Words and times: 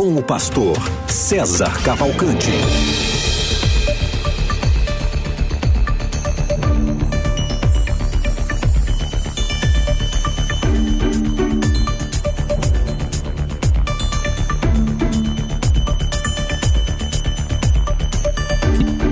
com 0.00 0.16
o 0.16 0.22
pastor 0.22 0.78
César 1.06 1.70
Cavalcante. 1.84 2.48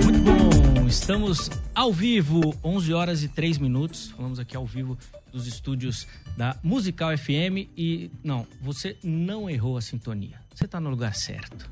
Muito 0.03 0.19
bom, 0.23 0.87
estamos 0.87 1.51
ao 1.75 1.93
vivo, 1.93 2.55
11 2.63 2.93
horas 2.95 3.21
e 3.21 3.27
3 3.27 3.59
minutos. 3.59 4.09
Falamos 4.17 4.39
aqui 4.39 4.57
ao 4.57 4.65
vivo 4.65 4.97
dos 5.31 5.45
estúdios 5.45 6.07
da 6.35 6.57
Musical 6.63 7.15
FM 7.15 7.69
e 7.77 8.09
não, 8.23 8.47
você 8.59 8.97
não 9.03 9.47
errou 9.47 9.77
a 9.77 9.81
sintonia. 9.81 10.48
Você 10.59 10.67
tá 10.67 10.77
no 10.77 10.89
lugar 10.89 11.15
certo. 11.15 11.69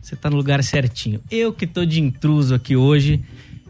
Você 0.00 0.14
tá 0.14 0.30
no 0.30 0.36
lugar 0.36 0.62
certinho. 0.62 1.20
Eu 1.28 1.52
que 1.52 1.66
tô 1.66 1.84
de 1.84 2.00
intruso 2.00 2.54
aqui 2.54 2.76
hoje 2.76 3.20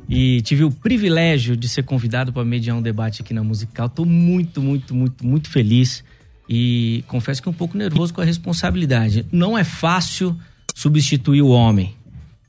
e 0.07 0.43
tive 0.43 0.65
o 0.65 0.71
privilégio 0.71 1.57
de 1.57 1.67
ser 1.67 1.83
convidado 1.83 2.31
para 2.31 2.45
mediar 2.45 2.77
um 2.77 2.83
debate 2.83 3.23
aqui 3.23 3.33
na 3.33 3.43
Musical. 3.43 3.89
Tô 3.89 4.05
muito, 4.05 4.61
muito, 4.61 4.95
muito, 4.95 5.27
muito 5.27 5.49
feliz 5.49 6.05
e 6.47 7.03
confesso 7.09 7.41
que 7.43 7.49
um 7.49 7.55
pouco 7.55 7.79
nervoso 7.79 8.13
com 8.13 8.21
a 8.21 8.25
responsabilidade. 8.25 9.25
Não 9.33 9.57
é 9.57 9.65
fácil 9.65 10.39
substituir 10.75 11.41
o 11.41 11.49
homem. 11.49 11.95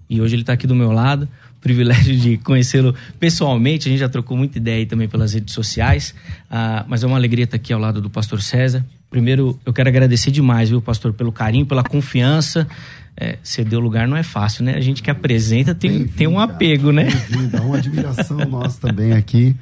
E 0.09 0.19
hoje 0.19 0.35
ele 0.35 0.43
está 0.43 0.51
aqui 0.51 0.67
do 0.67 0.75
meu 0.75 0.91
lado. 0.91 1.29
Privilégio 1.61 2.13
de 2.17 2.37
conhecê-lo 2.39 2.93
pessoalmente. 3.17 3.87
A 3.87 3.91
gente 3.91 4.01
já 4.01 4.09
trocou 4.09 4.35
muita 4.35 4.57
ideia 4.57 4.79
aí 4.79 4.85
também 4.85 5.07
pelas 5.07 5.31
redes 5.31 5.53
sociais. 5.53 6.13
Ah, 6.49 6.83
mas 6.89 7.05
é 7.05 7.07
uma 7.07 7.15
alegria 7.15 7.45
estar 7.45 7.55
aqui 7.55 7.71
ao 7.71 7.79
lado 7.79 8.01
do 8.01 8.09
pastor 8.09 8.41
César. 8.41 8.85
Primeiro, 9.09 9.59
eu 9.65 9.73
quero 9.73 9.89
agradecer 9.89 10.31
demais, 10.31 10.69
viu, 10.69 10.81
pastor, 10.81 11.13
pelo 11.13 11.31
carinho, 11.31 11.65
pela 11.65 11.83
confiança. 11.83 12.67
É, 13.17 13.37
ceder 13.43 13.77
o 13.77 13.81
lugar 13.81 14.07
não 14.07 14.15
é 14.15 14.23
fácil, 14.23 14.63
né? 14.63 14.75
A 14.75 14.81
gente 14.81 15.03
que 15.03 15.11
apresenta 15.11 15.75
tem, 15.75 16.07
tem 16.07 16.27
um 16.27 16.39
apego, 16.39 16.91
né? 16.91 17.07
Dá 17.51 17.61
uma 17.61 17.77
admiração 17.77 18.37
nossa 18.47 18.87
também 18.87 19.11
aqui 19.13 19.55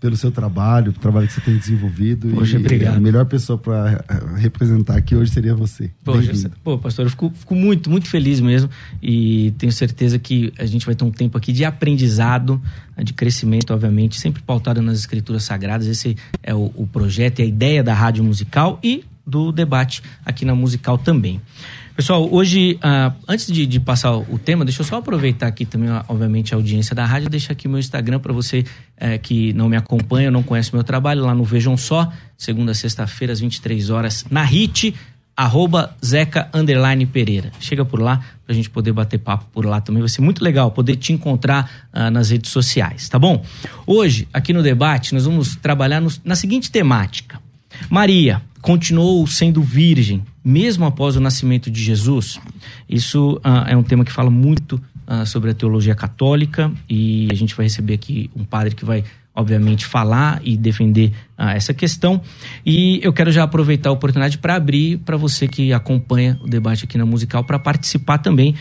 pelo 0.00 0.16
seu 0.16 0.32
trabalho, 0.32 0.92
pelo 0.92 1.02
trabalho 1.02 1.26
que 1.28 1.34
você 1.34 1.40
tem 1.42 1.56
desenvolvido. 1.56 2.28
Poxa, 2.30 2.56
e 2.56 2.60
obrigado. 2.60 2.96
A 2.96 3.00
melhor 3.00 3.26
pessoa 3.26 3.58
para 3.58 4.02
representar 4.36 4.96
aqui 4.96 5.14
hoje 5.14 5.30
seria 5.30 5.54
você. 5.54 5.90
Poxa, 6.02 6.32
pô, 6.64 6.78
pastor, 6.78 7.04
eu 7.04 7.10
fico, 7.10 7.30
fico 7.34 7.54
muito, 7.54 7.90
muito 7.90 8.08
feliz 8.08 8.40
mesmo 8.40 8.70
e 9.02 9.52
tenho 9.58 9.70
certeza 9.70 10.18
que 10.18 10.52
a 10.58 10.64
gente 10.64 10.86
vai 10.86 10.94
ter 10.94 11.04
um 11.04 11.10
tempo 11.10 11.36
aqui 11.36 11.52
de 11.52 11.64
aprendizado, 11.64 12.60
né, 12.96 13.04
de 13.04 13.12
crescimento, 13.12 13.74
obviamente, 13.74 14.18
sempre 14.18 14.42
pautado 14.42 14.80
nas 14.80 14.98
escrituras 14.98 15.42
sagradas. 15.42 15.86
Esse 15.86 16.16
é 16.42 16.54
o, 16.54 16.72
o 16.74 16.86
projeto 16.86 17.40
e 17.40 17.42
a 17.42 17.46
ideia 17.46 17.84
da 17.84 17.92
rádio 17.92 18.24
musical 18.24 18.80
e 18.82 19.04
do 19.26 19.52
debate 19.52 20.02
aqui 20.24 20.44
na 20.44 20.54
musical 20.54 20.96
também. 20.96 21.40
Pessoal, 22.00 22.26
hoje, 22.32 22.78
ah, 22.80 23.12
antes 23.28 23.46
de, 23.52 23.66
de 23.66 23.78
passar 23.78 24.16
o 24.16 24.38
tema, 24.38 24.64
deixa 24.64 24.80
eu 24.80 24.86
só 24.86 24.96
aproveitar 24.96 25.46
aqui 25.48 25.66
também, 25.66 25.90
obviamente, 26.08 26.54
a 26.54 26.56
audiência 26.56 26.94
da 26.96 27.04
rádio, 27.04 27.28
deixar 27.28 27.52
aqui 27.52 27.68
meu 27.68 27.78
Instagram 27.78 28.18
para 28.18 28.32
você 28.32 28.64
eh, 28.96 29.18
que 29.18 29.52
não 29.52 29.68
me 29.68 29.76
acompanha, 29.76 30.30
não 30.30 30.42
conhece 30.42 30.74
meu 30.74 30.82
trabalho, 30.82 31.26
lá 31.26 31.34
no 31.34 31.44
Vejam 31.44 31.76
Só, 31.76 32.10
segunda 32.38 32.72
a 32.72 32.74
sexta-feira, 32.74 33.34
às 33.34 33.40
23 33.40 33.90
horas, 33.90 34.24
na 34.30 34.42
HIT, 34.42 34.94
arroba 35.36 35.94
Zeca 36.02 36.48
Underline 36.54 37.04
Pereira. 37.04 37.52
Chega 37.60 37.84
por 37.84 38.00
lá 38.00 38.24
pra 38.46 38.54
gente 38.54 38.70
poder 38.70 38.94
bater 38.94 39.18
papo 39.18 39.44
por 39.52 39.66
lá 39.66 39.78
também. 39.82 40.00
Vai 40.00 40.08
ser 40.08 40.22
muito 40.22 40.42
legal 40.42 40.70
poder 40.70 40.96
te 40.96 41.12
encontrar 41.12 41.70
ah, 41.92 42.10
nas 42.10 42.30
redes 42.30 42.50
sociais, 42.50 43.10
tá 43.10 43.18
bom? 43.18 43.44
Hoje, 43.86 44.26
aqui 44.32 44.54
no 44.54 44.62
debate, 44.62 45.12
nós 45.12 45.26
vamos 45.26 45.54
trabalhar 45.56 46.00
no- 46.00 46.10
na 46.24 46.34
seguinte 46.34 46.70
temática. 46.70 47.38
Maria 47.88 48.42
continuou 48.60 49.26
sendo 49.26 49.62
virgem, 49.62 50.22
mesmo 50.44 50.84
após 50.84 51.16
o 51.16 51.20
nascimento 51.20 51.70
de 51.70 51.82
Jesus. 51.82 52.38
Isso 52.88 53.40
ah, 53.42 53.66
é 53.68 53.76
um 53.76 53.82
tema 53.82 54.04
que 54.04 54.12
fala 54.12 54.30
muito 54.30 54.80
ah, 55.06 55.24
sobre 55.24 55.50
a 55.50 55.54
teologia 55.54 55.94
católica 55.94 56.70
e 56.88 57.28
a 57.30 57.34
gente 57.34 57.54
vai 57.54 57.66
receber 57.66 57.94
aqui 57.94 58.30
um 58.36 58.44
padre 58.44 58.74
que 58.74 58.84
vai, 58.84 59.02
obviamente, 59.34 59.86
falar 59.86 60.40
e 60.44 60.56
defender 60.56 61.12
ah, 61.38 61.54
essa 61.54 61.72
questão. 61.72 62.20
E 62.64 63.00
eu 63.02 63.12
quero 63.12 63.32
já 63.32 63.44
aproveitar 63.44 63.88
a 63.88 63.92
oportunidade 63.92 64.36
para 64.36 64.56
abrir 64.56 64.98
para 64.98 65.16
você 65.16 65.48
que 65.48 65.72
acompanha 65.72 66.38
o 66.42 66.46
debate 66.46 66.84
aqui 66.84 66.98
na 66.98 67.06
Musical 67.06 67.44
para 67.44 67.58
participar 67.58 68.18
também, 68.18 68.54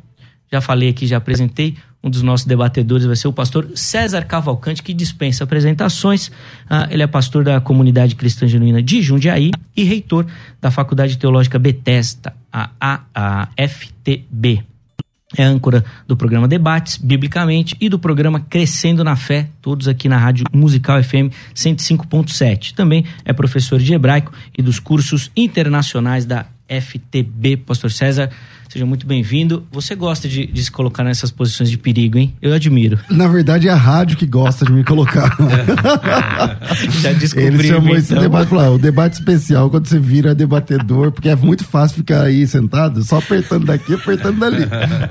já 0.51 0.61
falei 0.61 0.89
aqui, 0.89 1.07
já 1.07 1.17
apresentei. 1.17 1.75
Um 2.03 2.09
dos 2.09 2.21
nossos 2.21 2.45
debatedores 2.45 3.07
vai 3.07 3.15
ser 3.15 3.27
o 3.27 3.33
pastor 3.33 3.71
César 3.73 4.23
Cavalcante, 4.23 4.83
que 4.83 4.93
dispensa 4.93 5.43
apresentações. 5.43 6.31
Ah, 6.69 6.87
ele 6.91 7.01
é 7.01 7.07
pastor 7.07 7.43
da 7.43 7.59
comunidade 7.59 8.15
cristã 8.15 8.47
genuína 8.47 8.83
de 8.83 9.01
Jundiaí 9.01 9.49
e 9.75 9.83
reitor 9.83 10.27
da 10.61 10.69
Faculdade 10.69 11.17
Teológica 11.17 11.57
Bethesda, 11.57 12.35
a, 12.53 12.69
a, 12.79 13.01
a 13.15 13.47
FTB. 13.67 14.68
É 15.37 15.43
âncora 15.43 15.85
do 16.07 16.17
programa 16.17 16.47
Debates, 16.47 16.97
biblicamente, 16.97 17.77
e 17.79 17.87
do 17.87 17.99
programa 17.99 18.39
Crescendo 18.39 19.03
na 19.03 19.15
Fé, 19.15 19.47
todos 19.61 19.87
aqui 19.87 20.09
na 20.09 20.17
Rádio 20.17 20.45
Musical 20.51 21.03
FM 21.03 21.31
105.7. 21.53 22.73
Também 22.73 23.05
é 23.23 23.31
professor 23.31 23.79
de 23.79 23.93
hebraico 23.93 24.33
e 24.57 24.63
dos 24.63 24.79
cursos 24.79 25.29
internacionais 25.35 26.25
da 26.25 26.47
FTB. 26.67 27.57
Pastor 27.57 27.91
César, 27.91 28.31
seja 28.69 28.85
muito 28.85 29.07
bem-vindo. 29.07 29.65
Você 29.71 29.95
gosta 29.95 30.29
de, 30.29 30.45
de 30.45 30.63
se 30.63 30.71
colocar 30.71 31.03
nessas 31.03 31.31
posições 31.31 31.71
de 31.71 31.77
perigo, 31.77 32.19
hein? 32.19 32.35
Eu 32.39 32.53
admiro. 32.53 32.99
Na 33.09 33.27
verdade, 33.27 33.67
é 33.67 33.71
a 33.71 33.75
rádio 33.75 34.15
que 34.15 34.27
gosta 34.27 34.63
de 34.63 34.71
me 34.71 34.83
colocar. 34.83 35.35
Já 37.01 37.09
Ele 37.09 37.19
descobri. 37.19 37.67
chamou 37.67 37.95
esse 37.95 38.11
então. 38.11 38.21
debate, 38.21 38.49
falou, 38.49 38.63
ah, 38.63 38.69
o 38.69 38.77
debate 38.77 39.13
especial, 39.13 39.71
quando 39.71 39.87
você 39.87 39.97
vira 39.97 40.35
debatedor, 40.35 41.11
porque 41.11 41.29
é 41.29 41.35
muito 41.35 41.65
fácil 41.65 41.97
ficar 41.97 42.21
aí 42.21 42.45
sentado, 42.45 43.03
só 43.03 43.17
apertando 43.17 43.65
daqui, 43.65 43.95
apertando 43.95 44.39
dali. 44.39 44.67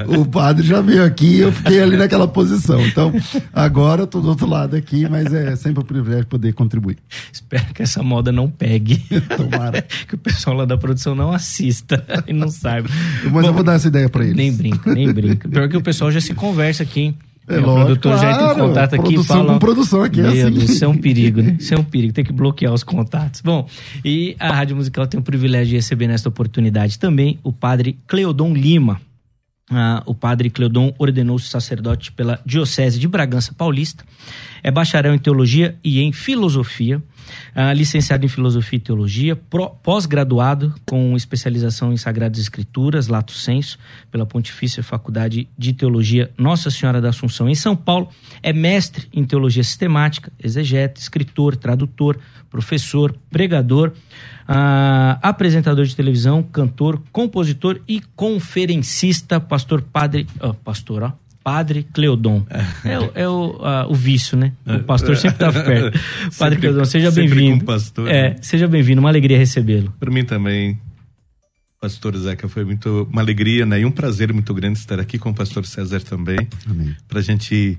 O 0.06 0.24
padre 0.24 0.64
já 0.64 0.80
veio 0.80 1.04
aqui, 1.04 1.40
eu 1.40 1.50
fiquei 1.50 1.82
ali 1.82 1.96
naquela 1.96 2.28
posição. 2.28 2.80
Então, 2.86 3.12
agora 3.52 4.02
eu 4.02 4.06
tô 4.06 4.20
do 4.20 4.28
outro 4.28 4.46
lado 4.46 4.76
aqui, 4.76 5.08
mas 5.08 5.32
é 5.34 5.56
sempre 5.56 5.82
um 5.82 5.86
privilégio 5.86 6.26
poder 6.26 6.52
contribuir. 6.52 6.98
Espero 7.32 7.66
que 7.74 7.82
essa 7.82 8.04
moda 8.04 8.30
não 8.30 8.48
pegue. 8.48 9.02
Tomara. 9.36 9.82
que 10.06 10.14
o 10.14 10.18
pessoal 10.18 10.54
lá 10.58 10.64
da 10.64 10.76
produção 10.78 11.16
não 11.16 11.32
assista 11.32 12.04
e 12.26 12.32
não 12.32 12.48
saiba. 12.48 12.88
Mas 13.32 13.47
eu 13.48 13.54
vou 13.54 13.62
dar 13.62 13.74
essa 13.74 13.88
ideia 13.88 14.08
pra 14.08 14.24
eles. 14.24 14.36
Nem 14.36 14.52
brinca, 14.52 14.94
nem 14.94 15.12
brinca. 15.12 15.48
Pior 15.48 15.68
que 15.68 15.76
o 15.76 15.82
pessoal 15.82 16.10
já 16.10 16.20
se 16.20 16.34
conversa 16.34 16.82
aqui, 16.82 17.00
hein? 17.00 17.18
É, 17.48 17.58
o 17.58 17.62
produtor 17.62 18.12
claro, 18.12 18.20
já 18.20 18.30
entra 18.30 18.52
em 18.52 18.66
contato 18.68 18.94
aqui 18.94 19.02
produção 19.14 19.36
fala... 19.38 19.52
com 19.54 19.58
produção 19.58 20.02
aqui, 20.02 20.20
Meu 20.20 20.30
é 20.30 20.42
assim. 20.42 20.50
Deus, 20.50 20.70
isso 20.70 20.84
é 20.84 20.88
um 20.88 20.96
perigo, 20.98 21.40
né? 21.40 21.56
Isso 21.58 21.72
é 21.72 21.78
um 21.78 21.82
perigo, 21.82 22.12
tem 22.12 22.24
que 22.24 22.32
bloquear 22.32 22.74
os 22.74 22.82
contatos. 22.82 23.40
Bom, 23.40 23.66
e 24.04 24.36
a 24.38 24.52
Rádio 24.52 24.76
Musical 24.76 25.06
tem 25.06 25.18
o 25.18 25.22
privilégio 25.22 25.70
de 25.70 25.76
receber 25.76 26.06
nesta 26.06 26.28
oportunidade 26.28 26.98
também 26.98 27.38
o 27.42 27.50
padre 27.50 27.98
Cleodon 28.06 28.52
Lima. 28.52 29.00
Ah, 29.70 30.02
o 30.04 30.14
padre 30.14 30.50
Cleodon 30.50 30.94
ordenou-se 30.98 31.48
sacerdote 31.48 32.12
pela 32.12 32.38
Diocese 32.44 32.98
de 32.98 33.08
Bragança 33.08 33.54
Paulista. 33.54 34.04
É 34.62 34.70
bacharel 34.70 35.14
em 35.14 35.18
teologia 35.18 35.74
e 35.82 36.00
em 36.00 36.12
filosofia 36.12 37.02
Uh, 37.54 37.72
licenciado 37.74 38.24
em 38.24 38.28
Filosofia 38.28 38.76
e 38.76 38.80
Teologia, 38.80 39.36
pós-graduado 39.82 40.74
com 40.86 41.16
especialização 41.16 41.92
em 41.92 41.96
Sagradas 41.96 42.38
Escrituras, 42.38 43.08
Lato 43.08 43.32
Senso, 43.32 43.78
pela 44.10 44.26
Pontifícia 44.26 44.82
Faculdade 44.82 45.48
de 45.56 45.72
Teologia 45.72 46.30
Nossa 46.38 46.70
Senhora 46.70 47.00
da 47.00 47.08
Assunção, 47.08 47.48
em 47.48 47.54
São 47.54 47.74
Paulo. 47.74 48.08
É 48.42 48.52
mestre 48.52 49.08
em 49.12 49.24
Teologia 49.24 49.64
Sistemática, 49.64 50.32
exegeta, 50.42 51.00
escritor, 51.00 51.56
tradutor, 51.56 52.18
professor, 52.50 53.14
pregador, 53.30 53.92
uh, 54.48 55.18
apresentador 55.22 55.84
de 55.84 55.94
televisão, 55.94 56.42
cantor, 56.42 57.02
compositor 57.12 57.80
e 57.86 58.00
conferencista, 58.14 59.40
pastor 59.40 59.82
padre, 59.82 60.26
pastor, 60.64 61.02
ó, 61.02 61.27
Padre 61.48 61.82
Cleodon. 61.94 62.46
É, 62.84 62.98
o, 62.98 63.12
é 63.14 63.26
o, 63.26 63.88
o, 63.88 63.94
vício, 63.94 64.36
né? 64.36 64.52
O 64.66 64.80
pastor 64.80 65.16
sempre 65.16 65.46
está 65.46 65.50
perto. 65.64 65.98
Padre 66.38 66.58
Cleodon, 66.58 66.84
seja 66.84 67.10
bem-vindo. 67.10 67.64
pastor. 67.64 68.06
É, 68.06 68.36
seja 68.42 68.68
bem-vindo, 68.68 69.00
uma 69.00 69.08
alegria 69.08 69.38
recebê-lo. 69.38 69.90
Para 69.98 70.10
mim 70.10 70.26
também, 70.26 70.78
pastor 71.80 72.14
Zeca, 72.18 72.46
foi 72.50 72.66
muito 72.66 73.08
uma 73.10 73.22
alegria 73.22 73.64
né? 73.64 73.80
e 73.80 73.86
um 73.86 73.90
prazer 73.90 74.30
muito 74.30 74.52
grande 74.52 74.78
estar 74.78 75.00
aqui 75.00 75.18
com 75.18 75.30
o 75.30 75.34
pastor 75.34 75.64
César 75.64 76.02
também. 76.02 76.36
Para 77.08 77.20
a 77.20 77.22
gente 77.22 77.78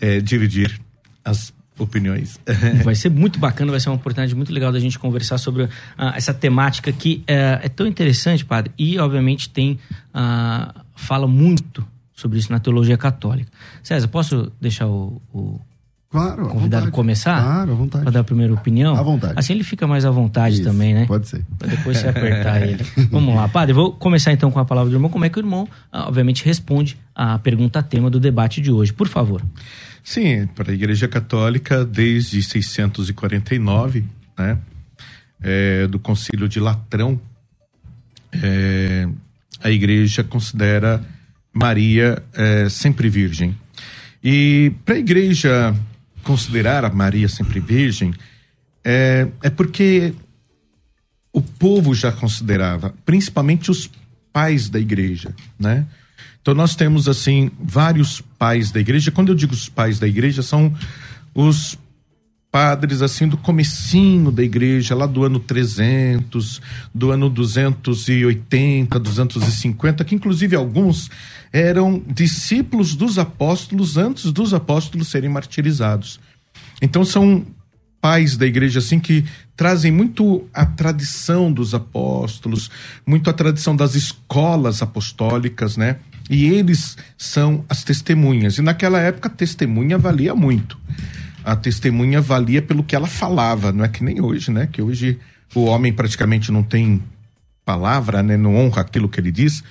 é, 0.00 0.20
dividir 0.20 0.80
as 1.24 1.52
opiniões. 1.76 2.38
vai 2.84 2.94
ser 2.94 3.10
muito 3.10 3.40
bacana, 3.40 3.72
vai 3.72 3.80
ser 3.80 3.88
uma 3.88 3.96
oportunidade 3.96 4.32
muito 4.36 4.52
legal 4.52 4.70
da 4.70 4.78
gente 4.78 4.96
conversar 4.96 5.38
sobre 5.38 5.64
uh, 5.64 5.68
essa 6.14 6.32
temática 6.32 6.92
que 6.92 7.24
é, 7.26 7.58
é, 7.64 7.68
tão 7.68 7.84
interessante, 7.84 8.44
padre, 8.44 8.70
e 8.78 8.96
obviamente 8.96 9.48
tem 9.48 9.76
uh, 10.14 10.82
fala 10.94 11.26
muito 11.26 11.84
sobre 12.14 12.38
isso 12.38 12.52
na 12.52 12.58
teologia 12.58 12.96
católica. 12.96 13.50
César, 13.82 14.08
posso 14.08 14.52
deixar 14.60 14.86
o, 14.86 15.20
o 15.32 15.60
claro, 16.10 16.48
convidado 16.48 16.90
começar? 16.90 17.42
Claro, 17.42 17.72
à 17.72 17.74
vontade. 17.74 18.04
Para 18.04 18.12
dar 18.12 18.20
a 18.20 18.24
primeira 18.24 18.52
opinião? 18.52 18.96
À 18.96 19.02
vontade. 19.02 19.34
Assim 19.36 19.54
ele 19.54 19.64
fica 19.64 19.86
mais 19.86 20.04
à 20.04 20.10
vontade 20.10 20.56
isso, 20.56 20.64
também, 20.64 20.94
né? 20.94 21.06
Pode 21.06 21.28
ser. 21.28 21.44
Para 21.58 21.68
depois 21.68 21.98
você 21.98 22.08
apertar 22.08 22.62
ele. 22.66 22.84
Vamos 23.10 23.34
lá, 23.34 23.48
padre, 23.48 23.72
vou 23.72 23.92
começar 23.92 24.32
então 24.32 24.50
com 24.50 24.58
a 24.58 24.64
palavra 24.64 24.90
do 24.90 24.96
irmão. 24.96 25.10
Como 25.10 25.24
é 25.24 25.28
que 25.28 25.38
o 25.38 25.40
irmão, 25.40 25.66
ah, 25.90 26.06
obviamente, 26.08 26.44
responde 26.44 26.98
à 27.14 27.38
pergunta 27.38 27.82
tema 27.82 28.10
do 28.10 28.20
debate 28.20 28.60
de 28.60 28.70
hoje? 28.70 28.92
Por 28.92 29.08
favor. 29.08 29.42
Sim, 30.04 30.48
para 30.48 30.72
a 30.72 30.74
Igreja 30.74 31.06
Católica, 31.06 31.84
desde 31.84 32.42
649, 32.42 34.04
né? 34.38 34.58
É, 35.44 35.86
do 35.88 35.98
Concílio 35.98 36.48
de 36.48 36.60
Latrão, 36.60 37.20
é, 38.32 39.08
a 39.62 39.70
Igreja 39.70 40.22
considera 40.22 41.02
Maria 41.52 42.22
é, 42.32 42.68
sempre 42.68 43.08
virgem. 43.08 43.56
E 44.22 44.72
para 44.84 44.94
a 44.94 44.98
igreja 44.98 45.74
considerar 46.22 46.84
a 46.84 46.90
Maria 46.90 47.28
sempre 47.28 47.60
virgem, 47.60 48.14
é, 48.84 49.28
é 49.42 49.50
porque 49.50 50.14
o 51.32 51.40
povo 51.40 51.94
já 51.94 52.12
considerava, 52.12 52.94
principalmente 53.04 53.70
os 53.70 53.90
pais 54.32 54.68
da 54.68 54.78
igreja, 54.78 55.34
né? 55.58 55.86
Então 56.40 56.54
nós 56.54 56.74
temos 56.74 57.08
assim 57.08 57.50
vários 57.60 58.20
pais 58.38 58.70
da 58.70 58.80
igreja. 58.80 59.10
Quando 59.10 59.30
eu 59.30 59.34
digo 59.34 59.52
os 59.52 59.68
pais 59.68 59.98
da 59.98 60.08
igreja, 60.08 60.42
são 60.42 60.74
os 61.34 61.78
padres 62.52 63.00
assim 63.00 63.26
do 63.26 63.38
comecinho 63.38 64.30
da 64.30 64.42
igreja, 64.42 64.94
lá 64.94 65.06
do 65.06 65.24
ano 65.24 65.40
300, 65.40 66.60
do 66.94 67.10
ano 67.10 67.30
280, 67.30 69.00
250, 69.00 70.04
que 70.04 70.14
inclusive 70.14 70.54
alguns 70.54 71.10
eram 71.50 72.02
discípulos 72.06 72.94
dos 72.94 73.18
apóstolos 73.18 73.96
antes 73.96 74.30
dos 74.30 74.52
apóstolos 74.52 75.08
serem 75.08 75.30
martirizados. 75.30 76.20
Então 76.82 77.06
são 77.06 77.42
pais 78.02 78.36
da 78.36 78.44
igreja 78.44 78.80
assim 78.80 79.00
que 79.00 79.24
trazem 79.56 79.90
muito 79.90 80.46
a 80.52 80.66
tradição 80.66 81.50
dos 81.50 81.72
apóstolos, 81.72 82.70
muito 83.06 83.30
a 83.30 83.32
tradição 83.32 83.74
das 83.74 83.94
escolas 83.94 84.82
apostólicas, 84.82 85.78
né? 85.78 85.96
E 86.28 86.44
eles 86.46 86.98
são 87.16 87.64
as 87.66 87.82
testemunhas. 87.82 88.58
E 88.58 88.62
naquela 88.62 88.98
época 88.98 89.30
testemunha 89.30 89.96
valia 89.96 90.34
muito 90.34 90.76
a 91.44 91.56
testemunha 91.56 92.20
valia 92.20 92.62
pelo 92.62 92.84
que 92.84 92.94
ela 92.94 93.06
falava, 93.06 93.72
não 93.72 93.84
é 93.84 93.88
que 93.88 94.04
nem 94.04 94.20
hoje, 94.20 94.50
né? 94.50 94.68
Que 94.70 94.82
hoje 94.82 95.18
o 95.54 95.64
homem 95.64 95.92
praticamente 95.92 96.50
não 96.50 96.62
tem 96.62 97.02
palavra, 97.64 98.22
né? 98.22 98.36
Não 98.36 98.56
honra 98.56 98.82
aquilo 98.82 99.08
que 99.08 99.20
ele 99.20 99.30
diz, 99.30 99.62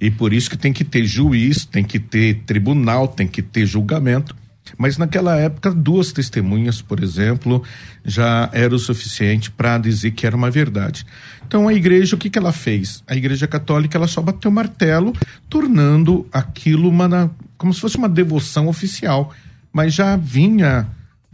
e 0.00 0.10
por 0.10 0.32
isso 0.32 0.50
que 0.50 0.56
tem 0.56 0.72
que 0.72 0.84
ter 0.84 1.04
juiz, 1.04 1.64
tem 1.64 1.84
que 1.84 1.98
ter 1.98 2.42
tribunal, 2.46 3.08
tem 3.08 3.26
que 3.26 3.42
ter 3.42 3.66
julgamento. 3.66 4.34
Mas 4.78 4.96
naquela 4.96 5.36
época, 5.36 5.72
duas 5.72 6.12
testemunhas, 6.12 6.80
por 6.80 7.02
exemplo, 7.02 7.62
já 8.04 8.48
era 8.52 8.74
o 8.74 8.78
suficiente 8.78 9.50
para 9.50 9.78
dizer 9.78 10.12
que 10.12 10.26
era 10.26 10.36
uma 10.36 10.50
verdade. 10.50 11.04
Então 11.46 11.66
a 11.66 11.74
igreja, 11.74 12.14
o 12.14 12.18
que, 12.18 12.30
que 12.30 12.38
ela 12.38 12.52
fez? 12.52 13.02
A 13.06 13.16
igreja 13.16 13.46
católica 13.46 13.98
ela 13.98 14.06
só 14.06 14.22
bateu 14.22 14.50
o 14.50 14.54
martelo, 14.54 15.12
tornando 15.48 16.26
aquilo 16.32 16.88
uma, 16.88 17.30
como 17.58 17.74
se 17.74 17.80
fosse 17.80 17.96
uma 17.96 18.08
devoção 18.08 18.68
oficial. 18.68 19.34
Mas 19.72 19.94
já 19.94 20.16
vinha 20.16 20.86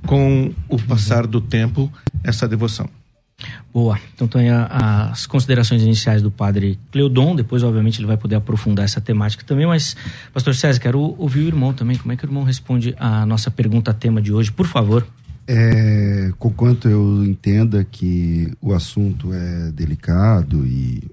com 0.07 0.53
o 0.69 0.79
passar 0.79 1.27
do 1.27 1.41
tempo 1.41 1.93
essa 2.25 2.49
devoção. 2.49 2.89
Boa. 3.73 3.99
Então 4.15 4.27
tem 4.27 4.49
as 4.51 5.27
considerações 5.27 5.83
iniciais 5.83 6.23
do 6.23 6.31
padre 6.31 6.79
Cleodon, 6.91 7.37
depois 7.37 7.63
obviamente 7.63 8.01
ele 8.01 8.07
vai 8.07 8.17
poder 8.17 8.37
aprofundar 8.37 8.85
essa 8.87 9.01
temática 9.01 9.45
também, 9.45 9.67
mas 9.67 9.95
pastor 10.33 10.55
César, 10.55 10.81
quero 10.81 11.15
ouvir 11.19 11.41
o 11.41 11.47
irmão 11.47 11.75
também, 11.75 11.99
como 11.99 12.13
é 12.13 12.17
que 12.17 12.25
o 12.25 12.29
irmão 12.29 12.45
responde 12.45 12.95
a 12.99 13.27
nossa 13.27 13.51
pergunta 13.51 13.93
tema 13.93 14.23
de 14.23 14.33
hoje, 14.33 14.51
por 14.51 14.67
favor. 14.67 15.07
É, 15.47 16.33
com 16.39 16.51
quanto 16.51 16.89
eu 16.89 17.23
entenda 17.23 17.85
que 17.85 18.53
o 18.61 18.73
assunto 18.73 19.33
é 19.33 19.71
delicado 19.71 20.67
e, 20.67 21.05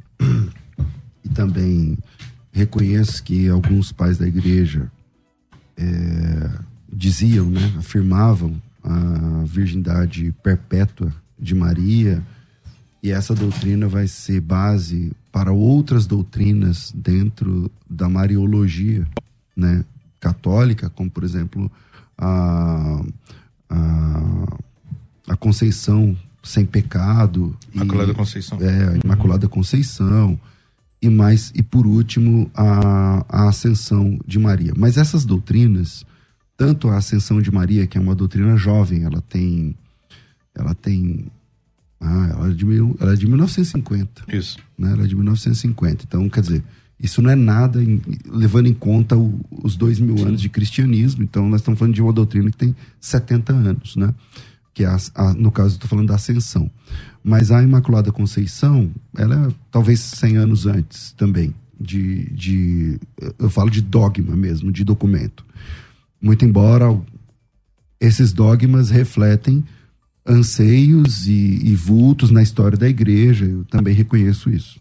e 1.24 1.30
também 1.30 1.98
reconheço 2.51 3.22
que 3.24 3.50
alguns 3.50 3.92
pais 3.92 4.18
da 4.18 4.25
igreja 4.25 4.89
é, 5.78 6.50
diziam, 6.92 7.50
né, 7.50 7.74
afirmavam 7.78 8.56
a 8.84 9.44
virgindade 9.46 10.34
perpétua 10.44 11.13
de 11.40 11.56
Maria, 11.56 12.24
e 13.02 13.12
essa 13.12 13.36
doutrina 13.36 13.88
vai 13.88 14.08
ser 14.08 14.40
base 14.40 15.12
para 15.32 15.52
outras 15.52 16.06
doutrinas 16.06 16.92
dentro 16.96 17.70
da 17.90 18.08
Mariologia 18.08 19.06
né, 19.56 19.84
católica, 20.20 20.90
como 20.90 21.10
por 21.10 21.24
exemplo 21.24 21.72
a, 22.18 23.04
a, 23.70 24.58
a 25.30 25.36
Conceição 25.36 26.16
sem 26.42 26.66
pecado. 26.66 27.56
Imaculada 27.74 28.12
e, 28.12 28.16
Conceição. 28.16 28.62
É, 28.62 28.88
a 28.88 28.98
Imaculada 29.04 29.48
Conceição. 29.50 30.40
E 31.02 31.10
mais, 31.10 31.52
e 31.54 31.62
por 31.62 31.86
último, 31.86 32.50
a, 32.56 33.25
a 33.28 33.50
Ascensão 33.50 34.18
de 34.25 34.40
Maria. 34.40 34.74
Mas 34.78 34.98
essas 34.98 35.25
doutrinas, 35.25 36.06
tanto 36.63 36.88
a 36.88 36.96
Ascensão 36.96 37.41
de 37.41 37.51
Maria, 37.51 37.86
que 37.86 37.98
é 37.98 38.01
uma 38.01 38.15
doutrina 38.15 38.55
jovem, 38.55 39.03
ela 39.03 39.20
tem. 39.20 39.75
Ela 40.55 40.74
tem. 40.74 41.25
Ah, 42.00 42.29
ela 42.32 42.48
é 42.48 42.53
de, 42.53 42.65
mil, 42.65 42.96
ela 43.01 43.12
é 43.12 43.15
de 43.17 43.27
1950. 43.27 44.24
Isso. 44.29 44.58
Né? 44.77 44.93
Ela 44.93 45.03
é 45.03 45.08
de 45.08 45.13
1950. 45.13 46.05
Então, 46.08 46.29
quer 46.29 46.39
dizer, 46.39 46.63
isso 46.98 47.22
não 47.22 47.29
é 47.29 47.36
nada 47.36 47.84
em, 47.84 48.01
levando 48.29 48.67
em 48.67 48.74
conta 48.74 49.17
o, 49.17 49.41
os 49.51 49.75
dois 49.75 50.00
mil 50.00 50.17
Sim. 50.17 50.27
anos 50.27 50.41
de 50.41 50.48
cristianismo. 50.48 51.22
Então, 51.22 51.50
nós 51.50 51.60
estamos 51.60 51.77
falando 51.77 51.93
de 51.93 52.01
uma 52.01 52.13
doutrina 52.13 52.50
que 52.50 52.58
tem 52.58 52.74
70 53.01 53.51
anos, 53.51 53.98
né? 53.98 54.13
Que 54.74 54.86
é 54.86 54.88
a, 54.88 54.98
a, 55.15 55.34
no 55.34 55.51
caso, 55.51 55.75
estou 55.75 55.89
falando 55.89 56.08
da 56.08 56.15
Ascensão. 56.15 56.72
Mas 57.22 57.51
a 57.51 57.62
Imaculada 57.62 58.10
Conceição, 58.10 58.89
ela 59.17 59.48
é 59.48 59.53
talvez 59.70 60.00
100 60.00 60.38
anos 60.38 60.65
antes 60.65 61.12
também. 61.12 61.53
De, 61.79 62.29
de, 62.32 63.00
eu 63.38 63.50
falo 63.50 63.70
de 63.70 63.82
dogma 63.82 64.38
mesmo, 64.38 64.72
de 64.72 64.86
documento. 64.86 65.43
Muito 66.24 66.46
embora 66.46 66.86
esses 68.00 68.32
dogmas 68.32 68.89
refletem 68.89 69.62
anseios 70.25 71.27
e, 71.27 71.60
e 71.65 71.75
vultos 71.75 72.32
na 72.32 72.42
história 72.42 72.77
da 72.77 72.88
igreja, 72.88 73.44
eu 73.44 73.65
também 73.65 73.94
reconheço 73.94 74.50
isso. 74.50 74.80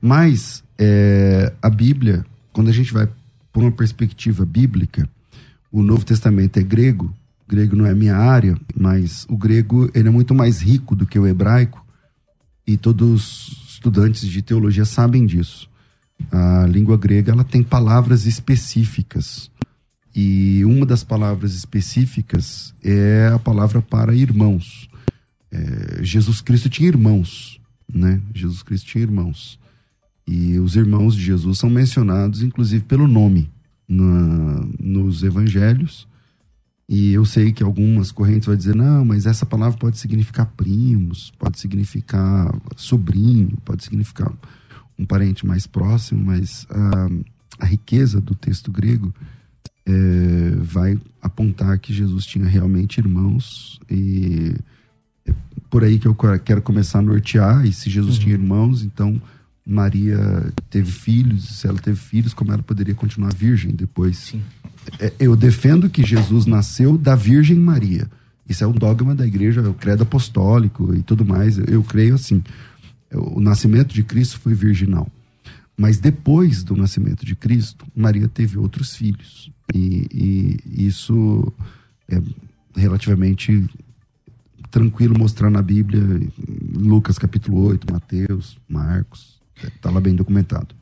Mas 0.00 0.62
é, 0.78 1.52
a 1.60 1.68
Bíblia, 1.68 2.24
quando 2.52 2.68
a 2.68 2.72
gente 2.72 2.92
vai 2.92 3.08
por 3.52 3.64
uma 3.64 3.72
perspectiva 3.72 4.46
bíblica, 4.46 5.08
o 5.72 5.82
Novo 5.82 6.04
Testamento 6.04 6.56
é 6.56 6.62
grego, 6.62 7.12
grego 7.48 7.74
não 7.74 7.84
é 7.84 7.92
minha 7.92 8.16
área, 8.16 8.56
mas 8.78 9.26
o 9.28 9.36
grego 9.36 9.90
ele 9.92 10.06
é 10.06 10.10
muito 10.12 10.34
mais 10.36 10.60
rico 10.60 10.94
do 10.94 11.04
que 11.04 11.18
o 11.18 11.26
hebraico 11.26 11.84
e 12.64 12.76
todos 12.76 13.10
os 13.10 13.74
estudantes 13.74 14.28
de 14.28 14.40
teologia 14.40 14.84
sabem 14.84 15.26
disso. 15.26 15.68
A 16.30 16.64
língua 16.66 16.96
grega 16.96 17.32
ela 17.32 17.42
tem 17.42 17.62
palavras 17.62 18.24
específicas 18.24 19.50
E 20.14 20.64
uma 20.64 20.84
das 20.84 21.02
palavras 21.02 21.54
específicas 21.54 22.74
é 22.82 23.30
a 23.34 23.38
palavra 23.38 23.80
para 23.80 24.14
irmãos. 24.14 24.88
É, 25.50 26.02
Jesus 26.02 26.40
Cristo 26.40 26.68
tinha 26.68 26.88
irmãos, 26.88 27.60
né? 27.92 28.20
Jesus 28.34 28.62
Cristo 28.62 28.86
tinha 28.88 29.02
irmãos. 29.02 29.58
E 30.26 30.58
os 30.58 30.76
irmãos 30.76 31.16
de 31.16 31.22
Jesus 31.22 31.58
são 31.58 31.70
mencionados, 31.70 32.42
inclusive, 32.42 32.84
pelo 32.84 33.08
nome 33.08 33.50
na, 33.88 34.66
nos 34.78 35.22
evangelhos. 35.22 36.06
E 36.88 37.12
eu 37.12 37.24
sei 37.24 37.52
que 37.52 37.62
algumas 37.62 38.12
correntes 38.12 38.46
vão 38.46 38.56
dizer, 38.56 38.74
não, 38.74 39.04
mas 39.04 39.24
essa 39.24 39.46
palavra 39.46 39.78
pode 39.78 39.98
significar 39.98 40.46
primos, 40.56 41.32
pode 41.38 41.58
significar 41.58 42.54
sobrinho, 42.76 43.56
pode 43.64 43.84
significar 43.84 44.30
um 44.98 45.06
parente 45.06 45.46
mais 45.46 45.66
próximo, 45.66 46.22
mas 46.22 46.66
a, 46.68 47.64
a 47.64 47.66
riqueza 47.66 48.20
do 48.20 48.34
texto 48.34 48.70
grego 48.70 49.12
é, 49.86 50.56
vai 50.56 50.98
apontar 51.20 51.78
que 51.78 51.92
Jesus 51.92 52.24
tinha 52.24 52.46
realmente 52.46 52.98
irmãos 52.98 53.80
e 53.90 54.54
é 55.26 55.32
por 55.70 55.84
aí 55.84 55.98
que 55.98 56.06
eu 56.06 56.16
quero 56.44 56.62
começar 56.62 56.98
a 56.98 57.02
nortear. 57.02 57.64
E 57.66 57.72
se 57.72 57.88
Jesus 57.88 58.16
uhum. 58.16 58.22
tinha 58.22 58.34
irmãos, 58.34 58.82
então 58.82 59.20
Maria 59.66 60.52
teve 60.68 60.90
filhos. 60.90 61.60
Se 61.60 61.66
ela 61.66 61.78
teve 61.78 61.98
filhos, 61.98 62.34
como 62.34 62.52
ela 62.52 62.62
poderia 62.62 62.94
continuar 62.94 63.32
virgem 63.34 63.72
depois? 63.72 64.34
É, 64.98 65.12
eu 65.18 65.36
defendo 65.36 65.88
que 65.88 66.04
Jesus 66.04 66.46
nasceu 66.46 66.98
da 66.98 67.14
Virgem 67.14 67.56
Maria. 67.56 68.08
Isso 68.48 68.64
é 68.64 68.66
um 68.66 68.72
dogma 68.72 69.14
da 69.14 69.26
igreja, 69.26 69.62
o 69.68 69.74
credo 69.74 70.02
apostólico 70.02 70.94
e 70.94 71.02
tudo 71.02 71.24
mais. 71.24 71.56
Eu 71.58 71.82
creio 71.82 72.14
assim. 72.14 72.42
O 73.10 73.40
nascimento 73.40 73.94
de 73.94 74.02
Cristo 74.02 74.40
foi 74.40 74.54
virginal. 74.54 75.08
Mas 75.76 75.98
depois 75.98 76.62
do 76.62 76.76
nascimento 76.76 77.24
de 77.24 77.34
Cristo, 77.34 77.86
Maria 77.94 78.28
teve 78.28 78.58
outros 78.58 78.94
filhos. 78.94 79.50
E, 79.72 80.58
e 80.74 80.86
isso 80.86 81.52
é 82.08 82.20
relativamente 82.74 83.68
tranquilo 84.70 85.18
mostrar 85.18 85.50
na 85.50 85.62
Bíblia, 85.62 86.00
Lucas 86.74 87.18
capítulo 87.18 87.66
8, 87.66 87.92
Mateus, 87.92 88.58
Marcos, 88.68 89.40
está 89.62 89.90
lá 89.90 90.00
bem 90.00 90.14
documentado. 90.14 90.74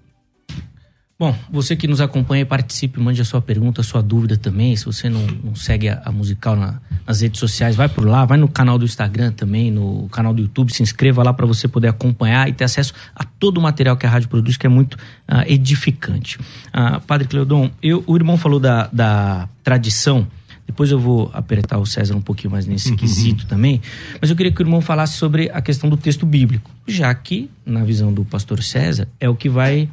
Bom, 1.21 1.37
você 1.51 1.77
que 1.77 1.87
nos 1.87 2.01
acompanha, 2.01 2.47
participe, 2.47 2.99
mande 2.99 3.21
a 3.21 3.27
sua 3.27 3.43
pergunta, 3.43 3.83
a 3.83 3.85
sua 3.85 4.03
dúvida 4.03 4.39
também. 4.39 4.75
Se 4.75 4.87
você 4.87 5.11
não, 5.11 5.21
não 5.45 5.55
segue 5.55 5.91
a, 5.91 6.01
a 6.03 6.11
musical 6.11 6.57
na, 6.57 6.81
nas 7.07 7.21
redes 7.21 7.39
sociais, 7.39 7.77
vai 7.77 7.91
por 7.91 8.07
lá, 8.07 8.25
vai 8.25 8.39
no 8.39 8.49
canal 8.49 8.79
do 8.79 8.87
Instagram 8.87 9.31
também, 9.31 9.71
no 9.71 10.09
canal 10.09 10.33
do 10.33 10.41
YouTube, 10.41 10.73
se 10.73 10.83
inscreva 10.83 11.23
lá 11.23 11.35
para 11.35 11.45
você 11.45 11.69
poder 11.69 11.89
acompanhar 11.89 12.49
e 12.49 12.55
ter 12.55 12.65
acesso 12.65 12.95
a 13.15 13.23
todo 13.23 13.59
o 13.59 13.61
material 13.61 13.99
que 13.99 14.07
a 14.07 14.09
rádio 14.09 14.31
produz, 14.31 14.57
que 14.57 14.65
é 14.65 14.71
muito 14.71 14.95
uh, 14.95 15.45
edificante. 15.47 16.39
Uh, 16.39 16.99
Padre 17.07 17.29
Cleodon, 17.29 17.71
eu, 17.83 18.03
o 18.07 18.17
irmão 18.17 18.39
falou 18.39 18.59
da, 18.59 18.89
da 18.91 19.47
tradição. 19.63 20.27
Depois 20.67 20.91
eu 20.91 20.99
vou 20.99 21.31
apertar 21.35 21.77
o 21.77 21.85
César 21.85 22.17
um 22.17 22.23
pouquinho 22.23 22.53
mais 22.53 22.65
nesse 22.65 22.93
uhum. 22.93 22.97
quesito 22.97 23.45
também. 23.45 23.83
Mas 24.19 24.31
eu 24.31 24.37
queria 24.37 24.53
que 24.53 24.63
o 24.63 24.65
irmão 24.65 24.81
falasse 24.81 25.19
sobre 25.19 25.51
a 25.51 25.61
questão 25.61 25.91
do 25.91 25.99
texto 25.99 26.25
bíblico, 26.25 26.71
já 26.89 27.13
que, 27.15 27.51
na 27.67 27.85
visão 27.85 28.11
do 28.11 28.25
pastor 28.25 28.63
César, 28.63 29.07
é 29.21 29.29
o 29.29 29.35
que 29.35 29.51
vai 29.51 29.87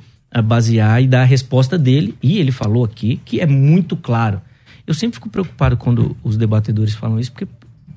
basear 0.44 1.02
e 1.02 1.08
dar 1.08 1.22
a 1.22 1.26
resposta 1.26 1.78
dele. 1.78 2.16
E 2.22 2.40
ele 2.40 2.52
falou 2.52 2.84
aqui 2.84 3.20
que 3.26 3.40
é 3.40 3.46
muito 3.46 3.96
claro. 3.96 4.42
Eu 4.86 4.94
sempre 4.94 5.16
fico 5.16 5.30
preocupado 5.30 5.76
quando 5.76 6.16
os 6.24 6.38
debatedores 6.38 6.94
falam 6.94 7.20
isso, 7.20 7.32
porque 7.32 7.48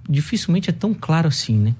dificilmente 0.08 0.70
é 0.70 0.72
tão 0.72 0.92
claro 0.92 1.28
assim, 1.28 1.56
né? 1.56 1.74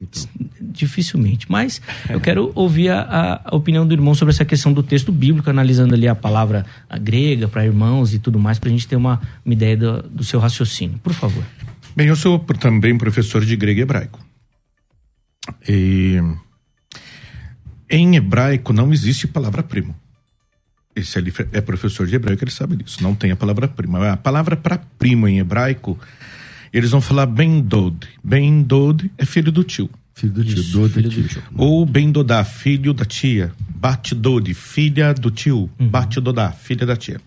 Então. 0.00 0.22
Dificilmente. 0.60 1.50
Mas 1.50 1.82
eu 2.08 2.20
quero 2.20 2.52
ouvir 2.54 2.90
a, 2.90 3.42
a, 3.44 3.56
opinião 3.56 3.86
do 3.86 3.92
irmão 3.92 4.14
sobre 4.14 4.32
essa 4.32 4.44
questão 4.44 4.72
do 4.72 4.82
texto 4.82 5.10
bíblico, 5.10 5.50
analisando 5.50 5.94
ali 5.94 6.06
a 6.06 6.14
palavra 6.14 6.64
grega 7.00 7.48
para 7.48 7.66
irmãos 7.66 8.14
e 8.14 8.18
tudo 8.18 8.38
mais, 8.38 8.58
para 8.58 8.68
a 8.68 8.72
gente 8.72 8.86
ter 8.86 8.96
uma, 8.96 9.20
uma 9.44 9.52
ideia 9.52 9.76
do, 9.76 10.02
do, 10.02 10.24
seu 10.24 10.38
raciocínio. 10.38 10.98
Por 11.02 11.12
favor. 11.12 11.44
Bem, 11.96 12.06
eu 12.06 12.16
sou 12.16 12.38
também 12.38 12.96
professor 12.96 13.44
de 13.44 13.56
grego 13.56 13.80
e 13.80 13.82
hebraico. 13.82 14.24
E 15.68 16.22
em 17.90 18.16
hebraico 18.16 18.72
não 18.72 18.92
existe 18.92 19.26
palavra 19.26 19.62
primo. 19.62 19.94
Esse 20.94 21.18
ali 21.18 21.32
é 21.52 21.60
professor 21.60 22.06
de 22.06 22.16
hebraico, 22.16 22.42
ele 22.42 22.50
sabe 22.50 22.76
disso. 22.76 23.02
Não 23.02 23.14
tem 23.14 23.30
a 23.30 23.36
palavra 23.36 23.68
prima. 23.68 24.12
A 24.12 24.16
palavra 24.16 24.56
para 24.56 24.78
primo 24.98 25.28
em 25.28 25.38
hebraico, 25.38 25.98
eles 26.72 26.90
vão 26.90 27.00
falar 27.00 27.26
ben 27.26 27.60
dod. 27.60 28.06
Ben 28.22 28.62
dod 28.62 29.10
é 29.16 29.24
filho 29.24 29.52
do 29.52 29.62
tio. 29.62 29.88
Filho 30.14 30.32
do 30.32 30.44
tio, 30.44 30.58
Isso, 30.58 30.88
filho 30.88 31.08
do 31.08 31.28
tio. 31.28 31.42
Ou 31.56 31.86
ben 31.86 32.10
dodá, 32.10 32.42
filho 32.44 32.92
da 32.92 33.04
tia. 33.04 33.52
Bat 33.68 34.14
dod, 34.16 34.52
filha 34.54 35.14
do 35.14 35.30
tio. 35.30 35.70
Uhum. 35.78 35.88
Bat 35.88 36.20
dodá, 36.20 36.50
filha 36.50 36.84
da 36.84 36.96
tia. 36.96 37.20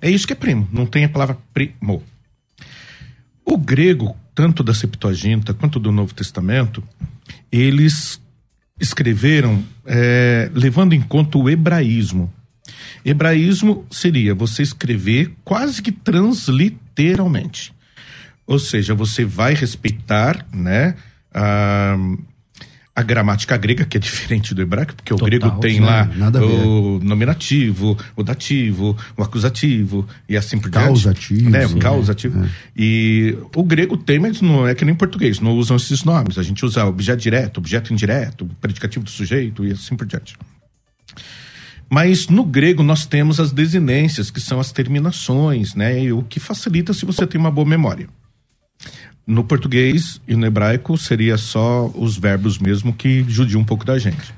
É 0.00 0.10
isso 0.10 0.26
que 0.26 0.34
é 0.34 0.36
primo, 0.36 0.68
não 0.70 0.84
tem 0.84 1.04
a 1.04 1.08
palavra 1.08 1.38
primo. 1.52 2.02
O 3.44 3.56
grego, 3.56 4.14
tanto 4.34 4.62
da 4.62 4.74
Septuaginta 4.74 5.54
quanto 5.54 5.80
do 5.80 5.90
Novo 5.90 6.12
Testamento, 6.12 6.84
eles 7.50 8.20
escreveram 8.80 9.64
é, 9.84 10.50
levando 10.54 10.92
em 10.92 11.00
conta 11.00 11.38
o 11.38 11.48
hebraísmo. 11.48 12.32
Hebraísmo 13.04 13.86
seria 13.90 14.34
você 14.34 14.62
escrever 14.62 15.32
quase 15.44 15.80
que 15.82 15.92
transliteralmente. 15.92 17.72
Ou 18.46 18.58
seja, 18.58 18.94
você 18.94 19.24
vai 19.24 19.54
respeitar 19.54 20.46
né, 20.52 20.94
a, 21.32 21.96
a 22.98 23.02
gramática 23.02 23.56
grega, 23.56 23.84
que 23.84 23.96
é 23.96 24.00
diferente 24.00 24.52
do 24.52 24.60
hebraico, 24.60 24.92
porque 24.92 25.10
Total, 25.10 25.24
o 25.24 25.30
grego 25.30 25.60
tem 25.60 25.78
lá 25.78 26.10
o 26.42 26.98
nominativo, 27.00 27.96
o 28.16 28.24
dativo, 28.24 28.96
o 29.16 29.22
acusativo 29.22 30.04
e 30.28 30.36
assim 30.36 30.58
por 30.58 30.68
diante. 30.68 30.86
Causativo. 30.86 31.48
Né? 31.48 31.60
Causativo. 31.78 32.44
É. 32.44 32.48
E 32.76 33.38
o 33.54 33.62
grego 33.62 33.96
tem, 33.96 34.18
mas 34.18 34.40
não 34.40 34.66
é 34.66 34.74
que 34.74 34.84
nem 34.84 34.96
português, 34.96 35.38
não 35.38 35.52
usam 35.52 35.76
esses 35.76 36.02
nomes. 36.02 36.38
A 36.38 36.42
gente 36.42 36.66
usa 36.66 36.84
objeto 36.86 37.22
direto, 37.22 37.58
objeto 37.58 37.92
indireto, 37.92 38.50
predicativo 38.60 39.04
do 39.04 39.10
sujeito 39.10 39.64
e 39.64 39.70
assim 39.70 39.94
por 39.94 40.04
diante. 40.04 40.36
Mas 41.88 42.26
no 42.26 42.42
grego 42.42 42.82
nós 42.82 43.06
temos 43.06 43.38
as 43.38 43.52
desinências, 43.52 44.28
que 44.28 44.40
são 44.40 44.58
as 44.58 44.72
terminações, 44.72 45.76
né? 45.76 46.12
O 46.12 46.24
que 46.24 46.40
facilita 46.40 46.92
se 46.92 47.06
você 47.06 47.24
tem 47.28 47.40
uma 47.40 47.50
boa 47.50 47.66
memória. 47.66 48.08
No 49.28 49.44
português 49.44 50.22
e 50.26 50.34
no 50.34 50.46
hebraico 50.46 50.96
seria 50.96 51.36
só 51.36 51.92
os 51.94 52.16
verbos 52.16 52.58
mesmo 52.58 52.94
que 52.94 53.22
judiam 53.28 53.60
um 53.60 53.64
pouco 53.64 53.84
da 53.84 53.98
gente. 53.98 54.32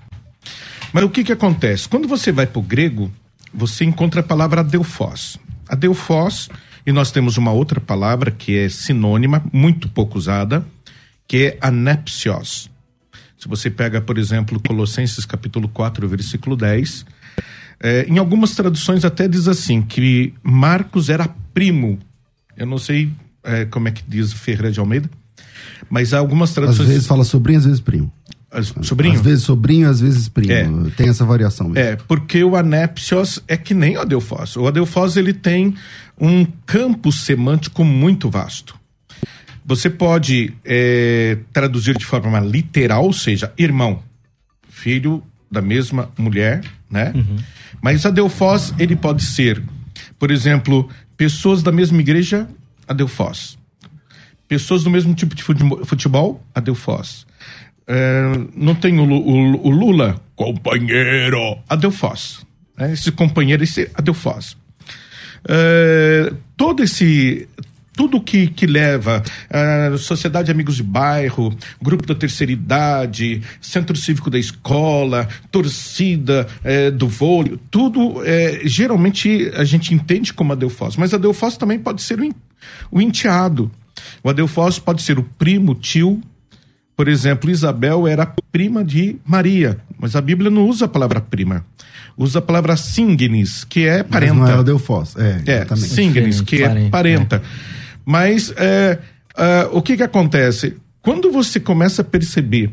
Mas 0.92 1.04
o 1.04 1.08
que 1.08 1.22
que 1.22 1.30
acontece? 1.30 1.88
Quando 1.88 2.08
você 2.08 2.32
vai 2.32 2.44
para 2.44 2.58
o 2.58 2.62
grego, 2.62 3.08
você 3.54 3.84
encontra 3.84 4.20
a 4.20 4.24
palavra 4.24 4.62
adelfós. 4.62 5.38
Adelfós, 5.68 6.48
e 6.84 6.90
nós 6.90 7.12
temos 7.12 7.36
uma 7.36 7.52
outra 7.52 7.80
palavra 7.80 8.32
que 8.32 8.58
é 8.58 8.68
sinônima, 8.68 9.44
muito 9.52 9.88
pouco 9.88 10.18
usada, 10.18 10.66
que 11.28 11.36
é 11.44 11.58
anepsios. 11.60 12.68
Se 13.38 13.46
você 13.46 13.70
pega, 13.70 14.00
por 14.00 14.18
exemplo, 14.18 14.60
Colossenses 14.66 15.24
capítulo 15.24 15.68
4, 15.68 16.08
versículo 16.08 16.56
10, 16.56 17.06
é, 17.78 18.06
em 18.08 18.18
algumas 18.18 18.56
traduções 18.56 19.04
até 19.04 19.28
diz 19.28 19.46
assim, 19.46 19.82
que 19.82 20.34
Marcos 20.42 21.08
era 21.08 21.28
primo. 21.54 21.96
Eu 22.56 22.66
não 22.66 22.76
sei 22.76 23.12
é, 23.44 23.64
como 23.64 23.88
é 23.88 23.90
que 23.90 24.02
diz 24.06 24.32
Ferreira 24.32 24.70
de 24.70 24.80
Almeida, 24.80 25.10
mas 25.88 26.12
há 26.14 26.18
algumas 26.18 26.52
traduções. 26.52 26.88
Às 26.88 26.94
vezes 26.94 27.06
fala 27.06 27.24
sobrinho, 27.24 27.58
às 27.58 27.64
vezes 27.64 27.80
primo. 27.80 28.12
As, 28.50 28.74
sobrinho? 28.82 29.14
Às 29.14 29.20
vezes 29.20 29.44
sobrinho, 29.44 29.88
às 29.88 30.00
vezes 30.00 30.28
primo. 30.28 30.88
É. 30.88 30.90
Tem 30.90 31.08
essa 31.08 31.24
variação 31.24 31.68
mesmo. 31.68 31.78
É, 31.78 31.96
porque 31.96 32.42
o 32.42 32.56
anepsios 32.56 33.40
é 33.46 33.56
que 33.56 33.74
nem 33.74 33.96
o 33.96 34.00
adelfós. 34.00 34.56
O 34.56 34.66
adelfós 34.66 35.16
ele 35.16 35.32
tem 35.32 35.74
um 36.20 36.44
campo 36.66 37.12
semântico 37.12 37.84
muito 37.84 38.28
vasto. 38.28 38.78
Você 39.64 39.88
pode 39.88 40.52
é, 40.64 41.38
traduzir 41.52 41.96
de 41.96 42.04
forma 42.04 42.40
literal, 42.40 43.04
ou 43.04 43.12
seja, 43.12 43.52
irmão, 43.56 44.02
filho 44.68 45.22
da 45.50 45.62
mesma 45.62 46.10
mulher, 46.18 46.62
né? 46.90 47.12
Uhum. 47.14 47.36
Mas 47.80 48.04
adelfós 48.04 48.74
ele 48.78 48.96
pode 48.96 49.22
ser, 49.22 49.62
por 50.18 50.30
exemplo, 50.30 50.88
pessoas 51.16 51.62
da 51.62 51.70
mesma 51.70 52.00
igreja 52.00 52.48
Adelfós. 52.90 53.56
Pessoas 54.48 54.82
do 54.82 54.90
mesmo 54.90 55.14
tipo 55.14 55.32
de 55.32 55.44
futebol, 55.84 56.44
Adelfós. 56.52 57.24
É, 57.86 58.22
não 58.54 58.74
tem 58.74 58.98
o, 58.98 59.04
o, 59.04 59.68
o, 59.68 59.70
Lula, 59.70 60.20
companheiro, 60.34 61.56
Adelfós. 61.68 62.44
É, 62.76 62.92
esse 62.92 63.12
companheiro, 63.12 63.62
esse 63.62 63.88
Adelfós. 63.94 64.56
É, 65.48 66.32
todo 66.56 66.82
esse 66.82 67.48
tudo 67.92 68.20
que, 68.20 68.46
que 68.46 68.66
leva 68.66 69.22
uh, 69.92 69.98
Sociedade 69.98 70.50
Amigos 70.50 70.76
de 70.76 70.82
Bairro, 70.82 71.54
Grupo 71.82 72.06
da 72.06 72.14
Terceira 72.14 72.50
Idade, 72.50 73.42
Centro 73.60 73.94
Cívico 73.94 74.30
da 74.30 74.38
Escola, 74.38 75.28
torcida 75.50 76.46
uh, 76.64 76.90
do 76.92 77.06
vôlei, 77.06 77.58
tudo 77.70 78.18
uh, 78.18 78.22
geralmente 78.64 79.52
a 79.54 79.64
gente 79.64 79.92
entende 79.92 80.32
como 80.32 80.52
Adelfós, 80.52 80.96
mas 80.96 81.12
Adelfós 81.12 81.58
também 81.58 81.78
pode 81.78 82.00
ser 82.00 82.20
o, 82.20 82.34
o 82.90 83.00
enteado. 83.00 83.70
O 84.22 84.30
Adelfós 84.30 84.78
pode 84.78 85.02
ser 85.02 85.18
o 85.18 85.22
primo, 85.22 85.74
tio, 85.74 86.20
Por 86.96 87.08
exemplo, 87.08 87.50
Isabel 87.50 88.06
era 88.06 88.26
prima 88.52 88.84
de 88.84 89.16
Maria, 89.24 89.78
mas 89.98 90.14
a 90.14 90.20
Bíblia 90.20 90.50
não 90.50 90.68
usa 90.68 90.84
a 90.84 90.88
palavra 90.88 91.18
prima. 91.20 91.64
Usa 92.16 92.40
a 92.40 92.42
palavra 92.42 92.76
singnis, 92.76 93.64
que 93.64 93.86
é 93.86 94.02
parenta. 94.02 94.34
Mas 94.34 94.48
não 94.50 94.56
é 94.56 94.60
o 94.60 94.62
Delfos, 94.62 95.16
é, 95.16 95.42
É, 95.46 95.56
exatamente. 95.56 95.88
singnis, 95.88 96.40
que 96.42 96.62
é 96.62 96.88
parenta. 96.90 97.42
Mas 98.04 98.52
é, 98.56 98.98
ah, 99.34 99.68
o 99.72 99.80
que 99.80 99.96
que 99.96 100.02
acontece? 100.02 100.76
Quando 101.00 101.32
você 101.32 101.58
começa 101.58 102.02
a 102.02 102.04
perceber 102.04 102.70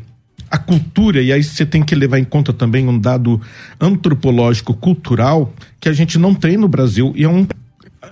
a 0.50 0.58
cultura, 0.58 1.22
e 1.22 1.32
aí 1.32 1.42
você 1.42 1.64
tem 1.64 1.82
que 1.82 1.94
levar 1.94 2.18
em 2.18 2.24
conta 2.24 2.52
também 2.52 2.86
um 2.86 2.98
dado 2.98 3.40
antropológico 3.80 4.74
cultural 4.74 5.52
que 5.80 5.88
a 5.88 5.92
gente 5.92 6.18
não 6.18 6.34
tem 6.34 6.58
no 6.58 6.68
Brasil, 6.68 7.12
e 7.16 7.24
é 7.24 7.28
um, 7.28 7.46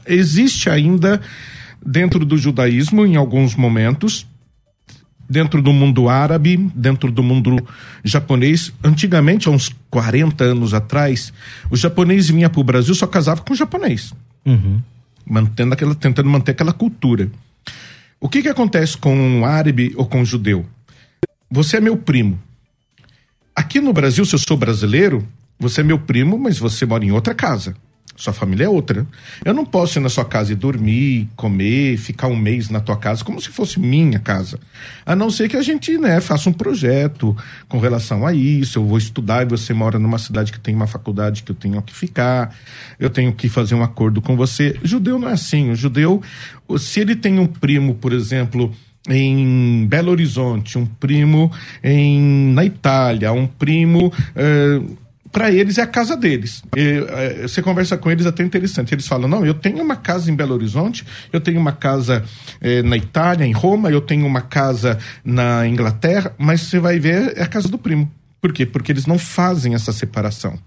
existe 0.06 0.70
ainda 0.70 1.20
dentro 1.86 2.24
do 2.24 2.36
judaísmo 2.36 3.06
em 3.06 3.16
alguns 3.16 3.54
momentos, 3.54 4.26
dentro 5.28 5.62
do 5.62 5.72
mundo 5.72 6.08
árabe, 6.08 6.56
dentro 6.74 7.10
do 7.10 7.22
mundo 7.22 7.56
japonês. 8.04 8.72
Antigamente, 8.82 9.48
há 9.48 9.50
uns 9.50 9.70
40 9.90 10.44
anos 10.44 10.74
atrás, 10.74 11.32
o 11.70 11.76
japonês 11.76 12.28
vinha 12.28 12.50
para 12.50 12.60
o 12.60 12.64
Brasil 12.64 12.94
só 12.94 13.06
casava 13.06 13.42
com 13.42 13.54
japonês 13.54 14.12
Uhum. 14.44 14.80
mantendo 15.28 15.74
aquela, 15.74 15.94
tentando 15.94 16.28
manter 16.30 16.52
aquela 16.52 16.72
cultura. 16.72 17.30
O 18.20 18.28
que 18.28 18.42
que 18.42 18.48
acontece 18.48 18.96
com 18.96 19.14
um 19.16 19.44
árabe 19.44 19.92
ou 19.96 20.06
com 20.06 20.20
um 20.20 20.24
judeu? 20.24 20.64
Você 21.50 21.76
é 21.76 21.80
meu 21.80 21.96
primo. 21.96 22.38
Aqui 23.54 23.80
no 23.80 23.92
Brasil, 23.92 24.24
se 24.24 24.34
eu 24.34 24.38
sou 24.38 24.56
brasileiro, 24.56 25.26
você 25.58 25.80
é 25.80 25.84
meu 25.84 25.98
primo, 25.98 26.38
mas 26.38 26.58
você 26.58 26.84
mora 26.86 27.04
em 27.04 27.10
outra 27.10 27.34
casa. 27.34 27.74
Sua 28.16 28.32
família 28.32 28.64
é 28.64 28.68
outra. 28.68 29.06
Eu 29.44 29.52
não 29.52 29.64
posso 29.64 29.98
ir 29.98 30.00
na 30.00 30.08
sua 30.08 30.24
casa 30.24 30.52
e 30.52 30.56
dormir, 30.56 31.28
comer, 31.36 31.98
ficar 31.98 32.28
um 32.28 32.36
mês 32.36 32.70
na 32.70 32.80
tua 32.80 32.96
casa, 32.96 33.22
como 33.22 33.40
se 33.40 33.50
fosse 33.50 33.78
minha 33.78 34.18
casa. 34.18 34.58
A 35.04 35.14
não 35.14 35.30
ser 35.30 35.48
que 35.48 35.56
a 35.56 35.62
gente 35.62 35.98
né, 35.98 36.20
faça 36.20 36.48
um 36.48 36.52
projeto 36.52 37.36
com 37.68 37.78
relação 37.78 38.26
a 38.26 38.32
isso. 38.32 38.78
Eu 38.78 38.86
vou 38.86 38.96
estudar 38.96 39.42
e 39.42 39.46
você 39.46 39.74
mora 39.74 39.98
numa 39.98 40.18
cidade 40.18 40.50
que 40.50 40.58
tem 40.58 40.74
uma 40.74 40.86
faculdade 40.86 41.42
que 41.42 41.50
eu 41.50 41.56
tenho 41.56 41.80
que 41.82 41.94
ficar. 41.94 42.54
Eu 42.98 43.10
tenho 43.10 43.32
que 43.32 43.48
fazer 43.48 43.74
um 43.74 43.82
acordo 43.82 44.22
com 44.22 44.34
você. 44.34 44.78
Judeu 44.82 45.18
não 45.18 45.28
é 45.28 45.32
assim. 45.32 45.70
O 45.70 45.76
judeu, 45.76 46.22
se 46.78 47.00
ele 47.00 47.14
tem 47.14 47.38
um 47.38 47.46
primo, 47.46 47.94
por 47.94 48.12
exemplo, 48.14 48.72
em 49.08 49.86
Belo 49.86 50.10
Horizonte, 50.10 50.78
um 50.78 50.86
primo 50.86 51.52
em, 51.82 52.52
na 52.52 52.64
Itália, 52.64 53.32
um 53.32 53.46
primo. 53.46 54.12
Para 55.32 55.50
eles 55.50 55.78
é 55.78 55.82
a 55.82 55.86
casa 55.86 56.16
deles. 56.16 56.62
E, 56.76 57.04
eh, 57.08 57.42
você 57.42 57.62
conversa 57.62 57.96
com 57.96 58.10
eles 58.10 58.26
é 58.26 58.28
até 58.28 58.42
interessante. 58.42 58.94
Eles 58.94 59.06
falam: 59.06 59.28
não, 59.28 59.44
eu 59.44 59.54
tenho 59.54 59.82
uma 59.82 59.96
casa 59.96 60.30
em 60.30 60.34
Belo 60.34 60.54
Horizonte, 60.54 61.04
eu 61.32 61.40
tenho 61.40 61.60
uma 61.60 61.72
casa 61.72 62.24
eh, 62.60 62.82
na 62.82 62.96
Itália, 62.96 63.44
em 63.44 63.52
Roma, 63.52 63.90
eu 63.90 64.00
tenho 64.00 64.26
uma 64.26 64.40
casa 64.40 64.98
na 65.24 65.66
Inglaterra, 65.66 66.32
mas 66.38 66.62
você 66.62 66.78
vai 66.78 66.98
ver 66.98 67.36
é 67.36 67.42
a 67.42 67.46
casa 67.46 67.68
do 67.68 67.78
primo. 67.78 68.10
Por 68.40 68.52
quê? 68.52 68.64
Porque 68.64 68.92
eles 68.92 69.06
não 69.06 69.18
fazem 69.18 69.74
essa 69.74 69.92
separação. 69.92 70.58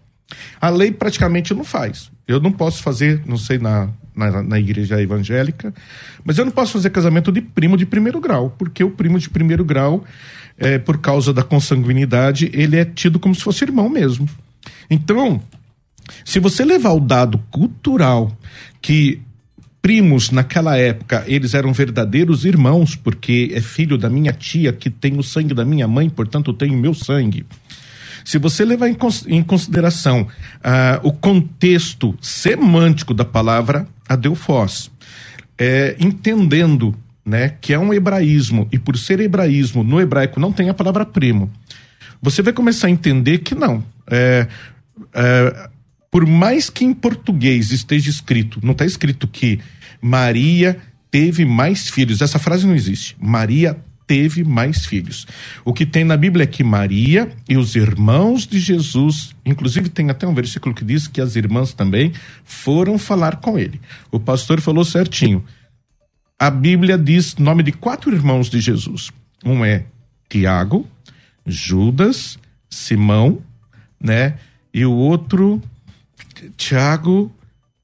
A 0.59 0.69
lei 0.69 0.91
praticamente 0.91 1.53
não 1.53 1.63
faz. 1.63 2.11
Eu 2.27 2.39
não 2.39 2.51
posso 2.51 2.83
fazer, 2.83 3.23
não 3.25 3.37
sei, 3.37 3.57
na, 3.57 3.89
na, 4.15 4.43
na, 4.43 4.59
igreja 4.59 5.01
evangélica, 5.01 5.73
mas 6.23 6.37
eu 6.37 6.45
não 6.45 6.51
posso 6.51 6.73
fazer 6.73 6.89
casamento 6.91 7.31
de 7.31 7.41
primo 7.41 7.75
de 7.75 7.85
primeiro 7.85 8.19
grau, 8.19 8.53
porque 8.57 8.83
o 8.83 8.91
primo 8.91 9.17
de 9.17 9.29
primeiro 9.29 9.65
grau, 9.65 10.03
é, 10.57 10.77
por 10.77 10.99
causa 10.99 11.33
da 11.33 11.41
consanguinidade, 11.41 12.51
ele 12.53 12.77
é 12.77 12.85
tido 12.85 13.19
como 13.19 13.33
se 13.33 13.41
fosse 13.41 13.63
irmão 13.63 13.89
mesmo. 13.89 14.29
Então, 14.89 15.41
se 16.25 16.39
você 16.39 16.65
levar 16.65 16.93
o 16.93 16.99
dado 16.99 17.37
cultural 17.51 18.35
que 18.81 19.21
primos 19.81 20.29
naquela 20.29 20.77
época 20.77 21.23
eles 21.27 21.53
eram 21.53 21.73
verdadeiros 21.73 22.45
irmãos, 22.45 22.95
porque 22.95 23.51
é 23.53 23.61
filho 23.61 23.97
da 23.97 24.09
minha 24.09 24.33
tia 24.33 24.73
que 24.73 24.89
tem 24.89 25.17
o 25.17 25.23
sangue 25.23 25.53
da 25.53 25.65
minha 25.65 25.87
mãe, 25.87 26.09
portanto 26.09 26.53
tem 26.53 26.71
o 26.71 26.77
meu 26.77 26.93
sangue. 26.93 27.45
Se 28.25 28.37
você 28.37 28.65
levar 28.65 28.89
em, 28.89 29.43
consideração 29.43 30.21
uh, 30.21 31.07
o 31.07 31.11
contexto 31.11 32.15
semântico 32.21 33.13
da 33.13 33.25
palavra 33.25 33.87
adelfós, 34.07 34.91
é, 35.57 35.95
entendendo 35.99 36.93
né, 37.25 37.55
que 37.61 37.73
é 37.73 37.79
um 37.79 37.93
hebraísmo, 37.93 38.67
e 38.71 38.77
por 38.77 38.97
ser 38.97 39.19
hebraísmo, 39.19 39.83
no 39.83 39.99
hebraico 39.99 40.39
não 40.39 40.51
tem 40.51 40.69
a 40.69 40.73
palavra 40.73 41.05
primo, 41.05 41.49
você 42.21 42.41
vai 42.41 42.53
começar 42.53 42.87
a 42.87 42.91
entender 42.91 43.39
que 43.39 43.55
não. 43.55 43.83
É, 44.07 44.47
é, 45.13 45.69
por 46.11 46.25
mais 46.25 46.69
que 46.69 46.85
em 46.85 46.93
português 46.93 47.71
esteja 47.71 48.09
escrito, 48.09 48.59
não 48.63 48.71
está 48.71 48.85
escrito 48.85 49.27
que 49.27 49.59
Maria 50.01 50.77
teve 51.11 51.45
mais 51.45 51.89
filhos. 51.89 52.21
Essa 52.21 52.39
frase 52.39 52.65
não 52.65 52.75
existe. 52.75 53.15
Maria 53.19 53.77
teve 54.09 54.43
mais 54.43 54.87
filhos. 54.87 55.27
O 55.63 55.71
que 55.71 55.85
tem 55.85 56.03
na 56.03 56.17
Bíblia 56.17 56.43
é 56.43 56.47
que 56.47 56.63
Maria 56.63 57.31
e 57.47 57.55
os 57.55 57.75
irmãos 57.75 58.47
de 58.47 58.59
Jesus, 58.59 59.35
inclusive 59.45 59.87
tem 59.87 60.09
até 60.09 60.27
um 60.27 60.33
versículo 60.33 60.73
que 60.73 60.83
diz 60.83 61.07
que 61.07 61.21
as 61.21 61.35
irmãs 61.35 61.73
também 61.73 62.11
foram 62.43 62.97
falar 62.97 63.35
com 63.35 63.59
ele. 63.59 63.79
O 64.11 64.19
pastor 64.19 64.61
falou 64.61 64.83
certinho. 64.83 65.45
A 66.39 66.49
Bíblia 66.49 66.97
diz 66.97 67.35
nome 67.35 67.61
de 67.61 67.71
quatro 67.71 68.11
irmãos 68.11 68.49
de 68.49 68.59
Jesus. 68.59 69.11
Um 69.45 69.63
é 69.63 69.85
Tiago, 70.27 70.87
Judas, 71.45 72.39
Simão, 72.67 73.43
né? 74.01 74.39
E 74.73 74.85
o 74.85 74.91
outro, 74.91 75.61
Tiago, 76.57 77.31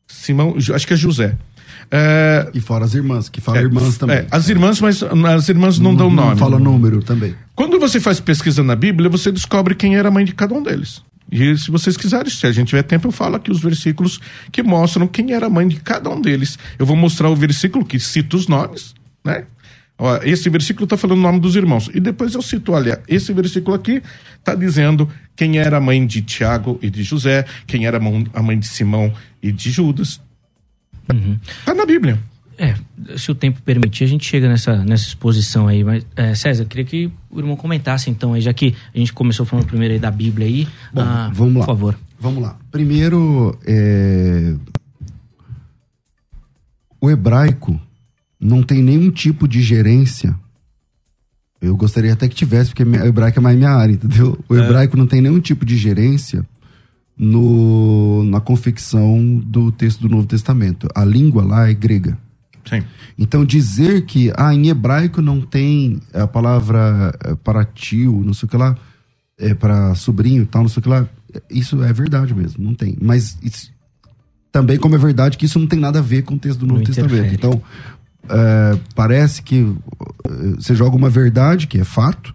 Simão, 0.08 0.56
acho 0.74 0.88
que 0.88 0.94
é 0.94 0.98
José. 0.98 1.36
É, 1.92 2.50
e 2.54 2.60
fora 2.60 2.86
as 2.86 2.94
irmãs, 2.94 3.30
que 3.30 3.40
falam 3.40 3.62
é, 3.62 3.64
irmãs 3.64 3.98
também. 3.98 4.18
É, 4.18 4.28
as 4.32 4.50
irmãs, 4.50 4.82
mas 4.82 5.04
as 5.04 5.50
irmãs 5.50 5.80
não, 5.80 5.92
não 5.92 5.98
dão 5.98 6.10
nome. 6.10 6.30
Não 6.32 6.38
fala 6.38 6.60
número 6.60 7.02
também. 7.04 7.36
Quando 7.56 7.80
você 7.80 8.00
faz 8.00 8.20
pesquisa 8.20 8.64
na 8.64 8.76
Bíblia, 8.76 9.10
você 9.10 9.32
descobre 9.32 9.76
quem 9.76 9.96
era 9.96 10.10
a 10.10 10.12
mãe 10.12 10.26
de 10.26 10.34
cada 10.34 10.54
um 10.54 10.64
deles. 10.64 11.02
E 11.32 11.58
se 11.58 11.72
vocês 11.72 11.98
quiserem, 11.98 12.30
se 12.30 12.46
a 12.46 12.52
gente 12.52 12.70
tiver 12.70 12.84
tempo, 12.84 13.08
eu 13.08 13.12
falo 13.12 13.36
aqui 13.36 13.52
os 13.52 13.60
versículos 13.60 14.20
que 14.52 14.62
mostram 14.62 15.08
quem 15.08 15.34
era 15.34 15.48
a 15.48 15.50
mãe 15.50 15.68
de 15.68 15.78
cada 15.78 16.10
um 16.10 16.22
deles. 16.22 16.58
Eu 16.78 16.86
vou 16.86 16.96
mostrar 16.96 17.30
o 17.30 17.36
versículo 17.36 17.86
que 17.86 18.00
cita 18.00 18.36
os 18.36 18.48
nomes, 18.48 18.94
né? 19.24 19.46
Ó, 19.98 20.18
esse 20.24 20.50
versículo 20.50 20.84
está 20.84 20.98
falando 20.98 21.20
o 21.20 21.22
nome 21.22 21.40
dos 21.40 21.56
irmãos. 21.56 21.90
E 21.94 22.00
depois 22.00 22.34
eu 22.34 22.42
cito, 22.42 22.74
olha, 22.74 23.02
esse 23.08 23.32
versículo 23.32 23.76
aqui 23.76 24.02
está 24.38 24.54
dizendo 24.54 25.10
quem 25.36 25.58
era 25.58 25.78
a 25.78 25.80
mãe 25.82 26.06
de 26.06 26.22
Tiago 26.22 26.78
e 26.82 26.90
de 26.90 27.02
José, 27.04 27.46
quem 27.66 27.86
era 27.86 27.98
a 28.34 28.44
mãe 28.44 28.60
de 28.60 28.68
Simão 28.68 29.14
e 29.42 29.52
de 29.52 29.72
Judas. 29.72 30.20
Está 31.10 31.72
Uhum. 31.72 31.78
na 31.78 31.86
Bíblia. 31.86 32.20
É, 32.58 32.74
se 33.18 33.30
o 33.32 33.36
tempo 33.36 33.62
permitir, 33.62 34.06
a 34.06 34.08
gente 34.08 34.26
chega 34.26 34.48
nessa, 34.48 34.84
nessa 34.84 35.08
exposição 35.08 35.68
aí. 35.68 35.84
Mas, 35.84 36.06
é, 36.16 36.34
César, 36.34 36.64
eu 36.64 36.68
queria 36.68 36.86
que 36.86 37.12
o 37.30 37.40
irmão 37.40 37.56
comentasse 37.56 38.10
então, 38.10 38.34
aí, 38.34 38.42
já 38.42 38.54
que 38.54 38.74
a 38.94 38.98
gente 38.98 39.14
começou 39.14 39.46
falando 39.46 39.66
primeiro 39.66 39.94
aí 39.94 40.00
da 40.00 40.12
Bíblia 40.12 40.48
aí. 40.48 40.68
Bom, 40.94 41.02
ah, 41.02 41.30
vamos 41.34 41.56
lá. 41.56 41.60
Por 41.60 41.66
favor. 41.66 42.00
Vamos 42.20 42.42
lá. 42.42 42.58
Primeiro, 42.72 43.58
é... 43.66 44.56
o 47.00 47.10
hebraico 47.10 47.80
não 48.40 48.64
tem 48.64 48.82
nenhum 48.82 49.10
tipo 49.10 49.48
de 49.48 49.62
gerência. 49.62 50.36
Eu 51.62 51.76
gostaria 51.76 52.14
até 52.14 52.28
que 52.28 52.36
tivesse, 52.36 52.70
porque 52.72 52.84
o 52.84 53.06
hebraico 53.06 53.40
é 53.40 53.42
mais 53.42 53.58
minha 53.58 53.72
área, 53.72 53.94
entendeu? 53.94 54.38
O 54.48 54.56
hebraico 54.56 54.98
não 54.98 55.08
tem 55.08 55.22
nenhum 55.22 55.40
tipo 55.40 55.66
de 55.66 55.78
gerência 55.78 56.46
no, 57.18 58.24
na 58.26 58.40
confecção 58.40 59.38
do 59.46 59.72
texto 59.72 60.02
do 60.02 60.10
Novo 60.10 60.28
Testamento. 60.28 60.88
A 60.94 61.04
língua 61.04 61.44
lá 61.44 61.70
é 61.70 61.74
grega. 61.74 62.18
Sim. 62.66 62.84
Então 63.18 63.46
dizer 63.46 64.06
que 64.06 64.32
ah, 64.36 64.54
em 64.54 64.70
hebraico 64.70 65.22
não 65.22 65.40
tem 65.40 66.00
a 66.14 66.28
palavra 66.28 67.16
é, 67.24 67.36
para 67.36 67.64
tio, 67.64 68.24
não 68.26 68.34
sei 68.34 68.48
o 68.48 68.50
que 68.50 68.58
lá, 68.58 68.76
é, 69.38 69.54
para 69.54 69.94
sobrinho 69.96 70.44
e 70.44 70.46
tal, 70.46 70.64
não 70.64 70.70
sei 70.70 70.80
o 70.80 70.84
que 70.84 70.90
lá, 70.90 71.08
isso 71.50 71.82
é 71.84 71.94
verdade 71.94 72.34
mesmo, 72.34 72.64
não 72.64 72.74
tem. 72.74 72.98
Mas 73.00 73.38
isso, 73.44 73.72
também 74.52 74.78
como 74.78 74.96
é 74.96 74.98
verdade 74.98 75.38
que 75.38 75.46
isso 75.46 75.60
não 75.60 75.68
tem 75.68 75.80
nada 75.80 76.00
a 76.00 76.02
ver 76.02 76.24
com 76.24 76.36
o 76.36 76.40
texto 76.40 76.60
do 76.60 76.66
Novo 76.66 76.80
Não 76.80 76.86
Testamento. 76.86 77.14
interfere. 77.14 77.36
Então 77.36 77.62
é, 78.30 78.78
parece 78.96 79.42
que 79.42 79.74
é, 80.26 80.30
você 80.56 80.76
joga 80.76 80.96
uma 80.96 81.10
verdade, 81.10 81.68
que 81.68 81.80
é 81.80 81.84
fato, 81.84 82.34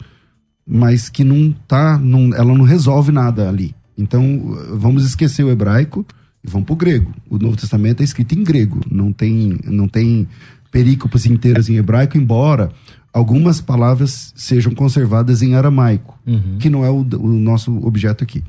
mas 0.66 1.08
que 1.08 1.24
não 1.24 1.52
tá, 1.66 1.98
não, 1.98 2.34
ela 2.34 2.54
não 2.54 2.64
resolve 2.64 3.10
nada 3.12 3.48
ali. 3.48 3.74
Então 3.98 4.56
vamos 4.72 5.04
esquecer 5.04 5.44
o 5.44 5.50
hebraico 5.50 6.06
e 6.44 6.48
vamos 6.50 6.66
pro 6.66 6.76
grego. 6.76 7.12
O 7.28 7.38
Novo 7.38 7.56
Testamento 7.56 8.00
é 8.00 8.04
escrito 8.04 8.34
em 8.34 8.42
grego, 8.44 8.80
não 8.90 9.12
tem, 9.12 9.58
não 9.64 9.86
tem 9.88 10.26
perícopes 10.70 11.26
inteiras 11.26 11.68
em 11.68 11.76
hebraico, 11.76 12.16
embora 12.16 12.70
algumas 13.12 13.60
palavras 13.60 14.32
sejam 14.36 14.72
conservadas 14.72 15.42
em 15.42 15.54
aramaico, 15.54 16.18
Uhum. 16.26 16.58
que 16.60 16.70
não 16.70 16.84
é 16.84 16.90
o, 16.90 17.00
o 17.00 17.26
nosso 17.26 17.76
objeto 17.84 18.22
aqui. 18.22 18.44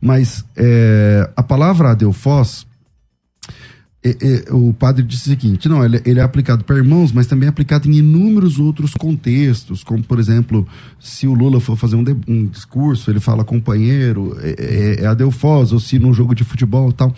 Mas 0.00 0.44
é, 0.54 1.30
a 1.34 1.42
palavra 1.42 1.92
adelfós, 1.92 2.66
é, 4.04 4.10
é, 4.48 4.52
o 4.52 4.72
padre 4.72 5.04
disse 5.04 5.28
o 5.28 5.30
seguinte: 5.30 5.68
não, 5.68 5.84
ele, 5.84 6.02
ele 6.04 6.18
é 6.18 6.22
aplicado 6.22 6.64
para 6.64 6.76
irmãos, 6.76 7.12
mas 7.12 7.26
também 7.26 7.46
é 7.46 7.50
aplicado 7.50 7.88
em 7.88 7.94
inúmeros 7.94 8.58
outros 8.58 8.94
contextos, 8.94 9.84
como 9.84 10.02
por 10.02 10.18
exemplo, 10.18 10.66
se 10.98 11.26
o 11.28 11.34
Lula 11.34 11.60
for 11.60 11.76
fazer 11.76 11.94
um, 11.94 12.02
de- 12.02 12.16
um 12.26 12.46
discurso, 12.46 13.10
ele 13.10 13.20
fala 13.20 13.44
companheiro, 13.44 14.36
é, 14.40 14.56
é, 14.58 15.04
é 15.04 15.06
adelfós, 15.06 15.72
ou 15.72 15.78
se 15.78 16.00
num 16.00 16.12
jogo 16.12 16.34
de 16.34 16.42
futebol 16.42 16.90
e 16.90 16.92
tal. 16.92 17.14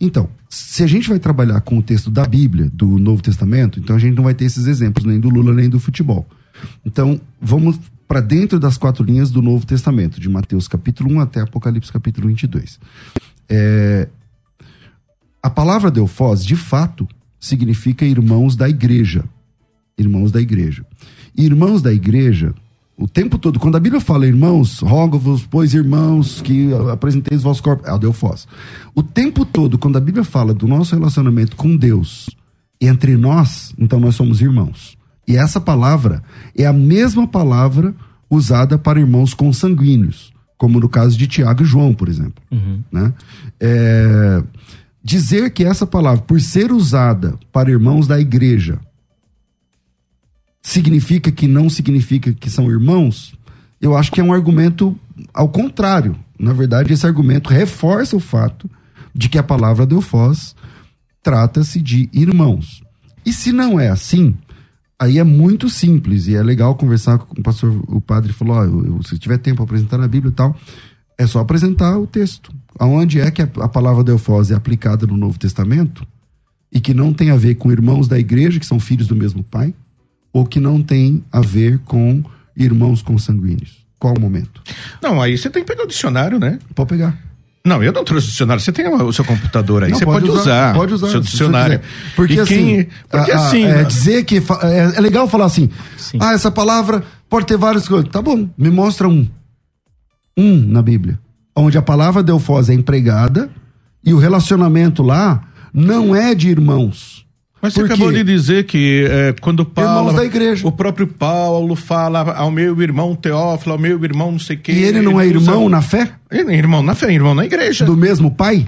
Então, 0.00 0.28
se 0.48 0.84
a 0.84 0.86
gente 0.86 1.08
vai 1.08 1.18
trabalhar 1.18 1.60
com 1.62 1.78
o 1.78 1.82
texto 1.82 2.08
da 2.08 2.24
Bíblia, 2.24 2.70
do 2.72 2.98
Novo 2.98 3.20
Testamento, 3.20 3.80
então 3.80 3.96
a 3.96 3.98
gente 3.98 4.14
não 4.14 4.22
vai 4.22 4.34
ter 4.34 4.44
esses 4.44 4.66
exemplos 4.66 5.04
nem 5.04 5.18
do 5.18 5.28
Lula 5.28 5.52
nem 5.52 5.68
do 5.68 5.80
futebol. 5.80 6.24
Então, 6.84 7.20
vamos 7.40 7.80
para 8.06 8.20
dentro 8.20 8.60
das 8.60 8.78
quatro 8.78 9.04
linhas 9.04 9.30
do 9.30 9.42
Novo 9.42 9.66
Testamento, 9.66 10.20
de 10.20 10.28
Mateus 10.28 10.68
capítulo 10.68 11.12
1 11.14 11.20
até 11.20 11.40
Apocalipse 11.40 11.92
capítulo 11.92 12.28
22. 12.28 12.78
É, 13.48 14.08
a 15.42 15.50
palavra 15.50 15.90
Delfós, 15.90 16.44
de 16.44 16.56
fato, 16.56 17.06
significa 17.38 18.04
irmãos 18.04 18.56
da 18.56 18.68
igreja. 18.68 19.24
Irmãos 19.96 20.32
da 20.32 20.40
igreja. 20.40 20.84
Irmãos 21.36 21.82
da 21.82 21.92
igreja, 21.92 22.54
o 22.98 23.06
tempo 23.06 23.38
todo, 23.38 23.60
quando 23.60 23.76
a 23.76 23.80
Bíblia 23.80 24.00
fala 24.00 24.26
irmãos, 24.26 24.80
rogo-vos, 24.80 25.46
pois 25.48 25.72
irmãos, 25.72 26.42
que 26.42 26.70
apresenteis 26.90 27.42
o 27.42 27.44
vosso 27.44 27.62
corpo, 27.62 27.86
é 27.86 27.92
o 27.92 27.98
Delfós. 27.98 28.48
O 28.92 29.04
tempo 29.04 29.44
todo, 29.44 29.78
quando 29.78 29.96
a 29.96 30.00
Bíblia 30.00 30.24
fala 30.24 30.52
do 30.52 30.66
nosso 30.66 30.96
relacionamento 30.96 31.54
com 31.54 31.76
Deus, 31.76 32.28
entre 32.80 33.16
nós, 33.16 33.72
então 33.78 34.00
nós 34.00 34.16
somos 34.16 34.40
irmãos. 34.40 34.98
E 35.28 35.36
essa 35.36 35.60
palavra 35.60 36.24
é 36.56 36.66
a 36.66 36.72
mesma 36.72 37.24
palavra 37.24 37.94
usada 38.28 38.76
para 38.76 38.98
irmãos 38.98 39.32
consanguíneos, 39.32 40.32
como 40.56 40.80
no 40.80 40.88
caso 40.88 41.16
de 41.16 41.28
Tiago 41.28 41.62
e 41.62 41.66
João, 41.66 41.94
por 41.94 42.08
exemplo. 42.08 42.42
Uhum. 42.50 42.82
Né? 42.90 43.12
É, 43.60 44.42
dizer 45.08 45.50
que 45.52 45.64
essa 45.64 45.86
palavra, 45.86 46.20
por 46.20 46.38
ser 46.38 46.70
usada 46.70 47.38
para 47.50 47.70
irmãos 47.70 48.06
da 48.06 48.20
igreja, 48.20 48.78
significa 50.60 51.32
que 51.32 51.48
não 51.48 51.70
significa 51.70 52.30
que 52.34 52.50
são 52.50 52.70
irmãos, 52.70 53.34
eu 53.80 53.96
acho 53.96 54.12
que 54.12 54.20
é 54.20 54.24
um 54.24 54.34
argumento 54.34 54.94
ao 55.32 55.48
contrário. 55.48 56.14
Na 56.38 56.52
verdade, 56.52 56.92
esse 56.92 57.06
argumento 57.06 57.48
reforça 57.48 58.14
o 58.16 58.20
fato 58.20 58.70
de 59.14 59.30
que 59.30 59.38
a 59.38 59.42
palavra 59.42 59.86
Deufós 59.86 60.54
trata-se 61.22 61.80
de 61.80 62.10
irmãos. 62.12 62.82
E 63.24 63.32
se 63.32 63.50
não 63.50 63.80
é 63.80 63.88
assim, 63.88 64.36
aí 64.98 65.18
é 65.18 65.24
muito 65.24 65.70
simples 65.70 66.26
e 66.26 66.36
é 66.36 66.42
legal 66.42 66.74
conversar 66.74 67.16
com 67.16 67.40
o 67.40 67.42
pastor, 67.42 67.82
o 67.88 68.00
padre 68.00 68.34
falou, 68.34 69.02
se 69.04 69.18
tiver 69.18 69.38
tempo 69.38 69.62
apresentar 69.62 69.96
na 69.96 70.06
Bíblia 70.06 70.30
e 70.30 70.34
tal, 70.34 70.54
é 71.18 71.26
só 71.26 71.40
apresentar 71.40 71.98
o 71.98 72.06
texto. 72.06 72.52
Aonde 72.78 73.20
é 73.20 73.30
que 73.30 73.42
a, 73.42 73.46
palavra 73.68 74.04
Deufós 74.04 74.50
é 74.50 74.54
aplicada 74.54 75.06
no 75.06 75.16
Novo 75.16 75.38
Testamento 75.38 76.06
e 76.72 76.80
que 76.80 76.94
não 76.94 77.12
tem 77.12 77.30
a 77.30 77.36
ver 77.36 77.56
com 77.56 77.72
irmãos 77.72 78.06
da 78.06 78.18
igreja, 78.18 78.60
que 78.60 78.66
são 78.66 78.78
filhos 78.78 79.08
do 79.08 79.16
mesmo 79.16 79.42
pai, 79.42 79.74
ou 80.32 80.46
que 80.46 80.60
não 80.60 80.80
tem 80.80 81.24
a 81.32 81.40
ver 81.40 81.78
com 81.80 82.22
irmãos 82.56 83.02
consanguíneos? 83.02 83.78
Qual 83.98 84.14
o 84.16 84.20
momento? 84.20 84.62
Não, 85.02 85.20
aí 85.20 85.36
você 85.36 85.50
tem 85.50 85.64
que 85.64 85.68
pegar 85.72 85.82
o 85.84 85.88
dicionário, 85.88 86.38
né? 86.38 86.60
Pode 86.74 86.88
pegar. 86.88 87.18
Não, 87.66 87.82
eu 87.82 87.92
não 87.92 88.04
trouxe 88.04 88.28
o 88.28 88.30
dicionário. 88.30 88.62
Você 88.62 88.70
tem 88.70 88.86
o 88.86 89.12
seu 89.12 89.24
computador 89.24 89.82
aí, 89.82 89.90
Não, 89.90 89.98
você 89.98 90.04
pode, 90.04 90.30
usar, 90.30 90.72
Pode 90.74 90.94
usar. 90.94 91.06
o 91.08 91.10
seu 91.10 91.20
se 91.22 91.26
você 91.26 91.32
dicionário. 91.32 91.80
Porque 92.14 92.34
E 92.34 92.40
assim, 92.40 92.54
quem- 92.54 92.88
porque 93.10 93.32
a- 93.32 93.36
assim, 93.48 93.64
é, 93.64 93.74
né? 93.78 93.84
dizer 93.84 94.24
que 94.24 94.36
é, 94.36 94.92
é 94.96 95.00
legal 95.00 95.26
falar 95.28 95.46
assim. 95.46 95.68
Sim. 95.96 96.18
Ah, 96.20 96.32
essa 96.32 96.50
palavra 96.50 97.02
pode 97.28 97.46
ter 97.46 97.56
várias 97.58 97.88
coisas. 97.88 98.08
Tá 98.08 98.22
bom, 98.22 98.48
me 98.56 98.70
mostra 98.70 99.08
um. 99.08 99.28
Um 100.38 100.56
na 100.56 100.80
Bíblia, 100.80 101.18
onde 101.54 101.76
a 101.76 101.82
palavra 101.82 102.22
Delfós 102.22 102.70
é 102.70 102.74
empregada 102.74 103.50
e 104.04 104.14
o 104.14 104.18
relacionamento 104.18 105.02
lá 105.02 105.42
não 105.74 106.14
é 106.14 106.34
de 106.34 106.48
irmãos. 106.48 107.26
Mas 107.60 107.74
você 107.74 107.82
acabou 107.82 108.12
de 108.12 108.22
dizer 108.22 108.66
que 108.66 109.04
é, 109.10 109.34
quando 109.40 109.64
Paulo. 109.64 109.98
Irmãos 110.10 110.14
da 110.14 110.24
igreja. 110.24 110.64
O 110.66 110.70
próprio 110.70 111.08
Paulo 111.08 111.74
fala 111.74 112.20
ao 112.36 112.52
meu 112.52 112.80
irmão 112.80 113.16
Teófilo, 113.16 113.72
ao 113.72 113.78
meu 113.80 114.02
irmão 114.04 114.30
não 114.30 114.38
sei 114.38 114.56
quem. 114.56 114.76
E 114.76 114.82
ele 114.84 115.02
não 115.02 115.20
é 115.20 115.24
usa- 115.24 115.50
irmão 115.50 115.68
na 115.68 115.82
fé 115.82 116.12
Ele 116.30 116.52
é 116.52 116.56
irmão 116.56 116.84
na 116.84 116.94
fé, 116.94 117.12
irmão 117.12 117.34
na 117.34 117.44
igreja. 117.44 117.84
do 117.84 117.96
mesmo 117.96 118.30
pai? 118.30 118.64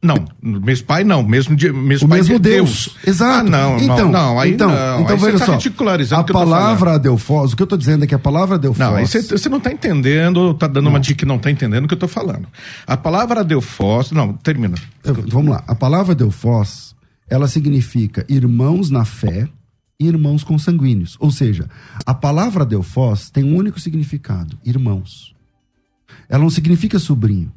Não, 0.00 0.14
mesmo 0.40 0.86
pai 0.86 1.02
não, 1.02 1.24
mesmo, 1.24 1.56
de, 1.56 1.72
mesmo 1.72 2.06
O 2.06 2.08
pai 2.08 2.20
mesmo 2.20 2.34
de 2.36 2.40
Deus. 2.40 2.92
Deus. 2.94 2.96
Exato. 3.04 3.40
Ah, 3.40 3.42
não, 3.42 3.76
então, 3.78 3.96
não, 3.96 4.12
não, 4.12 4.38
aí 4.40 4.52
então, 4.52 4.68
não. 4.68 5.00
então 5.00 5.16
aí 5.16 5.20
veja 5.22 5.32
você 5.32 5.38
tá 5.38 5.46
só. 5.46 5.52
A 5.52 5.56
o 5.56 5.58
que 5.60 6.30
eu 6.30 6.34
tô 6.34 6.38
falando. 6.38 6.50
palavra 6.50 6.98
Delfós, 7.00 7.52
o 7.52 7.56
que 7.56 7.62
eu 7.64 7.66
tô 7.66 7.76
dizendo 7.76 8.04
é 8.04 8.06
que 8.06 8.14
a 8.14 8.18
palavra 8.18 8.56
Delfós. 8.56 8.78
Não, 8.78 8.94
aí 8.94 9.06
você, 9.06 9.48
não 9.48 9.58
tá 9.58 9.72
entendendo, 9.72 10.54
tá 10.54 10.68
dando 10.68 10.88
uma 10.88 11.00
dica 11.00 11.18
que 11.18 11.26
não 11.26 11.36
tá 11.36 11.50
entendendo 11.50 11.84
o 11.84 11.88
que 11.88 11.94
eu 11.94 11.98
tô 11.98 12.06
falando. 12.06 12.46
A 12.86 12.96
palavra 12.96 13.40
Adelfós, 13.40 14.12
não, 14.12 14.34
termina. 14.34 14.76
Eu- 15.02 15.14
Vamos 15.26 15.50
lá. 15.50 15.64
A 15.66 15.74
palavra 15.74 16.14
Delfós, 16.14 16.94
ela 17.28 17.48
significa 17.48 18.24
irmãos 18.28 18.90
na 18.90 19.04
fé 19.04 19.48
e 19.98 20.06
irmãos 20.06 20.44
consanguíneos. 20.44 21.16
Ou 21.18 21.32
seja, 21.32 21.68
a 22.06 22.14
palavra 22.14 22.64
Delfós 22.64 23.30
tem 23.30 23.42
um 23.42 23.56
único 23.56 23.80
significado: 23.80 24.56
irmãos. 24.64 25.34
Ela 26.28 26.42
não 26.42 26.50
significa 26.50 27.00
sobrinho. 27.00 27.52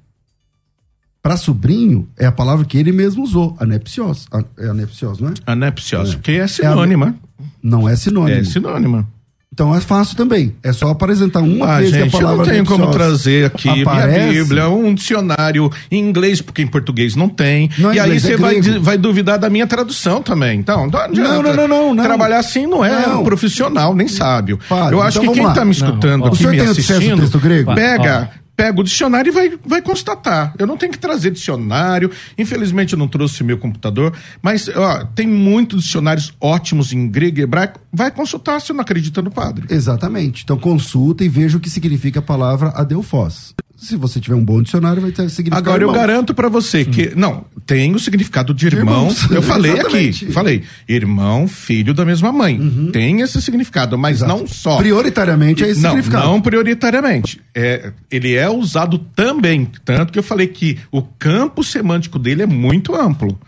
Para 1.22 1.38
sobrinho, 1.38 2.08
é 2.18 2.26
a 2.26 2.32
palavra 2.32 2.66
que 2.66 2.78
ele 2.78 2.92
mesmo 2.92 3.24
usou, 3.24 3.56
anepsios. 3.60 4.26
A- 4.32 4.44
É 4.58 4.68
anepsios, 4.70 5.20
não 5.20 5.30
é? 5.30 5.34
Anepsios, 5.46 6.14
É. 6.16 6.18
que 6.18 6.32
é 6.32 6.48
sinônima. 6.48 7.16
Não 7.62 7.88
é 7.88 7.96
sinônimo. 7.96 8.40
É 8.40 8.44
sinônima. 8.44 9.08
Então 9.54 9.76
é 9.76 9.82
fácil 9.82 10.16
também. 10.16 10.56
É 10.64 10.72
só 10.72 10.88
apresentar 10.90 11.42
uma 11.42 11.66
Ah, 11.74 11.78
vez 11.80 11.92
gente, 11.92 12.10
que 12.10 12.16
a 12.16 12.20
eu 12.20 12.22
palavra 12.24 12.46
não 12.46 12.52
tenho 12.54 12.66
como 12.66 12.90
trazer 12.90 13.46
aqui 13.48 13.82
aparece, 13.84 14.20
minha 14.30 14.42
Bíblia, 14.44 14.70
um 14.70 14.94
dicionário 14.96 15.70
em 15.92 16.00
inglês, 16.00 16.42
porque 16.42 16.62
em 16.62 16.68
português 16.68 17.16
não 17.18 17.28
tem. 17.28 17.70
Não 17.78 17.92
é 17.92 17.96
e 17.96 18.00
aí 18.00 18.06
inglês, 18.08 18.26
é 18.26 18.28
você 18.30 18.38
vai, 18.38 18.56
grego. 18.62 18.80
di- 18.80 18.84
vai 18.84 18.98
duvidar 18.98 19.38
da 19.38 19.50
minha 19.50 19.68
tradução 19.68 20.24
também. 20.24 20.58
Então, 20.58 20.88
não. 20.90 21.08
Não, 21.10 21.44
não, 21.44 21.68
não, 21.68 21.94
não. 21.94 22.04
Trabalhar 22.04 22.40
assim 22.40 22.66
não 22.66 22.84
é 22.84 23.06
um 23.10 23.24
profissional, 23.26 23.94
nem 23.94 24.08
sábio. 24.08 24.58
Eu 24.90 25.02
acho 25.02 25.20
então 25.22 25.34
que 25.34 25.40
quem 25.42 25.50
está 25.50 25.66
me 25.66 25.72
escutando 25.72 26.26
aqui, 26.26 26.34
O 26.34 26.38
senhor 26.38 26.52
me 26.52 26.58
tem 26.58 26.68
assistindo, 26.68 27.20
texto 27.20 27.38
grego? 27.40 27.76
pega... 27.76 28.32
Pega 28.62 28.80
o 28.80 28.84
dicionário 28.84 29.32
e 29.32 29.34
vai, 29.34 29.60
vai 29.66 29.82
constatar. 29.82 30.54
Eu 30.60 30.68
não 30.68 30.78
tenho 30.78 30.92
que 30.92 31.00
trazer 31.00 31.32
dicionário. 31.32 32.12
Infelizmente, 32.38 32.94
eu 32.94 33.00
não 33.00 33.08
trouxe 33.08 33.44
meu 33.44 33.58
computador. 33.58 34.14
Mas 34.40 34.70
ó, 34.70 35.04
tem 35.16 35.26
muitos 35.26 35.86
dicionários 35.86 36.32
ótimos 36.40 36.94
em 36.94 37.08
grego 37.08 37.40
e 37.40 37.42
hebraico. 37.42 37.80
Vai 37.92 38.12
consultar 38.12 38.62
se 38.62 38.72
não 38.72 38.82
acredita 38.82 39.20
no 39.20 39.32
padre. 39.32 39.66
Exatamente. 39.68 40.44
Então 40.44 40.60
consulta 40.60 41.24
e 41.24 41.28
veja 41.30 41.58
o 41.58 41.60
que 41.60 41.72
significa 41.72 42.20
a 42.20 42.22
palavra 42.22 42.70
adelfós. 42.70 43.56
Se 43.82 43.96
você 43.98 44.20
tiver 44.20 44.36
um 44.36 44.46
bom 44.46 44.62
dicionário, 44.62 45.02
vai 45.02 45.12
ter 45.12 45.28
significado. 45.32 45.68
Agora 45.68 45.84
eu 45.84 45.92
garanto 45.92 46.36
pra 46.36 46.48
você 46.48 46.86
que 46.86 47.16
não 47.16 47.46
tem 47.66 47.96
o 47.96 48.00
significado 48.00 48.54
de 48.54 48.68
irmão. 48.68 49.08
irmãos. 49.08 49.32
Eu 49.32 49.42
falei 49.42 49.72
aqui, 49.72 49.80
Exatamente. 49.82 50.26
Uhum. 50.26 50.32
falei 50.32 50.64
irmão, 50.88 51.48
filho 51.48 51.92
da 51.92 52.06
mesma 52.06 52.32
mãe. 52.32 52.90
Tem 52.94 53.22
esse 53.22 53.42
significado, 53.42 53.98
mas 53.98 54.18
Exato. 54.18 54.38
não 54.38 54.46
só. 54.46 54.78
Prioritariamente 54.78 55.64
é 55.64 55.70
esse 55.70 55.82
não, 55.82 55.90
significado. 55.90 56.28
não 56.28 56.40
prioritariamente. 56.40 57.42
É, 57.56 57.92
ele 58.12 58.36
é 58.36 58.48
usado 58.58 58.98
também, 58.98 59.68
tanto 59.84 60.12
que 60.12 60.20
eu 60.20 60.24
falei 60.24 60.48
que 60.48 60.80
o 60.92 61.02
campo 61.02 61.64
semântico 61.64 62.18
dele 62.20 62.44
é 62.44 62.48
muito 62.48 62.96
amplo. 62.96 63.40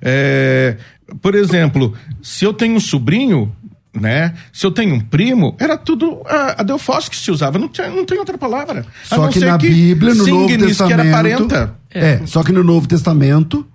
É, 0.00 0.76
por 1.20 1.34
exemplo, 1.34 1.94
se 2.22 2.44
eu 2.44 2.52
tenho 2.52 2.76
um 2.76 2.80
sobrinho, 2.80 3.54
né? 3.92 4.34
Se 4.52 4.66
eu 4.66 4.70
tenho 4.70 4.94
um 4.94 5.00
primo, 5.00 5.56
era 5.58 5.76
tudo 5.76 6.22
a, 6.26 6.60
a 6.60 6.62
Delfós 6.62 7.08
que 7.08 7.16
se 7.16 7.30
usava, 7.30 7.58
não 7.58 7.68
tem, 7.68 7.90
não 7.90 8.04
tem 8.04 8.18
outra 8.18 8.38
palavra. 8.38 8.86
A 9.10 9.16
Só 9.16 9.22
não 9.22 9.28
que 9.30 9.40
ser 9.40 9.46
na 9.46 9.58
Bíblia, 9.58 10.14
no 10.14 10.26
Novo 10.26 10.58
Testamento. 10.58 10.86
que 10.86 10.92
era 10.92 11.10
parenta. 11.10 11.74
É, 11.90 12.20
só 12.26 12.42
que 12.42 12.52
no 12.52 12.62
Novo 12.62 12.86
Testamento 12.86 13.66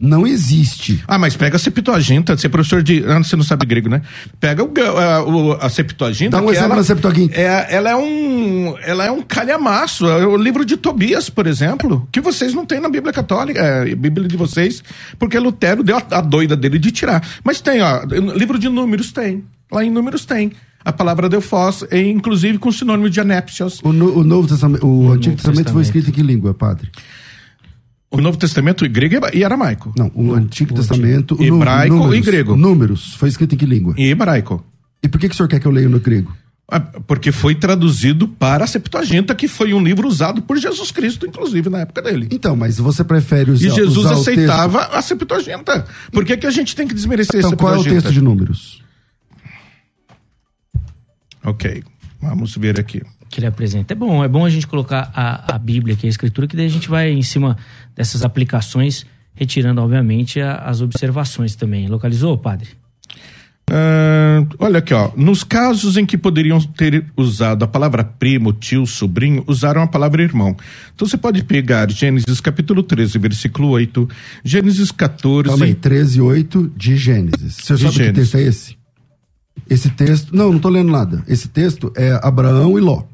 não 0.00 0.26
existe. 0.26 1.02
Ah, 1.06 1.18
mas 1.18 1.36
pega 1.36 1.56
a 1.56 1.58
Septuaginta, 1.58 2.36
você 2.36 2.46
é 2.46 2.50
professor 2.50 2.82
de. 2.82 3.04
Ah, 3.06 3.18
você 3.18 3.36
não 3.36 3.44
sabe 3.44 3.66
grego, 3.66 3.88
né? 3.90 4.00
Pega 4.40 4.64
o, 4.64 4.72
a, 4.98 5.22
o- 5.24 5.52
a 5.60 5.68
Septuaginta. 5.68 6.38
Dá 6.38 6.42
um 6.42 6.46
que 6.46 6.52
exemplo 6.52 6.72
ela, 6.72 6.76
da 6.76 6.84
Septuaginta. 6.84 7.38
É, 7.38 7.66
ela 7.74 7.90
é 7.90 7.96
um. 7.96 8.74
Ela 8.82 9.04
é 9.06 9.10
um 9.10 9.20
calhamaço. 9.22 10.06
É 10.06 10.26
o 10.26 10.36
livro 10.36 10.64
de 10.64 10.76
Tobias, 10.76 11.28
por 11.28 11.46
exemplo, 11.46 12.08
que 12.10 12.20
vocês 12.20 12.54
não 12.54 12.64
têm 12.64 12.80
na 12.80 12.88
Bíblia 12.88 13.12
Católica, 13.12 13.60
é, 13.60 13.94
Bíblia 13.94 14.26
de 14.26 14.36
vocês, 14.36 14.82
porque 15.18 15.38
Lutero 15.38 15.82
deu 15.82 15.96
a, 15.98 16.02
a 16.12 16.20
doida 16.20 16.56
dele 16.56 16.78
de 16.78 16.90
tirar. 16.90 17.22
Mas 17.44 17.60
tem, 17.60 17.82
ó, 17.82 18.00
livro 18.34 18.58
de 18.58 18.68
números 18.70 19.12
tem. 19.12 19.44
Lá 19.70 19.84
em 19.84 19.90
números 19.90 20.24
tem. 20.24 20.52
A 20.82 20.92
palavra 20.94 21.28
Delfós, 21.28 21.84
é, 21.90 22.00
inclusive 22.00 22.56
com 22.56 22.72
sinônimo 22.72 23.10
de 23.10 23.20
anépsios. 23.20 23.80
O, 23.84 23.92
no- 23.92 24.18
o 24.20 24.24
Novo 24.24 24.48
Testamento, 24.48 24.86
o 24.86 25.12
Antigo 25.12 25.32
Novo 25.32 25.36
Testamento 25.36 25.72
foi 25.72 25.82
escrito 25.82 26.08
em 26.08 26.12
que 26.12 26.22
língua, 26.22 26.54
padre? 26.54 26.88
O 28.10 28.20
Novo 28.20 28.36
Testamento 28.36 28.88
grego 28.88 29.26
e 29.32 29.44
aramaico. 29.44 29.92
Não, 29.96 30.10
o 30.14 30.34
Antigo 30.34 30.74
Testamento. 30.74 31.36
o 31.38 31.44
Hebraico 31.44 31.94
números, 31.94 32.16
e 32.18 32.20
grego. 32.20 32.56
Números. 32.56 33.14
Foi 33.14 33.28
escrito 33.28 33.54
em 33.54 33.58
que 33.58 33.66
língua? 33.66 33.94
E 33.96 34.10
hebraico. 34.10 34.64
E 35.02 35.08
por 35.08 35.20
que, 35.20 35.28
que 35.28 35.34
o 35.34 35.36
senhor 35.36 35.48
quer 35.48 35.60
que 35.60 35.66
eu 35.66 35.70
leia 35.70 35.88
no 35.88 36.00
grego? 36.00 36.34
Ah, 36.72 36.80
Porque 36.80 37.32
foi 37.32 37.54
traduzido 37.54 38.28
para 38.28 38.64
a 38.64 38.66
Septuaginta, 38.66 39.34
que 39.34 39.46
foi 39.48 39.72
um 39.74 39.82
livro 39.82 40.06
usado 40.08 40.42
por 40.42 40.56
Jesus 40.56 40.90
Cristo, 40.90 41.26
inclusive, 41.26 41.68
na 41.68 41.80
época 41.80 42.02
dele. 42.02 42.28
Então, 42.30 42.54
mas 42.56 42.78
você 42.78 43.02
prefere 43.02 43.50
usar 43.52 43.66
E 43.66 43.70
Jesus 43.70 43.96
usar 43.98 44.16
o 44.16 44.20
aceitava 44.20 44.80
a 44.86 45.02
Septuaginta. 45.02 45.86
Por 46.12 46.24
que, 46.24 46.36
que 46.36 46.46
a 46.46 46.50
gente 46.50 46.74
tem 46.76 46.86
que 46.86 46.94
desmerecer 46.94 47.32
texto? 47.32 47.46
a 47.46 47.48
Então, 47.48 47.58
qual 47.58 47.74
é 47.74 47.76
o 47.76 47.82
Septuaginta? 47.82 48.08
texto 48.08 48.14
de 48.14 48.20
números? 48.24 48.82
Ok, 51.44 51.82
vamos 52.20 52.56
ver 52.56 52.78
aqui. 52.78 53.02
Que 53.30 53.38
ele 53.40 53.46
apresenta. 53.46 53.94
É 53.94 53.96
bom, 53.96 54.22
é 54.22 54.28
bom 54.28 54.44
a 54.44 54.50
gente 54.50 54.66
colocar 54.66 55.10
a, 55.14 55.54
a 55.54 55.58
Bíblia 55.58 55.94
aqui, 55.94 56.06
a 56.06 56.10
Escritura, 56.10 56.46
que 56.46 56.56
daí 56.56 56.66
a 56.66 56.70
gente 56.70 56.88
vai 56.88 57.10
em 57.10 57.22
cima 57.22 57.56
dessas 57.96 58.22
aplicações, 58.24 59.06
retirando, 59.34 59.80
obviamente, 59.80 60.40
a- 60.40 60.56
as 60.56 60.80
observações 60.82 61.54
também. 61.54 61.86
Localizou, 61.88 62.36
padre? 62.36 62.68
Ah, 63.72 64.44
olha 64.58 64.78
aqui, 64.80 64.92
ó. 64.92 65.12
Nos 65.16 65.44
casos 65.44 65.96
em 65.96 66.04
que 66.04 66.18
poderiam 66.18 66.60
ter 66.60 67.04
usado 67.16 67.64
a 67.64 67.68
palavra 67.68 68.02
primo, 68.02 68.52
tio, 68.52 68.84
sobrinho, 68.84 69.44
usaram 69.46 69.80
a 69.82 69.86
palavra 69.86 70.22
irmão. 70.24 70.56
Então 70.92 71.06
você 71.06 71.16
pode 71.16 71.44
pegar 71.44 71.88
Gênesis 71.88 72.40
capítulo 72.40 72.82
13, 72.82 73.16
versículo 73.18 73.68
8, 73.68 74.08
Gênesis 74.44 74.90
14. 74.90 75.48
Calma 75.50 75.66
aí, 75.66 75.74
13, 75.74 76.20
8 76.20 76.72
de 76.76 76.96
Gênesis. 76.96 77.54
Senhor 77.62 77.76
De 77.76 77.82
sabe 77.84 77.92
que 77.96 78.04
Gênesis. 78.04 78.14
texto 78.30 78.34
é 78.36 78.42
esse? 78.42 78.76
Esse 79.68 79.90
texto. 79.90 80.34
Não, 80.34 80.50
não 80.52 80.58
tô 80.58 80.68
lendo 80.68 80.90
nada. 80.90 81.22
Esse 81.28 81.46
texto 81.48 81.92
é 81.96 82.18
Abraão 82.24 82.76
e 82.76 82.80
Ló. 82.80 83.04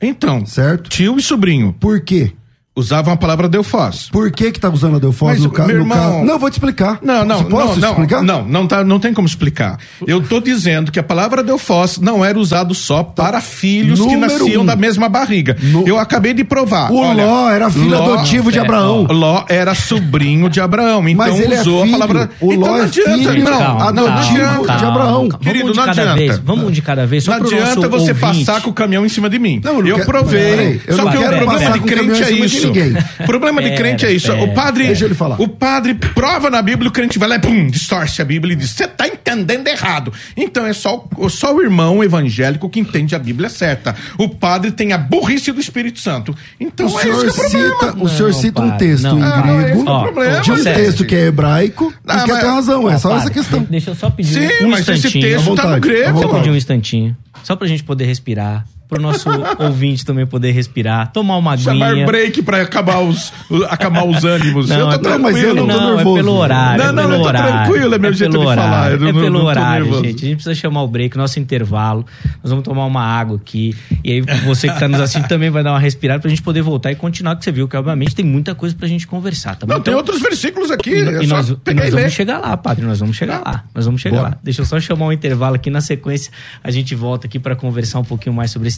Então, 0.00 0.46
Certo? 0.46 0.88
tio 0.90 1.18
e 1.18 1.22
sobrinho 1.22 1.72
Por 1.72 2.00
quê? 2.00 2.32
Usavam 2.78 3.12
a 3.12 3.16
palavra 3.16 3.48
Delfós. 3.48 4.08
Por 4.10 4.30
que 4.30 4.52
que 4.52 4.60
tá 4.60 4.68
usando 4.70 4.96
a 4.96 4.98
Delfos 4.98 5.28
Mas, 5.28 5.40
no, 5.42 5.50
ca 5.50 5.64
meu 5.66 5.76
no 5.76 5.82
irmão- 5.82 5.98
caso? 6.12 6.24
Não, 6.24 6.38
vou 6.38 6.48
te 6.50 6.54
explicar. 6.54 6.98
Não, 7.02 7.24
não, 7.24 7.44
Posso 7.44 7.66
não, 7.66 7.74
te 7.74 7.80
não, 7.80 7.88
explicar? 7.90 8.22
não, 8.22 8.44
não, 8.44 8.66
tá, 8.66 8.84
não 8.84 8.98
tem 9.00 9.12
como 9.12 9.26
explicar. 9.26 9.78
Eu 10.06 10.22
tô 10.22 10.40
dizendo 10.40 10.92
que 10.92 10.98
a 10.98 11.02
palavra 11.02 11.42
Delfós 11.42 11.98
não 11.98 12.24
era 12.24 12.38
usado 12.38 12.74
só 12.74 13.02
para 13.02 13.40
filhos 13.40 13.98
que 14.00 14.06
Número 14.06 14.32
nasciam 14.32 14.62
um. 14.62 14.66
da 14.66 14.76
mesma 14.76 15.08
barriga. 15.08 15.56
No- 15.60 15.86
Eu 15.86 15.98
acabei 15.98 16.32
de 16.34 16.44
provar. 16.44 16.90
O 16.92 16.96
Olha, 16.98 17.24
Ló 17.26 17.50
era 17.50 17.70
filho 17.70 17.88
Ló- 17.90 18.14
adotivo 18.14 18.52
de 18.52 18.58
é, 18.58 18.62
Abraão. 18.62 19.06
Ló 19.10 19.44
era 19.48 19.74
sobrinho 19.74 20.48
de 20.48 20.60
Abraão, 20.60 21.08
então 21.08 21.26
Mas 21.26 21.40
ele 21.40 21.54
é 21.54 21.60
usou 21.60 21.82
filho. 21.82 21.94
a 21.96 21.98
palavra. 21.98 22.30
O 22.40 22.52
então 22.52 22.60
Ló 22.68 22.76
não 22.76 22.82
é 22.82 22.84
adianta, 22.86 23.10
filho 23.32 23.44
não, 23.44 23.58
Calma, 23.58 23.92
não, 23.92 24.06
não 24.06 24.12
adotivo 24.12 24.44
adianta. 24.44 24.76
de 24.76 24.84
Abraão. 24.84 25.28
Vamos 25.28 25.36
Querido, 25.46 25.68
um 25.68 25.70
de 25.72 25.76
não 25.76 25.84
cada 25.86 26.02
adianta. 26.02 26.18
vez. 26.18 26.38
Vamos 26.38 26.64
um 26.66 26.70
de 26.70 26.82
cada 26.82 27.06
vez. 27.06 27.24
Só 27.24 27.38
Não 27.38 27.46
adianta 27.46 27.88
você 27.88 28.10
ouvinte. 28.12 28.20
passar 28.44 28.62
com 28.62 28.70
o 28.70 28.72
caminhão 28.72 29.04
em 29.04 29.08
cima 29.08 29.28
de 29.28 29.38
mim. 29.38 29.60
Não, 29.64 29.84
eu 29.86 29.98
não 29.98 30.04
provei. 30.06 30.80
Só 30.90 31.04
não 31.04 31.10
que 31.10 31.16
o 31.16 31.20
quero 31.20 31.36
problema 31.36 31.52
passar 31.52 31.72
de 31.72 31.78
o 31.78 31.82
crente 31.82 32.22
é 32.22 32.26
de 32.26 32.67
isso. 32.70 32.84
ninguém. 32.84 33.02
O 33.20 33.24
problema 33.26 33.62
de 33.62 33.68
Pera, 33.70 33.80
crente 33.80 34.06
é 34.06 34.12
isso. 34.12 34.32
pera. 34.32 34.42
O 34.44 34.54
padre, 34.54 34.86
Deixa 34.86 35.04
ele 35.04 35.14
falar. 35.14 35.40
o 35.40 35.48
padre 35.48 35.94
prova 35.94 36.50
na 36.50 36.60
Bíblia, 36.62 36.88
o 36.88 36.92
crente 36.92 37.18
vai 37.18 37.28
lá 37.28 37.36
e 37.36 37.38
pum, 37.40 37.66
distorce 37.68 38.20
a 38.22 38.24
Bíblia 38.24 38.52
e 38.54 38.56
diz: 38.56 38.70
você 38.70 38.86
tá 38.86 39.06
entendendo 39.08 39.66
errado. 39.68 40.12
Então 40.36 40.66
é 40.66 40.72
só, 40.72 41.06
o- 41.16 41.28
só 41.28 41.54
o 41.54 41.60
irmão 41.62 42.02
evangélico 42.02 42.68
que 42.68 42.80
entende 42.80 43.14
a 43.14 43.18
Bíblia 43.18 43.48
certa. 43.48 43.94
O 44.18 44.28
padre 44.28 44.70
tem 44.70 44.92
a 44.92 44.98
burrice 44.98 45.52
do 45.52 45.60
Espírito 45.60 46.00
Santo. 46.00 46.34
Então 46.60 46.86
O 46.86 46.98
é 46.98 47.02
senhor 47.02 47.26
isso 47.26 47.34
que 47.34 47.40
é 47.40 47.46
o 47.46 47.50
problema. 47.50 47.74
cita, 47.92 48.04
o 48.04 48.08
senhor 48.08 48.32
Não, 48.32 48.38
cita 48.40 48.62
um 48.62 48.70
padre, 48.70 48.86
texto 48.88 49.02
não. 49.04 49.18
em 49.18 49.22
Ah, 49.22 49.40
grego, 49.42 49.80
é 49.80 49.84
problema. 49.84 50.40
de 50.40 50.52
um 50.52 50.64
texto 50.64 51.04
que 51.04 51.14
é 51.14 51.26
hebraico, 51.26 51.92
Ah, 52.06 52.18
e 52.18 52.22
que 52.24 52.30
mas- 52.32 52.40
tem 52.42 52.50
razão, 52.50 52.90
é 52.90 52.98
só 52.98 53.08
Padre, 53.10 53.24
essa 53.24 53.30
questão. 53.32 53.66
Deixa 53.68 53.90
eu 53.90 53.94
só 53.94 54.10
pedir 54.10 54.34
Sim, 54.48 54.64
um 54.64 54.68
mas 54.70 54.80
esse 54.80 54.92
instantinho. 54.92 55.24
texto 55.24 55.54
tá 55.54 55.66
no 55.68 55.80
grego. 55.80 56.20
Só 56.20 56.28
pedir 56.28 56.50
um 56.50 56.56
instantinho. 56.56 57.16
Só 57.42 57.56
pra 57.56 57.66
gente 57.68 57.84
poder 57.84 58.04
respirar. 58.06 58.64
Pro 58.88 59.00
nosso 59.02 59.28
ouvinte 59.60 60.04
também 60.04 60.24
poder 60.26 60.50
respirar. 60.52 61.12
Tomar 61.12 61.36
uma 61.36 61.56
Chamar 61.58 61.90
aguinha. 61.90 62.06
break 62.06 62.42
pra 62.42 62.62
acabar 62.62 63.00
os, 63.00 63.32
acabar 63.68 64.04
os 64.06 64.24
ânimos. 64.24 64.68
Não, 64.68 64.78
eu 64.80 64.90
é 64.92 64.98
tô 64.98 65.18
mas 65.18 65.36
eu 65.36 65.54
tranquilo. 65.54 65.66
não 65.66 65.74
tô 65.74 65.80
Não, 65.80 65.94
nervoso. 65.96 66.16
é 66.18 66.22
pelo 66.22 66.32
horário. 66.36 66.78
Não, 66.84 66.88
é 66.90 66.92
não, 66.92 67.02
pelo 67.02 67.08
não, 67.12 67.18
tô 67.22 67.28
horário. 67.28 67.52
tranquilo, 67.52 67.94
é 67.94 67.98
meu 67.98 68.12
jeito 68.14 68.30
de 68.32 68.38
pelo 68.38 68.48
falar, 68.50 68.66
horário, 68.66 68.94
eu 68.96 69.00
não- 69.00 69.08
é 69.08 69.12
não- 69.12 69.20
pelo 69.20 69.32
não 69.32 69.40
tô 69.40 69.46
horário, 69.46 69.84
nervoso. 69.84 70.04
gente. 70.04 70.24
A 70.24 70.28
gente 70.28 70.34
precisa 70.36 70.54
chamar 70.54 70.82
o 70.82 70.88
break, 70.88 71.16
nosso 71.18 71.38
intervalo. 71.38 72.06
Nós 72.42 72.50
vamos 72.50 72.64
tomar 72.64 72.86
uma 72.86 73.02
água 73.02 73.36
aqui. 73.36 73.76
E 74.02 74.12
aí, 74.12 74.20
você 74.46 74.68
que 74.68 74.78
tá 74.80 74.88
nos 74.88 75.00
assistindo 75.00 75.28
também 75.28 75.50
vai 75.50 75.62
dar 75.62 75.72
uma 75.72 75.78
respirada 75.80 76.20
pra 76.20 76.30
gente 76.30 76.40
poder 76.42 76.62
voltar 76.62 76.90
e 76.90 76.94
continuar, 76.94 77.36
que 77.36 77.44
você 77.44 77.52
viu 77.52 77.68
que, 77.68 77.76
obviamente, 77.76 78.14
tem 78.14 78.24
muita 78.24 78.54
coisa 78.54 78.74
pra 78.74 78.88
gente 78.88 79.06
conversar, 79.06 79.54
tá 79.56 79.66
bom? 79.66 79.74
Não, 79.74 79.80
tem 79.82 79.92
Então, 79.92 79.98
outros 80.00 80.20
versículos 80.22 80.70
aqui. 80.70 80.90
e, 80.90 80.94
é 81.00 81.22
e 81.24 81.26
nós, 81.26 81.50
e 81.50 81.74
nós 81.74 81.90
vamos 81.92 82.12
chegar 82.12 82.38
lá, 82.38 82.56
padre. 82.56 82.86
Nós 82.86 83.00
vamos 83.00 83.16
chegar 83.16 83.40
lá. 83.44 83.64
Nós 83.74 83.84
vamos 83.84 84.00
chegar 84.00 84.16
Bora. 84.16 84.28
lá. 84.30 84.38
Deixa 84.42 84.62
eu 84.62 84.66
só 84.66 84.80
chamar 84.80 85.06
um 85.06 85.12
intervalo 85.12 85.56
aqui. 85.56 85.68
Na 85.68 85.82
sequência, 85.82 86.32
a 86.64 86.70
gente 86.70 86.94
volta 86.94 87.26
aqui 87.26 87.38
pra 87.38 87.54
conversar 87.54 87.98
um 87.98 88.04
pouquinho 88.04 88.34
mais 88.34 88.50
sobre 88.50 88.68
esse 88.68 88.77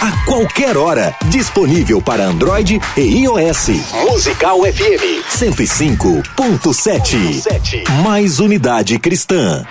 A 0.00 0.24
qualquer 0.24 0.76
hora, 0.78 1.14
disponível 1.28 2.00
para 2.00 2.24
Android 2.24 2.80
e 2.96 3.00
iOS. 3.00 3.68
Musical 4.08 4.60
FM 4.62 5.22
105.7. 5.28 7.86
Mais 8.02 8.40
unidade 8.40 8.98
cristã. 8.98 9.62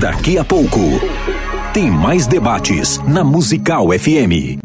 Daqui 0.00 0.36
a 0.36 0.44
pouco, 0.44 0.80
tem 1.72 1.88
mais 1.90 2.26
debates 2.26 2.98
na 3.06 3.22
Musical 3.22 3.86
FM. 3.90 4.58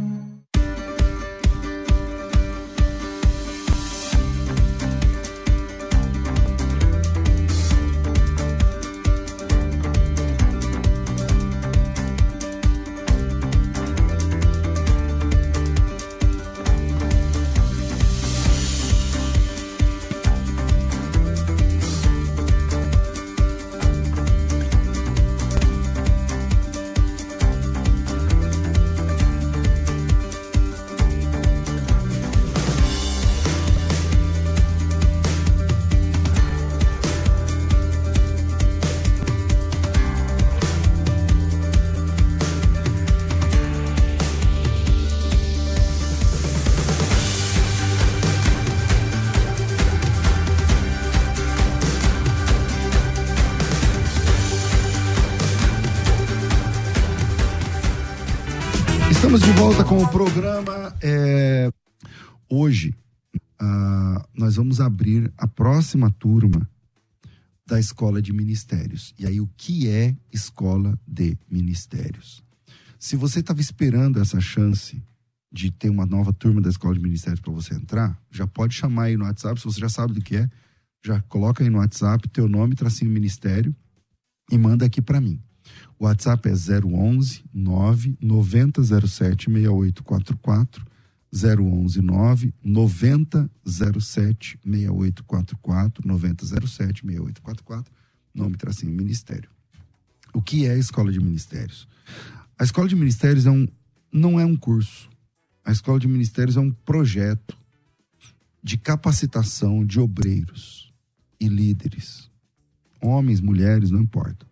Volta 59.59 59.83
com 59.83 60.01
o 60.01 60.07
programa. 60.07 60.95
é, 61.01 61.69
Hoje, 62.49 62.95
ah, 63.59 64.25
nós 64.33 64.55
vamos 64.55 64.79
abrir 64.79 65.31
a 65.37 65.49
próxima 65.49 66.09
turma 66.09 66.67
da 67.67 67.77
Escola 67.77 68.21
de 68.21 68.31
Ministérios. 68.31 69.13
E 69.19 69.27
aí, 69.27 69.41
o 69.41 69.49
que 69.57 69.89
é 69.89 70.15
Escola 70.31 70.97
de 71.05 71.37
Ministérios? 71.51 72.41
Se 72.97 73.17
você 73.17 73.41
estava 73.41 73.59
esperando 73.59 74.21
essa 74.21 74.39
chance 74.39 75.03
de 75.51 75.71
ter 75.71 75.89
uma 75.89 76.05
nova 76.05 76.31
turma 76.31 76.61
da 76.61 76.69
Escola 76.69 76.93
de 76.93 77.01
Ministérios 77.01 77.41
para 77.41 77.51
você 77.51 77.75
entrar, 77.75 78.17
já 78.31 78.47
pode 78.47 78.73
chamar 78.73 79.03
aí 79.03 79.17
no 79.17 79.25
WhatsApp, 79.25 79.59
se 79.59 79.65
você 79.65 79.81
já 79.81 79.89
sabe 79.89 80.13
do 80.13 80.21
que 80.21 80.37
é, 80.37 80.49
já 81.05 81.21
coloca 81.23 81.65
aí 81.65 81.69
no 81.69 81.79
WhatsApp 81.79 82.29
teu 82.29 82.47
nome, 82.47 82.75
tracinho 82.75 83.11
ministério 83.11 83.75
e 84.49 84.57
manda 84.57 84.85
aqui 84.85 85.01
para 85.01 85.19
mim. 85.19 85.37
O 85.99 86.05
WhatsApp 86.05 86.47
é 86.47 86.53
011 86.53 87.43
9 87.53 88.17
9007 88.21 89.51
6844 89.51 90.85
011 91.31 92.01
9 92.01 92.53
9007 92.63 94.59
6844 94.63 96.07
9007 96.07 97.01
6844 97.01 97.93
nome 98.33 98.55
tracinho 98.55 98.93
ministério. 98.93 99.49
O 100.33 100.41
que 100.41 100.65
é 100.65 100.71
a 100.71 100.77
Escola 100.77 101.11
de 101.11 101.19
Ministérios? 101.19 101.87
A 102.57 102.63
Escola 102.63 102.87
de 102.87 102.95
Ministérios 102.95 103.45
é 103.45 103.51
um, 103.51 103.67
não 104.11 104.39
é 104.39 104.45
um 104.45 104.55
curso. 104.55 105.09
A 105.65 105.71
Escola 105.71 105.99
de 105.99 106.07
Ministérios 106.07 106.55
é 106.55 106.59
um 106.61 106.71
projeto 106.71 107.57
de 108.63 108.77
capacitação 108.77 109.85
de 109.85 109.99
obreiros 109.99 110.93
e 111.39 111.47
líderes. 111.47 112.29
Homens, 113.01 113.41
mulheres, 113.41 113.91
não 113.91 114.01
importa. 114.01 114.48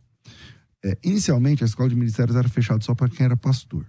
É, 0.83 0.97
inicialmente, 1.03 1.63
a 1.63 1.67
escola 1.67 1.89
de 1.89 1.95
ministérios 1.95 2.35
era 2.35 2.47
fechada 2.47 2.83
só 2.83 2.93
para 2.93 3.09
quem 3.09 3.25
era 3.25 3.35
pastor. 3.35 3.85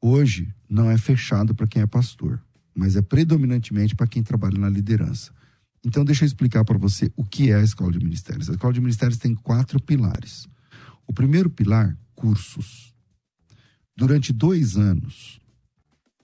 Hoje, 0.00 0.52
não 0.68 0.90
é 0.90 0.96
fechado 0.96 1.54
para 1.54 1.66
quem 1.66 1.82
é 1.82 1.86
pastor, 1.86 2.42
mas 2.74 2.96
é 2.96 3.02
predominantemente 3.02 3.94
para 3.94 4.06
quem 4.06 4.22
trabalha 4.22 4.58
na 4.58 4.68
liderança. 4.68 5.32
Então, 5.84 6.04
deixa 6.04 6.24
eu 6.24 6.26
explicar 6.26 6.64
para 6.64 6.78
você 6.78 7.10
o 7.16 7.24
que 7.24 7.50
é 7.50 7.56
a 7.56 7.62
escola 7.62 7.92
de 7.92 7.98
ministérios. 7.98 8.48
A 8.48 8.52
escola 8.52 8.72
de 8.72 8.80
ministérios 8.80 9.18
tem 9.18 9.34
quatro 9.34 9.80
pilares. 9.80 10.46
O 11.06 11.12
primeiro 11.12 11.48
pilar, 11.48 11.96
cursos. 12.14 12.94
Durante 13.96 14.32
dois 14.32 14.76
anos, 14.76 15.40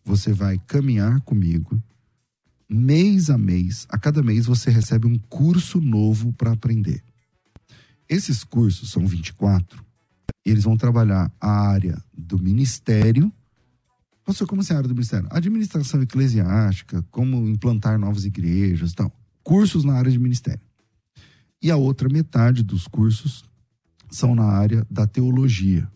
você 0.04 0.32
vai 0.32 0.58
caminhar 0.66 1.20
comigo, 1.22 1.82
mês 2.68 3.28
a 3.28 3.36
mês, 3.36 3.86
a 3.88 3.98
cada 3.98 4.22
mês 4.22 4.46
você 4.46 4.70
recebe 4.70 5.06
um 5.06 5.18
curso 5.18 5.80
novo 5.80 6.32
para 6.32 6.52
aprender. 6.52 7.02
Esses 8.08 8.44
cursos 8.44 8.90
são 8.90 9.06
24. 9.06 9.84
Eles 10.44 10.64
vão 10.64 10.76
trabalhar 10.76 11.30
a 11.40 11.50
área 11.68 12.02
do 12.16 12.38
ministério. 12.38 13.32
Pastor, 14.24 14.46
como 14.46 14.60
assim 14.60 14.74
a 14.74 14.76
área 14.76 14.88
do 14.88 14.94
ministério? 14.94 15.28
Administração 15.30 16.02
eclesiástica, 16.02 17.02
como 17.10 17.48
implantar 17.48 17.98
novas 17.98 18.24
igrejas, 18.24 18.92
tal. 18.92 19.12
Cursos 19.42 19.84
na 19.84 19.94
área 19.94 20.10
de 20.10 20.18
ministério. 20.18 20.60
E 21.62 21.70
a 21.70 21.76
outra 21.76 22.08
metade 22.08 22.62
dos 22.62 22.86
cursos 22.86 23.44
são 24.10 24.34
na 24.34 24.44
área 24.44 24.86
da 24.90 25.06
teologia, 25.06 25.90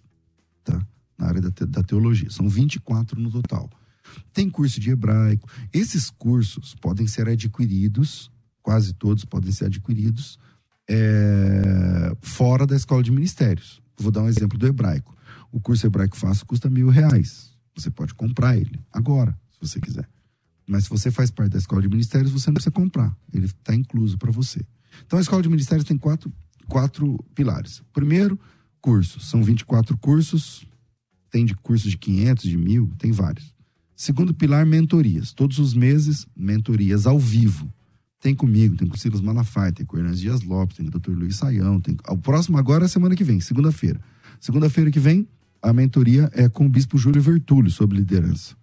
tá? 0.64 0.85
Na 1.18 1.27
área 1.27 1.40
da, 1.40 1.51
te- 1.51 1.66
da 1.66 1.83
teologia. 1.83 2.31
São 2.31 2.49
24 2.49 3.20
no 3.20 3.31
total. 3.31 3.70
Tem 4.33 4.51
curso 4.51 4.81
de 4.81 4.90
hebraico. 4.90 5.49
Esses 5.73 6.11
cursos 6.11 6.75
podem 6.75 7.07
ser 7.07 7.29
adquiridos, 7.29 8.31
quase 8.62 8.92
todos 8.94 9.25
podem 9.25 9.53
ser 9.53 9.66
adquiridos 9.66 10.38
é, 10.90 12.16
fora 12.20 12.66
da 12.66 12.74
escola 12.74 13.00
de 13.03 13.12
ministérios. 13.12 13.81
Vou 13.96 14.11
dar 14.11 14.22
um 14.22 14.29
exemplo 14.29 14.59
do 14.59 14.66
hebraico. 14.66 15.16
O 15.53 15.61
curso 15.61 15.87
hebraico 15.87 16.16
fácil 16.16 16.44
custa 16.44 16.68
mil 16.68 16.88
reais. 16.88 17.53
Você 17.76 17.90
pode 17.90 18.12
comprar 18.12 18.57
ele 18.57 18.81
agora, 18.92 19.38
se 19.53 19.61
você 19.61 19.81
quiser. 19.81 20.09
Mas 20.66 20.85
se 20.85 20.90
você 20.90 21.11
faz 21.11 21.31
parte 21.31 21.53
da 21.53 21.59
escola 21.59 21.81
de 21.81 21.88
ministérios, 21.88 22.33
você 22.33 22.50
não 22.50 22.55
precisa 22.55 22.72
comprar. 22.72 23.16
Ele 23.33 23.46
está 23.46 23.74
incluso 23.74 24.18
para 24.18 24.33
você. 24.33 24.61
Então 25.07 25.18
a 25.18 25.22
escola 25.22 25.42
de 25.42 25.48
ministérios 25.48 25.87
tem 25.87 25.96
quatro, 25.96 26.33
quatro 26.66 27.24
pilares. 27.35 27.83
Primeiro, 27.92 28.38
cursos. 28.81 29.29
São 29.29 29.42
24 29.44 29.96
cursos. 29.98 30.66
Tem 31.31 31.44
de 31.44 31.55
cursos 31.55 31.88
de 31.88 31.96
500, 31.96 32.44
de 32.44 32.57
mil, 32.57 32.90
tem 32.98 33.12
vários. 33.12 33.55
Segundo 33.94 34.35
pilar, 34.35 34.66
mentorias. 34.66 35.33
Todos 35.33 35.61
os 35.61 35.72
meses, 35.74 36.26
mentorias 36.35 37.07
ao 37.07 37.18
vivo. 37.18 37.72
Tem 38.20 38.35
comigo, 38.35 38.76
tem 38.76 38.87
com 38.87 38.94
o 38.94 38.98
Silas 38.98 39.20
Malafaia, 39.20 39.72
tem 39.72 39.87
com 39.87 39.96
o 39.96 39.98
Hernandes 39.98 40.20
Dias 40.20 40.42
Lopes, 40.42 40.76
tem 40.76 40.87
com 40.87 40.96
o 40.96 41.00
Dr. 41.00 41.12
Luiz 41.12 41.37
Saião. 41.37 41.80
Tem... 41.80 41.96
O 42.09 42.18
próximo 42.18 42.59
agora 42.59 42.85
é 42.85 42.88
semana 42.88 43.16
que 43.16 43.24
vem, 43.24 43.40
segunda-feira. 43.40 43.98
Segunda-feira 44.38 44.90
que 44.90 45.00
vem, 45.00 45.26
a 45.62 45.72
mentoria 45.72 46.30
é 46.35 46.48
com 46.48 46.66
o 46.66 46.68
Bispo 46.68 46.98
Júlio 46.98 47.22
Vertulho 47.22 47.70
sobre 47.70 47.96
liderança. 47.96 48.54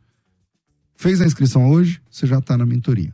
Fez 0.95 1.21
a 1.21 1.25
inscrição 1.25 1.69
hoje, 1.69 1.99
você 2.09 2.27
já 2.27 2.37
está 2.37 2.55
na 2.55 2.65
mentoria. 2.65 3.13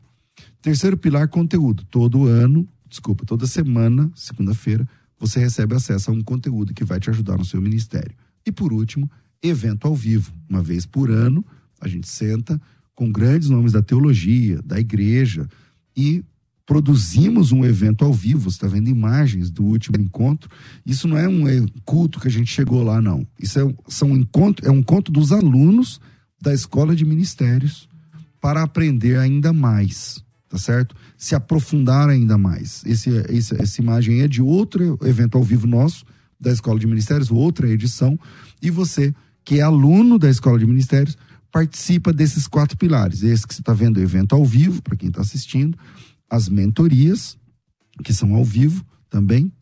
Terceiro 0.61 0.97
pilar, 0.97 1.27
conteúdo. 1.29 1.85
Todo 1.85 2.27
ano, 2.27 2.67
desculpa, 2.89 3.25
toda 3.25 3.47
semana, 3.47 4.11
segunda-feira, 4.15 4.87
você 5.19 5.39
recebe 5.39 5.75
acesso 5.75 6.11
a 6.11 6.13
um 6.13 6.21
conteúdo 6.21 6.73
que 6.73 6.83
vai 6.83 6.99
te 6.99 7.09
ajudar 7.09 7.37
no 7.37 7.45
seu 7.45 7.61
ministério. 7.61 8.15
E 8.45 8.51
por 8.51 8.73
último, 8.73 9.09
evento 9.41 9.87
ao 9.87 9.95
vivo. 9.95 10.33
Uma 10.49 10.61
vez 10.61 10.85
por 10.85 11.09
ano, 11.09 11.45
a 11.79 11.87
gente 11.87 12.07
senta 12.07 12.59
com 12.93 13.11
grandes 13.11 13.49
nomes 13.49 13.71
da 13.71 13.81
teologia, 13.81 14.61
da 14.61 14.79
igreja, 14.79 15.47
e 15.95 16.23
produzimos 16.65 17.51
um 17.51 17.65
evento 17.65 18.05
ao 18.05 18.13
vivo, 18.13 18.49
você 18.49 18.55
está 18.55 18.67
vendo 18.67 18.89
imagens 18.89 19.49
do 19.49 19.63
último 19.63 19.97
encontro. 19.99 20.49
Isso 20.85 21.07
não 21.07 21.17
é 21.17 21.27
um 21.27 21.67
culto 21.83 22.19
que 22.19 22.27
a 22.27 22.31
gente 22.31 22.51
chegou 22.51 22.83
lá, 22.83 23.01
não. 23.01 23.27
Isso 23.39 23.59
é, 23.59 23.75
são 23.87 24.11
um 24.11 24.17
encontro, 24.17 24.65
é 24.65 24.71
um 24.71 24.77
encontro 24.77 25.11
dos 25.11 25.31
alunos 25.31 25.99
da 26.41 26.53
escola 26.53 26.95
de 26.95 27.05
ministérios 27.05 27.87
para 28.39 28.61
aprender 28.61 29.17
ainda 29.17 29.53
mais, 29.53 30.23
tá 30.49 30.57
certo? 30.57 30.95
Se 31.17 31.35
aprofundar 31.35 32.09
ainda 32.09 32.37
mais. 32.37 32.83
Esse, 32.85 33.09
esse, 33.29 33.61
essa 33.61 33.81
imagem 33.81 34.21
é 34.21 34.27
de 34.27 34.41
outro 34.41 34.97
evento 35.03 35.37
ao 35.37 35.43
vivo 35.43 35.67
nosso, 35.67 36.05
da 36.39 36.51
escola 36.51 36.77
de 36.77 36.87
ministérios, 36.87 37.31
outra 37.31 37.69
edição, 37.69 38.19
e 38.61 38.69
você, 38.69 39.13
que 39.45 39.59
é 39.59 39.61
aluno 39.61 40.19
da 40.19 40.29
escola 40.29 40.59
de 40.59 40.65
ministérios, 40.65 41.17
participa 41.51 42.11
desses 42.11 42.47
quatro 42.47 42.77
pilares. 42.77 43.23
Esse 43.23 43.47
que 43.47 43.53
você 43.53 43.61
está 43.61 43.73
vendo, 43.73 44.01
evento 44.01 44.35
ao 44.35 44.43
vivo, 44.43 44.81
para 44.81 44.97
quem 44.97 45.07
está 45.07 45.21
assistindo, 45.21 45.77
as 46.33 46.49
mentorias, 46.49 47.37
que 48.03 48.11
são 48.11 48.33
ao 48.33 48.43
vivo 48.43 48.83
também, 49.07 49.53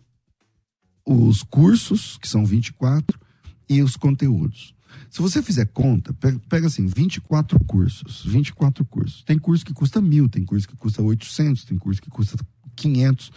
os 1.05 1.43
cursos, 1.43 2.17
que 2.17 2.29
são 2.29 2.45
24, 2.45 3.19
e 3.67 3.81
os 3.81 3.97
conteúdos. 3.97 4.73
Se 5.09 5.21
você 5.21 5.43
fizer 5.43 5.65
conta, 5.65 6.13
pega, 6.47 6.67
assim, 6.67 6.87
24 6.87 7.59
cursos, 7.65 8.23
24 8.25 8.85
cursos. 8.85 9.21
Tem 9.23 9.37
curso 9.37 9.65
que 9.65 9.73
custa 9.73 9.99
mil, 9.99 10.29
tem 10.29 10.45
curso 10.45 10.65
que 10.65 10.77
custa 10.77 11.01
800, 11.01 11.65
tem 11.65 11.77
curso 11.77 12.01
que 12.01 12.09
custa 12.09 12.37
500. 12.77 13.31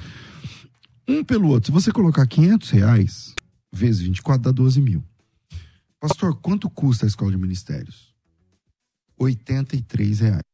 Um 1.08 1.24
pelo 1.24 1.48
outro. 1.48 1.66
Se 1.66 1.72
você 1.72 1.90
colocar 1.90 2.28
500 2.28 2.70
reais 2.70 3.34
vezes 3.72 4.02
24, 4.02 4.42
dá 4.42 4.52
12 4.52 4.80
mil. 4.80 5.02
Pastor, 5.98 6.36
quanto 6.36 6.70
custa 6.70 7.04
a 7.04 7.08
escola 7.08 7.32
de 7.32 7.36
ministérios? 7.36 8.14
83 9.18 10.20
reais. 10.20 10.53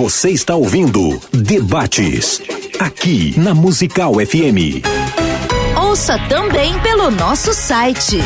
Você 0.00 0.30
está 0.30 0.56
ouvindo 0.56 1.20
Debates, 1.30 2.40
aqui 2.80 3.38
na 3.38 3.52
Musical 3.52 4.14
FM. 4.14 4.80
Ouça 5.78 6.18
também 6.26 6.80
pelo 6.80 7.10
nosso 7.10 7.52
site 7.52 8.16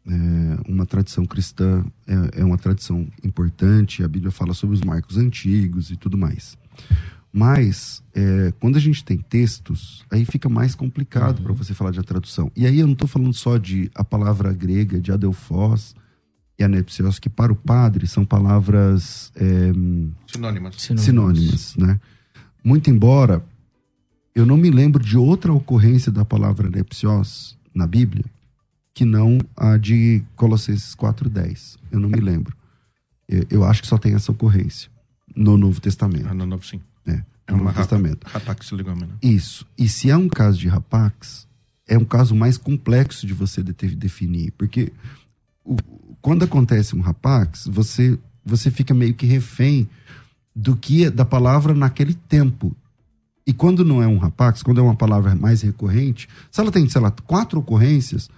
é, 0.07 0.71
uma 0.71 0.85
tradição 0.85 1.25
cristã 1.25 1.85
é, 2.07 2.41
é, 2.41 2.45
uma 2.45 2.59
tradição 2.59 3.07
importante, 3.23 4.03
a 4.03 4.09
Bíblia 4.09 4.31
fala 4.31 4.53
sobre 4.55 4.75
os 4.75 4.83
marcos 4.83 5.17
antigos 5.17 5.91
e 5.91 5.97
tudo 5.97 6.19
mais. 6.19 6.57
Mas, 7.33 8.03
é, 8.15 8.53
quando 8.61 8.77
a 8.77 8.81
gente 8.81 9.05
tem 9.05 9.19
textos, 9.19 10.05
aí 10.11 10.25
fica 10.25 10.49
mais 10.49 10.75
complicado 10.75 11.39
uhum. 11.39 11.45
para 11.45 11.53
você 11.53 11.75
falar 11.75 11.91
de 11.91 12.01
tradução. 12.03 12.51
E 12.55 12.65
aí 12.65 12.79
eu 12.79 12.87
não 12.87 12.93
estou 12.93 13.09
falando 13.09 13.33
só 13.33 13.57
de 13.57 13.91
a 13.95 14.05
palavra 14.05 14.53
grega, 14.53 15.01
de 15.01 15.11
adelfós 15.11 15.97
e 16.57 16.63
anepsios, 16.63 17.19
que 17.19 17.29
para 17.29 17.53
o 17.53 17.57
padre 17.57 18.07
são 18.07 18.25
palavras 18.25 19.33
é, 19.35 19.73
sinônimas. 20.31 20.77
sinônimas, 20.77 21.05
sinônimas, 21.05 21.77
né? 21.77 22.01
Muito 22.63 22.89
embora 22.89 23.45
eu 24.35 24.45
não 24.45 24.57
me 24.57 24.71
lembro 24.71 25.03
de 25.03 25.17
outra 25.17 25.53
ocorrência 25.53 26.11
da 26.11 26.25
palavra 26.25 26.67
anepsios 26.67 27.57
na 27.75 27.87
Bíblia, 27.87 28.25
que 28.95 29.05
não 29.05 29.39
a 29.57 29.77
de 29.77 30.23
Colossenses 30.37 30.95
4.10. 30.95 31.77
Eu 31.91 31.99
não 31.99 32.09
me 32.09 32.21
lembro. 32.21 32.57
Eu, 33.29 33.45
eu, 33.51 33.65
acho 33.65 33.83
que 33.83 33.89
só 33.89 33.99
tem 33.99 34.15
essa 34.15 34.31
ocorrência 34.31 34.89
no 35.35 35.57
Novo 35.59 35.81
Testamento. 35.81 36.29
Ah, 36.29 36.35
no 36.35 36.47
Novo, 36.47 36.65
sim. 36.65 36.81
É, 37.05 37.23
é 37.49 37.53
no 37.53 37.59
Novo 37.65 37.75
Testamento. 37.75 38.25
Rapax 38.27 38.71
legomena. 38.71 39.07
Né? 39.09 39.15
Isso. 39.23 39.67
E 39.77 39.89
se 39.89 40.11
é 40.11 40.17
um 40.17 40.29
caso 40.29 40.59
de 40.59 40.69
rapax, 40.69 41.47
é 41.89 41.99
um 41.99 42.05
caso 42.05 42.35
mais 42.37 42.57
complexo 42.57 43.27
de 43.27 43.35
você 43.35 43.63
definir, 43.63 44.53
porque 44.53 44.93
o- 45.65 45.77
quando 46.23 46.45
acontece 46.45 46.95
um 46.95 47.01
rapax, 47.01 47.67
você, 47.67 48.19
você 48.45 48.71
fica 48.71 48.95
meio 48.95 49.15
que 49.15 49.27
refém 49.27 49.89
do 50.55 50.77
que 50.77 51.05
é 51.07 51.11
da 51.11 51.25
palavra 51.25 51.75
naquele 51.75 52.15
tempo. 52.15 52.77
E 53.47 53.53
quando 53.53 53.85
não 53.85 54.03
é 54.03 54.07
um 54.07 54.19
rapax, 54.19 54.63
quando 54.63 54.79
é 54.79 54.83
uma 54.83 54.95
palavra 54.95 55.35
mais 55.35 55.63
recorrente, 55.63 56.29
se 56.51 56.61
ela 56.61 56.71
tem, 56.71 56.89
sei 56.89 57.01
lá, 57.01 57.11
quatro 57.11 57.59
ocorrências, 57.59 58.31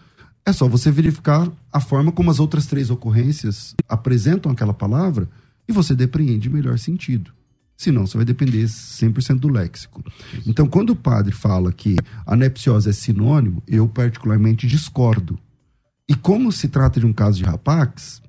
é 0.47 0.53
só 0.53 0.69
você 0.69 0.93
verificar 0.93 1.51
a 1.73 1.81
forma 1.81 2.13
como 2.13 2.31
as 2.31 2.39
outras 2.39 2.67
três 2.67 2.89
ocorrências 2.89 3.75
apresentam 3.89 4.53
aquela 4.53 4.73
palavra 4.73 5.29
e 5.69 5.73
você 5.73 5.95
depreende 5.95 6.49
melhor 6.49 6.79
sentido. 6.79 7.33
Senão, 7.77 8.07
você 8.07 8.17
vai 8.17 8.25
depender 8.25 8.65
100% 8.65 9.41
do 9.41 9.49
léxico. 9.49 10.03
Então, 10.47 10.67
quando 10.67 10.91
o 10.91 10.97
padre 10.97 11.33
fala 11.33 11.73
que 11.73 11.97
anepsiose 12.25 12.89
é 12.89 12.93
sinônimo, 12.93 13.63
eu 13.67 13.87
particularmente 13.87 14.67
discordo. 14.67 15.39
E 16.09 16.15
como 16.15 16.51
se 16.53 16.69
trata 16.69 17.01
de 17.01 17.05
um 17.05 17.13
caso 17.13 17.37
de 17.37 17.45
rapax, 17.45 18.23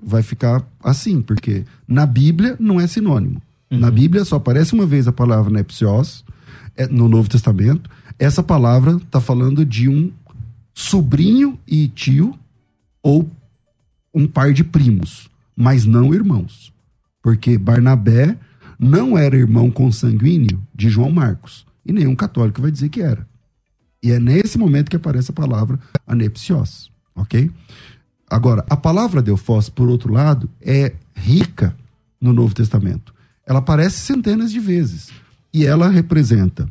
vai 0.00 0.22
ficar 0.22 0.64
assim, 0.82 1.20
porque 1.20 1.64
na 1.86 2.06
Bíblia 2.06 2.56
não 2.58 2.80
é 2.80 2.86
sinônimo. 2.86 3.42
Na 3.70 3.90
Bíblia 3.90 4.24
só 4.24 4.36
aparece 4.36 4.72
uma 4.72 4.86
vez 4.86 5.08
a 5.08 5.12
palavra 5.12 5.52
nepsios, 5.52 6.24
é, 6.76 6.86
no 6.86 7.08
Novo 7.08 7.28
Testamento. 7.28 7.90
Essa 8.18 8.42
palavra 8.42 8.92
está 8.92 9.20
falando 9.20 9.64
de 9.64 9.88
um 9.88 10.12
sobrinho 10.76 11.58
e 11.66 11.88
tio 11.88 12.38
ou 13.02 13.28
um 14.14 14.28
par 14.28 14.52
de 14.52 14.62
primos, 14.62 15.30
mas 15.56 15.86
não 15.86 16.12
irmãos. 16.12 16.70
Porque 17.22 17.56
Barnabé 17.56 18.36
não 18.78 19.16
era 19.16 19.36
irmão 19.36 19.70
consanguíneo 19.70 20.62
de 20.74 20.90
João 20.90 21.10
Marcos. 21.10 21.66
E 21.84 21.92
nenhum 21.92 22.14
católico 22.14 22.60
vai 22.60 22.70
dizer 22.70 22.90
que 22.90 23.00
era. 23.00 23.26
E 24.02 24.12
é 24.12 24.20
nesse 24.20 24.58
momento 24.58 24.90
que 24.90 24.96
aparece 24.96 25.30
a 25.30 25.34
palavra 25.34 25.80
anepsios, 26.06 26.92
ok? 27.14 27.50
Agora, 28.28 28.64
a 28.68 28.76
palavra 28.76 29.22
Delfos, 29.22 29.70
por 29.70 29.88
outro 29.88 30.12
lado, 30.12 30.50
é 30.60 30.92
rica 31.14 31.74
no 32.20 32.34
Novo 32.34 32.54
Testamento. 32.54 33.14
Ela 33.46 33.60
aparece 33.60 34.00
centenas 34.00 34.52
de 34.52 34.60
vezes. 34.60 35.10
E 35.54 35.64
ela 35.64 35.88
representa, 35.88 36.70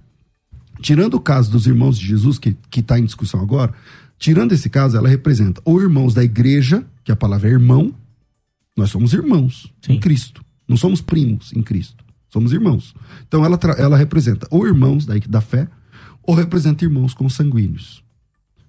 tirando 0.82 1.16
o 1.16 1.20
caso 1.20 1.52
dos 1.52 1.68
irmãos 1.68 1.98
de 1.98 2.06
Jesus, 2.06 2.38
que 2.38 2.56
está 2.76 3.00
em 3.00 3.06
discussão 3.06 3.42
agora, 3.42 3.74
tirando 4.18 4.52
esse 4.52 4.70
caso, 4.70 4.98
ela 4.98 5.10
representa 5.10 5.62
ou 5.66 5.82
irmãos 5.82 6.14
da 6.14 6.24
igreja, 6.24 6.86
que 7.04 7.12
a 7.12 7.16
palavra 7.16 7.50
é 7.50 7.52
irmão, 7.52 7.94
nós 8.76 8.90
somos 8.90 9.14
irmãos 9.14 9.72
Sim. 9.82 9.94
em 9.94 10.00
Cristo. 10.00 10.44
Não 10.68 10.76
somos 10.76 11.02
primos 11.02 11.54
em 11.54 11.62
Cristo. 11.62 12.04
Somos 12.30 12.52
irmãos. 12.52 12.94
Então 13.28 13.46
ela, 13.46 13.58
ela 13.78 13.98
representa 13.98 14.48
ou 14.52 14.68
irmãos 14.68 15.06
da, 15.06 15.14
da 15.30 15.40
fé, 15.40 15.68
ou 16.22 16.36
representa 16.36 16.84
irmãos 16.84 17.14
consanguíneos. 17.14 18.04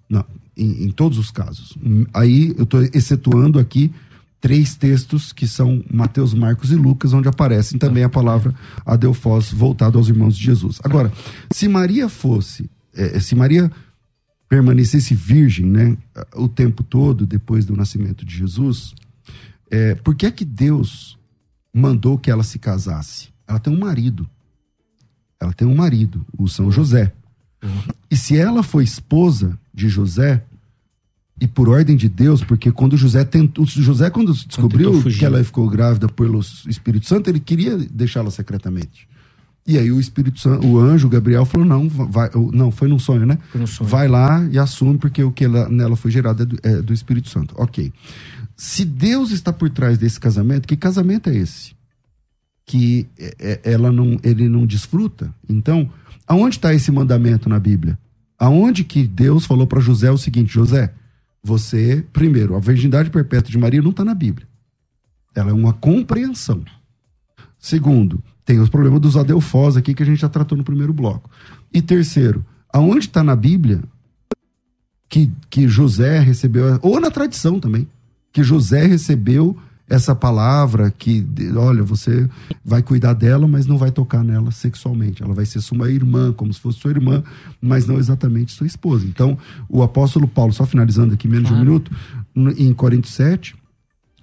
Não, 0.08 0.24
em, 0.56 0.84
em 0.84 0.90
todos 0.90 1.18
os 1.18 1.30
casos. 1.30 1.76
Aí 2.14 2.54
eu 2.56 2.64
estou 2.64 2.82
excetuando 2.82 3.58
aqui 3.58 3.92
três 4.40 4.74
textos 4.74 5.32
que 5.32 5.46
são 5.46 5.84
Mateus, 5.92 6.34
Marcos 6.34 6.70
e 6.70 6.76
Lucas, 6.76 7.12
onde 7.12 7.28
aparecem 7.28 7.78
também 7.78 8.04
a 8.04 8.08
palavra 8.08 8.54
adelfós 8.84 9.50
voltado 9.50 9.98
aos 9.98 10.08
irmãos 10.08 10.36
de 10.36 10.44
Jesus. 10.44 10.78
Agora, 10.84 11.12
se 11.50 11.68
Maria 11.68 12.08
fosse, 12.08 12.70
eh, 12.94 13.18
se 13.18 13.34
Maria 13.34 13.70
permanecesse 14.48 15.14
virgem, 15.14 15.66
né, 15.66 15.96
o 16.34 16.48
tempo 16.48 16.82
todo 16.82 17.26
depois 17.26 17.64
do 17.64 17.76
nascimento 17.76 18.24
de 18.24 18.36
Jesus, 18.36 18.94
é, 19.70 19.94
por 19.96 20.14
que 20.14 20.26
é 20.26 20.30
que 20.30 20.44
Deus 20.44 21.18
mandou 21.74 22.16
que 22.16 22.30
ela 22.30 22.42
se 22.42 22.58
casasse? 22.58 23.28
Ela 23.46 23.58
tem 23.58 23.72
um 23.72 23.78
marido. 23.78 24.28
Ela 25.40 25.52
tem 25.52 25.66
um 25.66 25.74
marido, 25.74 26.24
o 26.36 26.48
São 26.48 26.70
José. 26.70 27.12
E 28.10 28.16
se 28.16 28.36
ela 28.36 28.62
foi 28.62 28.84
esposa 28.84 29.58
de 29.74 29.88
José, 29.88 30.42
e 31.40 31.46
por 31.46 31.68
ordem 31.68 31.96
de 31.96 32.08
Deus, 32.08 32.42
porque 32.42 32.72
quando 32.72 32.96
José 32.96 33.24
tentou, 33.24 33.66
José 33.66 34.08
quando 34.10 34.32
descobriu 34.32 34.90
que 35.18 35.24
ela 35.24 35.44
ficou 35.44 35.68
grávida 35.68 36.08
pelo 36.08 36.40
Espírito 36.66 37.06
Santo, 37.06 37.28
ele 37.28 37.40
queria 37.40 37.76
deixá-la 37.76 38.30
secretamente. 38.30 39.06
E 39.66 39.76
aí 39.76 39.90
o 39.90 39.98
Espírito 40.00 40.38
Santo, 40.38 40.66
o 40.66 40.78
anjo 40.78 41.08
Gabriel 41.08 41.44
falou: 41.44 41.66
"Não, 41.66 41.88
vai, 41.88 42.30
não, 42.52 42.70
foi 42.70 42.88
num 42.88 42.98
sonho, 42.98 43.26
né? 43.26 43.36
Foi 43.50 43.60
num 43.60 43.66
sonho. 43.66 43.90
Vai 43.90 44.06
lá 44.08 44.46
e 44.50 44.58
assume 44.58 44.96
porque 44.96 45.22
o 45.22 45.32
que 45.32 45.44
ela- 45.44 45.68
nela 45.68 45.96
foi 45.96 46.10
gerado 46.10 46.42
é 46.42 46.46
do, 46.46 46.58
é 46.62 46.82
do 46.82 46.92
Espírito 46.94 47.28
Santo". 47.28 47.54
OK. 47.58 47.92
Se 48.56 48.84
Deus 48.84 49.30
está 49.32 49.52
por 49.52 49.68
trás 49.68 49.98
desse 49.98 50.18
casamento, 50.20 50.66
que 50.68 50.76
casamento 50.76 51.28
é 51.28 51.36
esse? 51.36 51.74
Que 52.64 53.06
é- 53.18 53.60
é- 53.64 53.72
ela 53.72 53.92
não, 53.92 54.18
ele 54.22 54.48
não 54.48 54.64
desfruta? 54.66 55.32
Então, 55.48 55.90
aonde 56.26 56.56
está 56.56 56.72
esse 56.72 56.90
mandamento 56.90 57.48
na 57.48 57.58
Bíblia? 57.58 57.98
Aonde 58.38 58.84
que 58.84 59.06
Deus 59.06 59.44
falou 59.46 59.66
para 59.66 59.80
José 59.80 60.10
o 60.10 60.16
seguinte: 60.18 60.52
José, 60.54 60.92
você, 61.46 62.04
primeiro, 62.12 62.56
a 62.56 62.58
virgindade 62.58 63.08
perpétua 63.08 63.52
de 63.52 63.56
Maria 63.56 63.80
não 63.80 63.90
está 63.90 64.04
na 64.04 64.14
Bíblia. 64.14 64.48
Ela 65.32 65.50
é 65.50 65.54
uma 65.54 65.72
compreensão. 65.72 66.64
Segundo, 67.56 68.20
tem 68.44 68.58
os 68.58 68.68
problemas 68.68 69.00
dos 69.00 69.16
adelfós 69.16 69.76
aqui 69.76 69.94
que 69.94 70.02
a 70.02 70.06
gente 70.06 70.20
já 70.20 70.28
tratou 70.28 70.58
no 70.58 70.64
primeiro 70.64 70.92
bloco. 70.92 71.30
E 71.72 71.80
terceiro, 71.80 72.44
aonde 72.72 73.06
está 73.06 73.22
na 73.22 73.36
Bíblia 73.36 73.80
que, 75.08 75.30
que 75.48 75.68
José 75.68 76.18
recebeu, 76.18 76.80
ou 76.82 76.98
na 76.98 77.12
tradição 77.12 77.60
também, 77.60 77.86
que 78.32 78.42
José 78.42 78.84
recebeu 78.84 79.56
essa 79.88 80.14
palavra 80.14 80.90
que, 80.90 81.24
olha, 81.56 81.82
você 81.82 82.28
vai 82.64 82.82
cuidar 82.82 83.12
dela, 83.12 83.46
mas 83.46 83.66
não 83.66 83.78
vai 83.78 83.90
tocar 83.90 84.24
nela 84.24 84.50
sexualmente. 84.50 85.22
Ela 85.22 85.32
vai 85.34 85.46
ser 85.46 85.60
sua 85.60 85.90
irmã, 85.90 86.32
como 86.32 86.52
se 86.52 86.58
fosse 86.60 86.80
sua 86.80 86.90
irmã, 86.90 87.22
mas 87.60 87.86
não 87.86 87.96
exatamente 87.96 88.52
sua 88.52 88.66
esposa. 88.66 89.06
Então, 89.06 89.38
o 89.68 89.82
apóstolo 89.82 90.26
Paulo, 90.26 90.52
só 90.52 90.66
finalizando 90.66 91.14
aqui 91.14 91.28
menos 91.28 91.46
de 91.48 91.52
um 91.54 91.56
Claro. 91.56 91.70
minuto, 91.70 91.92
em 92.58 92.72
Coríntios 92.74 93.14
7, 93.14 93.54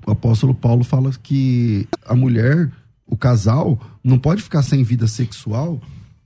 o 0.06 0.12
apóstolo 0.12 0.54
Paulo 0.54 0.84
fala 0.84 1.12
que 1.24 1.88
a 2.06 2.14
mulher, 2.14 2.70
o 3.08 3.16
casal, 3.16 3.80
não 4.04 4.20
pode 4.20 4.42
ficar 4.44 4.64
sem 4.64 4.84
vida 4.84 5.08
sexual, 5.08 5.82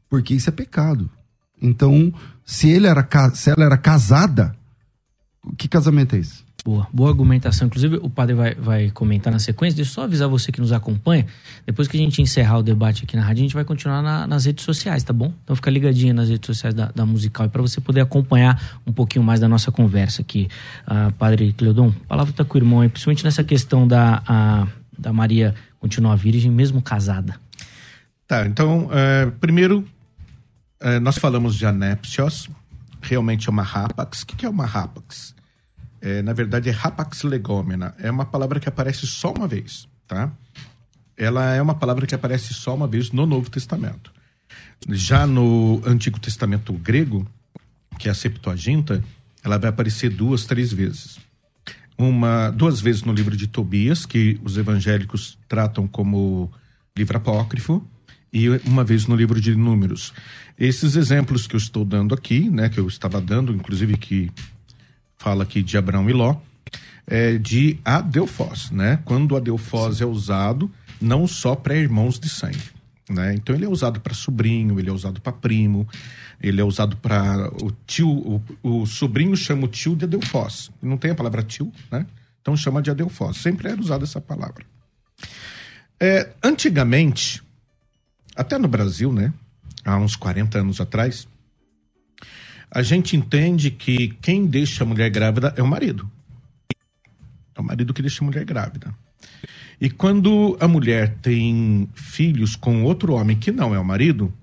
porque 0.10 0.34
isso 0.34 0.50
é 0.50 0.52
pecado. 0.52 1.08
Então, 1.62 2.12
se, 2.44 2.70
ele 2.70 2.88
era, 2.88 3.08
se 3.36 3.52
ela 3.52 3.64
era 3.66 3.78
casada, 3.78 4.56
que 5.58 5.68
casamento 5.68 6.16
é 6.16 6.20
esse? 6.20 6.47
Boa, 6.68 6.86
boa 6.91 7.09
argumentação. 7.09 7.68
Inclusive, 7.68 7.95
o 8.01 8.09
padre 8.09 8.36
vai, 8.36 8.53
vai 8.55 8.89
comentar 8.91 9.32
na 9.32 9.39
sequência. 9.39 9.78
Deixa 9.78 9.89
eu 9.89 9.93
só 9.95 10.03
avisar 10.03 10.28
você 10.28 10.51
que 10.51 10.59
nos 10.59 10.74
acompanha. 10.74 11.26
Depois 11.65 11.88
que 11.88 11.95
a 11.95 11.99
gente 11.99 12.22
encerrar 12.22 12.57
o 12.57 12.61
debate 12.63 13.05
aqui 13.05 13.15
na 13.15 13.22
rádio, 13.24 13.39
a 13.39 13.43
gente 13.43 13.53
vai 13.53 13.63
continuar 13.63 14.01
na- 14.01 14.28
nas 14.28 14.43
redes 14.43 14.65
sociais, 14.65 15.01
tá 15.01 15.13
bom? 15.13 15.32
Então 15.45 15.55
fica 15.55 15.72
ligadinho 15.72 16.13
nas 16.13 16.28
redes 16.28 16.45
sociais 16.45 16.74
da, 16.76 16.91
da 16.93 17.05
Musical 17.05 17.47
para 17.49 17.61
você 17.61 17.80
poder 17.80 18.01
acompanhar 18.01 18.82
um 18.86 18.91
pouquinho 18.91 19.24
mais 19.24 19.39
da 19.39 19.47
nossa 19.47 19.72
conversa 19.72 20.22
aqui. 20.22 20.49
Ah, 20.86 21.09
padre 21.18 21.53
Cleodon, 21.53 21.89
palavra 22.05 22.34
tá 22.34 22.43
com 22.43 22.57
o 22.57 22.59
irmão 22.61 22.82
aí, 22.82 22.89
principalmente 22.89 23.24
nessa 23.24 23.45
questão 23.45 23.88
da, 23.88 24.22
a- 24.28 24.68
da 24.99 25.13
Maria 25.13 25.55
continuar 25.80 26.18
virgem, 26.18 26.51
mesmo 26.51 26.82
casada. 26.82 27.39
Tá, 28.28 28.45
então, 28.45 28.89
é, 28.91 29.28
primeiro, 29.39 29.88
é, 30.82 30.99
nós 30.99 31.18
falamos 31.18 31.55
de 31.55 31.65
anepsios, 31.65 32.49
realmente 33.01 33.47
é 33.47 33.51
uma 33.53 33.63
rapax. 33.63 34.24
O 34.24 34.26
que 34.28 34.45
é 34.45 34.49
uma 34.49 34.65
rapax? 34.65 35.37
É, 36.02 36.22
na 36.22 36.34
verdade, 36.34 36.70
é 36.70 36.72
rapax 36.72 37.24
legomena. 37.24 37.95
É 38.00 38.10
uma 38.10 38.26
palavra 38.26 38.60
que 38.60 38.70
aparece 38.70 39.08
só 39.08 39.34
uma 39.34 39.48
vez, 39.48 39.88
tá? 40.08 40.32
Ela 41.16 41.56
é 41.56 41.62
uma 41.62 41.76
palavra 41.76 42.06
que 42.06 42.14
aparece 42.14 42.54
só 42.54 42.76
uma 42.76 42.88
vez 42.88 43.12
no 43.12 43.26
Novo 43.26 43.50
Testamento. 43.50 44.14
Já 44.89 45.26
no 45.26 45.82
Antigo 45.86 46.20
Testamento 46.20 46.72
grego, 46.74 47.28
que 47.98 48.08
é 48.08 48.12
a 48.12 48.16
Septuaginta, 48.16 49.04
ela 49.43 49.58
vai 49.58 49.70
aparecer 49.70 50.10
duas, 50.10 50.45
três 50.45 50.72
vezes 50.72 51.18
uma 51.98 52.52
duas 52.52 52.80
vezes 52.80 53.04
no 53.04 53.12
livro 53.12 53.36
de 53.36 53.48
Tobias, 53.48 54.06
que 54.06 54.39
os 54.43 54.58
evangélicos 54.58 55.38
tratam 55.48 55.88
como 55.88 56.52
livro 56.95 57.18
apócrifo, 57.18 57.86
e 58.32 58.50
uma 58.66 58.84
vez 58.84 59.08
no 59.08 59.16
livro 59.16 59.41
de 59.41 59.56
Números. 59.56 60.14
Esses 60.60 60.95
exemplos 60.95 61.48
que 61.48 61.56
eu 61.56 61.58
estou 61.58 61.84
dando 61.84 62.14
aqui, 62.14 62.50
né, 62.50 62.70
que 62.70 62.80
eu 62.80 62.88
estava 62.88 63.20
dando, 63.20 63.54
inclusive 63.54 63.98
que 63.98 64.32
fala 65.18 65.43
aqui 65.43 65.61
de 65.61 65.78
Abraão 65.78 66.09
e 66.09 66.13
Ló, 66.13 66.36
é 67.05 67.38
de 67.38 67.80
adelfós, 67.86 68.70
né? 68.72 68.99
Quando 69.05 69.32
o 69.32 69.38
adelfós 69.38 70.01
é 70.01 70.05
usado 70.05 70.70
não 71.01 71.28
só 71.28 71.55
para 71.55 71.76
irmãos 71.76 72.20
de 72.20 72.30
sangue, 72.30 72.61
né? 73.09 73.34
Então 73.34 73.55
ele 73.55 73.65
é 73.65 73.70
usado 73.70 74.01
para 74.01 74.13
sobrinho, 74.13 74.80
ele 74.80 74.89
é 74.89 74.93
usado 74.93 75.22
para 75.22 75.32
primo, 75.32 75.88
ele 76.41 76.59
é 76.59 76.63
usado 76.63 76.97
para 76.97 77.49
o 77.63 77.72
tio, 77.86 78.09
o, 78.09 78.41
o 78.61 78.86
sobrinho 78.86 79.36
chama 79.36 79.65
o 79.65 79.68
tio 79.68 79.95
de 79.95 80.05
adelfós. 80.05 80.70
Não 80.82 80.97
tem 80.97 81.11
a 81.11 81.15
palavra 81.15 81.41
tio, 81.43 81.72
né? 81.91 82.05
Então 82.41 82.55
chama 82.55 82.82
de 82.82 82.91
adelfós. 82.91 83.38
Sempre 83.38 83.70
era 83.70 83.80
usada 83.80 84.03
essa 84.03 84.22
palavra. 84.22 84.65
É, 85.99 86.30
antigamente, 86.43 87.41
até 88.36 88.57
no 88.57 88.68
Brasil, 88.68 89.11
né? 89.11 89.34
Há 89.84 89.97
uns 89.97 90.15
40 90.15 90.59
anos 90.59 90.82
atrás, 90.82 91.28
a 92.72 92.82
gente 92.82 93.15
entende 93.15 93.72
que 93.72 94.09
quem 94.22 94.45
deixa 94.45 94.84
a 94.84 94.88
mulher 94.88 95.09
grávida 95.09 95.53
é 95.57 95.63
o 95.63 95.68
marido. 95.68 96.09
É 97.55 97.61
o 97.61 97.63
marido 97.63 97.93
que 97.93 98.01
deixa 98.01 98.24
a 98.24 98.26
mulher 98.26 98.45
grávida. 98.45 98.93
E 99.80 99.89
quando 99.89 100.57
a 100.59 100.68
mulher 100.68 101.15
tem 101.22 101.88
filhos 101.93 102.55
com 102.55 102.84
outro 102.84 103.13
homem 103.13 103.38
que 103.38 103.51
não 103.51 103.74
é 103.74 103.80
o 103.80 103.86
marido, 103.86 104.34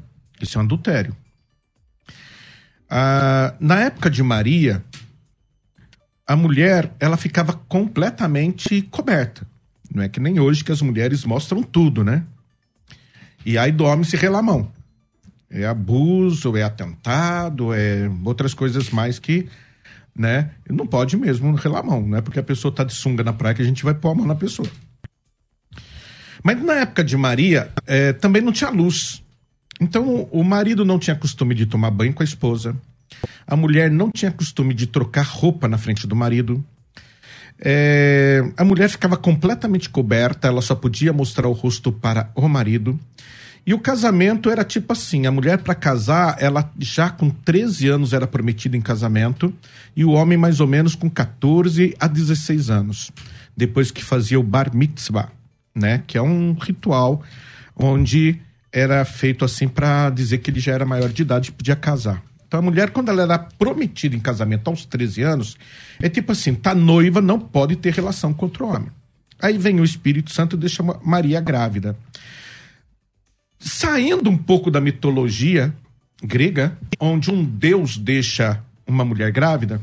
isso 0.40 0.58
é 0.58 0.60
um 0.60 0.64
adultério. 0.64 1.16
Ah, 2.88 3.54
na 3.58 3.80
época 3.80 4.08
de 4.08 4.22
Maria, 4.22 4.84
a 6.26 6.36
mulher, 6.36 6.92
ela 6.98 7.16
ficava 7.16 7.52
completamente 7.52 8.82
coberta. 8.82 9.46
Não 9.92 10.02
é 10.02 10.08
que 10.08 10.20
nem 10.20 10.40
hoje 10.40 10.64
que 10.64 10.72
as 10.72 10.80
mulheres 10.80 11.24
mostram 11.24 11.62
tudo, 11.62 12.02
né? 12.02 12.24
E 13.44 13.58
aí 13.58 13.70
do 13.70 13.84
homem 13.84 14.04
se 14.04 14.16
relamão. 14.16 14.72
É 15.50 15.66
abuso, 15.66 16.56
é 16.56 16.62
atentado, 16.62 17.72
é 17.72 18.10
outras 18.24 18.54
coisas 18.54 18.90
mais 18.90 19.18
que, 19.18 19.48
né? 20.16 20.50
Não 20.68 20.86
pode 20.86 21.16
mesmo 21.16 21.54
relamão, 21.54 22.06
né? 22.06 22.20
Porque 22.20 22.38
a 22.38 22.42
pessoa 22.42 22.74
tá 22.74 22.84
de 22.84 22.92
sunga 22.92 23.22
na 23.22 23.32
praia 23.32 23.54
que 23.54 23.62
a 23.62 23.66
gente 23.66 23.84
vai 23.84 23.94
pôr 23.94 24.10
a 24.10 24.14
mão 24.14 24.26
na 24.26 24.34
pessoa. 24.34 24.68
Mas 26.42 26.62
na 26.62 26.74
época 26.74 27.02
de 27.02 27.16
Maria, 27.16 27.70
é, 27.86 28.12
também 28.12 28.42
não 28.42 28.52
tinha 28.52 28.70
luz. 28.70 29.22
Então 29.80 30.28
o 30.30 30.44
marido 30.44 30.84
não 30.84 30.98
tinha 30.98 31.16
costume 31.16 31.54
de 31.54 31.66
tomar 31.66 31.90
banho 31.90 32.12
com 32.12 32.22
a 32.22 32.24
esposa. 32.24 32.76
A 33.46 33.56
mulher 33.56 33.90
não 33.90 34.10
tinha 34.10 34.30
costume 34.30 34.74
de 34.74 34.86
trocar 34.86 35.24
roupa 35.24 35.68
na 35.68 35.78
frente 35.78 36.06
do 36.06 36.16
marido. 36.16 36.64
É, 37.58 38.42
a 38.56 38.64
mulher 38.64 38.88
ficava 38.88 39.16
completamente 39.16 39.88
coberta, 39.88 40.48
ela 40.48 40.60
só 40.60 40.74
podia 40.74 41.12
mostrar 41.12 41.48
o 41.48 41.52
rosto 41.52 41.92
para 41.92 42.30
o 42.34 42.48
marido. 42.48 42.98
E 43.66 43.72
o 43.72 43.78
casamento 43.78 44.50
era 44.50 44.64
tipo 44.64 44.92
assim: 44.92 45.26
a 45.26 45.30
mulher 45.30 45.58
para 45.58 45.74
casar, 45.74 46.36
ela 46.38 46.70
já 46.78 47.08
com 47.10 47.30
13 47.30 47.88
anos 47.88 48.12
era 48.12 48.26
prometida 48.26 48.76
em 48.76 48.80
casamento, 48.80 49.52
e 49.96 50.04
o 50.04 50.10
homem 50.10 50.36
mais 50.36 50.60
ou 50.60 50.66
menos 50.66 50.94
com 50.94 51.08
14 51.08 51.94
a 51.98 52.06
16 52.06 52.70
anos, 52.70 53.10
depois 53.56 53.90
que 53.90 54.04
fazia 54.04 54.38
o 54.38 54.42
bar 54.42 54.74
mitzvah, 54.74 55.30
né? 55.74 56.02
Que 56.06 56.18
é 56.18 56.22
um 56.22 56.52
ritual 56.52 57.22
onde 57.76 58.40
era 58.70 59.04
feito 59.04 59.44
assim 59.44 59.68
para 59.68 60.10
dizer 60.10 60.38
que 60.38 60.50
ele 60.50 60.60
já 60.60 60.72
era 60.72 60.84
maior 60.84 61.08
de 61.08 61.22
idade 61.22 61.48
e 61.48 61.52
podia 61.52 61.76
casar. 61.76 62.22
Então 62.46 62.60
a 62.60 62.62
mulher, 62.62 62.90
quando 62.90 63.08
ela 63.08 63.22
era 63.22 63.38
prometida 63.38 64.14
em 64.14 64.20
casamento 64.20 64.68
aos 64.68 64.84
13 64.84 65.22
anos, 65.22 65.56
é 66.00 66.08
tipo 66.08 66.32
assim: 66.32 66.54
tá 66.54 66.74
noiva, 66.74 67.20
não 67.20 67.40
pode 67.40 67.76
ter 67.76 67.94
relação 67.94 68.34
com 68.34 68.44
outro 68.44 68.66
homem. 68.66 68.88
Aí 69.40 69.58
vem 69.58 69.80
o 69.80 69.84
Espírito 69.84 70.32
Santo 70.32 70.54
e 70.54 70.58
deixa 70.58 70.82
Maria 71.02 71.40
grávida. 71.40 71.96
Saindo 73.64 74.28
um 74.28 74.36
pouco 74.36 74.70
da 74.70 74.78
mitologia 74.78 75.74
grega, 76.22 76.76
onde 77.00 77.30
um 77.30 77.42
deus 77.42 77.96
deixa 77.96 78.62
uma 78.86 79.06
mulher 79.06 79.32
grávida, 79.32 79.80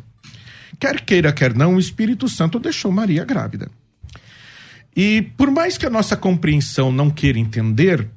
quer 0.80 1.02
queira, 1.02 1.34
quer 1.34 1.56
não, 1.56 1.74
o 1.74 1.80
Espírito 1.80 2.30
Santo 2.30 2.60
deixou 2.60 2.92
Maria 2.92 3.26
grávida. 3.26 3.72
E 4.96 5.24
por 5.36 5.50
mais 5.50 5.80
que 5.80 5.86
a 5.88 5.90
nossa 5.90 6.16
compreensão 6.16 6.92
não 6.92 7.10
queira 7.10 7.40
entender, 7.40 8.08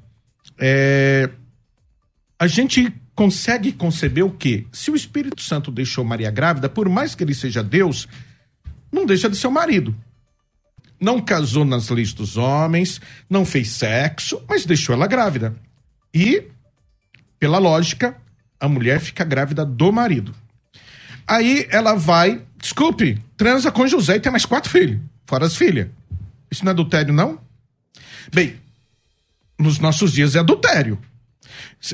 é, 0.59 1.31
a 2.37 2.45
gente 2.45 2.93
consegue 3.15 3.71
conceber 3.71 4.23
o 4.23 4.29
quê? 4.29 4.67
Se 4.71 4.91
o 4.91 4.95
Espírito 4.95 5.41
Santo 5.41 5.71
deixou 5.71 6.05
Maria 6.05 6.29
grávida, 6.29 6.69
por 6.69 6.87
mais 6.87 7.15
que 7.15 7.23
ele 7.23 7.33
seja 7.33 7.63
Deus, 7.63 8.07
não 8.91 9.03
deixa 9.03 9.27
de 9.27 9.35
ser 9.35 9.47
o 9.47 9.51
marido. 9.51 9.95
Não 10.99 11.19
casou 11.19 11.65
nas 11.65 11.89
leis 11.89 12.13
dos 12.13 12.37
homens, 12.37 13.01
não 13.29 13.45
fez 13.45 13.69
sexo, 13.69 14.41
mas 14.47 14.65
deixou 14.65 14.95
ela 14.95 15.07
grávida. 15.07 15.55
E, 16.13 16.43
pela 17.39 17.57
lógica, 17.57 18.15
a 18.59 18.67
mulher 18.67 18.99
fica 18.99 19.23
grávida 19.23 19.65
do 19.65 19.91
marido. 19.91 20.33
Aí 21.27 21.67
ela 21.69 21.95
vai, 21.95 22.41
desculpe, 22.57 23.19
transa 23.35 23.71
com 23.71 23.87
José 23.87 24.15
e 24.15 24.19
tem 24.19 24.31
mais 24.31 24.45
quatro 24.45 24.69
filhos, 24.69 24.99
fora 25.25 25.45
as 25.45 25.55
filhas. 25.55 25.87
Isso 26.49 26.63
não 26.63 26.69
é 26.69 26.73
adultério, 26.73 27.13
não? 27.13 27.39
Bem, 28.33 28.55
nos 29.59 29.79
nossos 29.79 30.13
dias 30.13 30.35
é 30.35 30.39
adultério. 30.39 30.99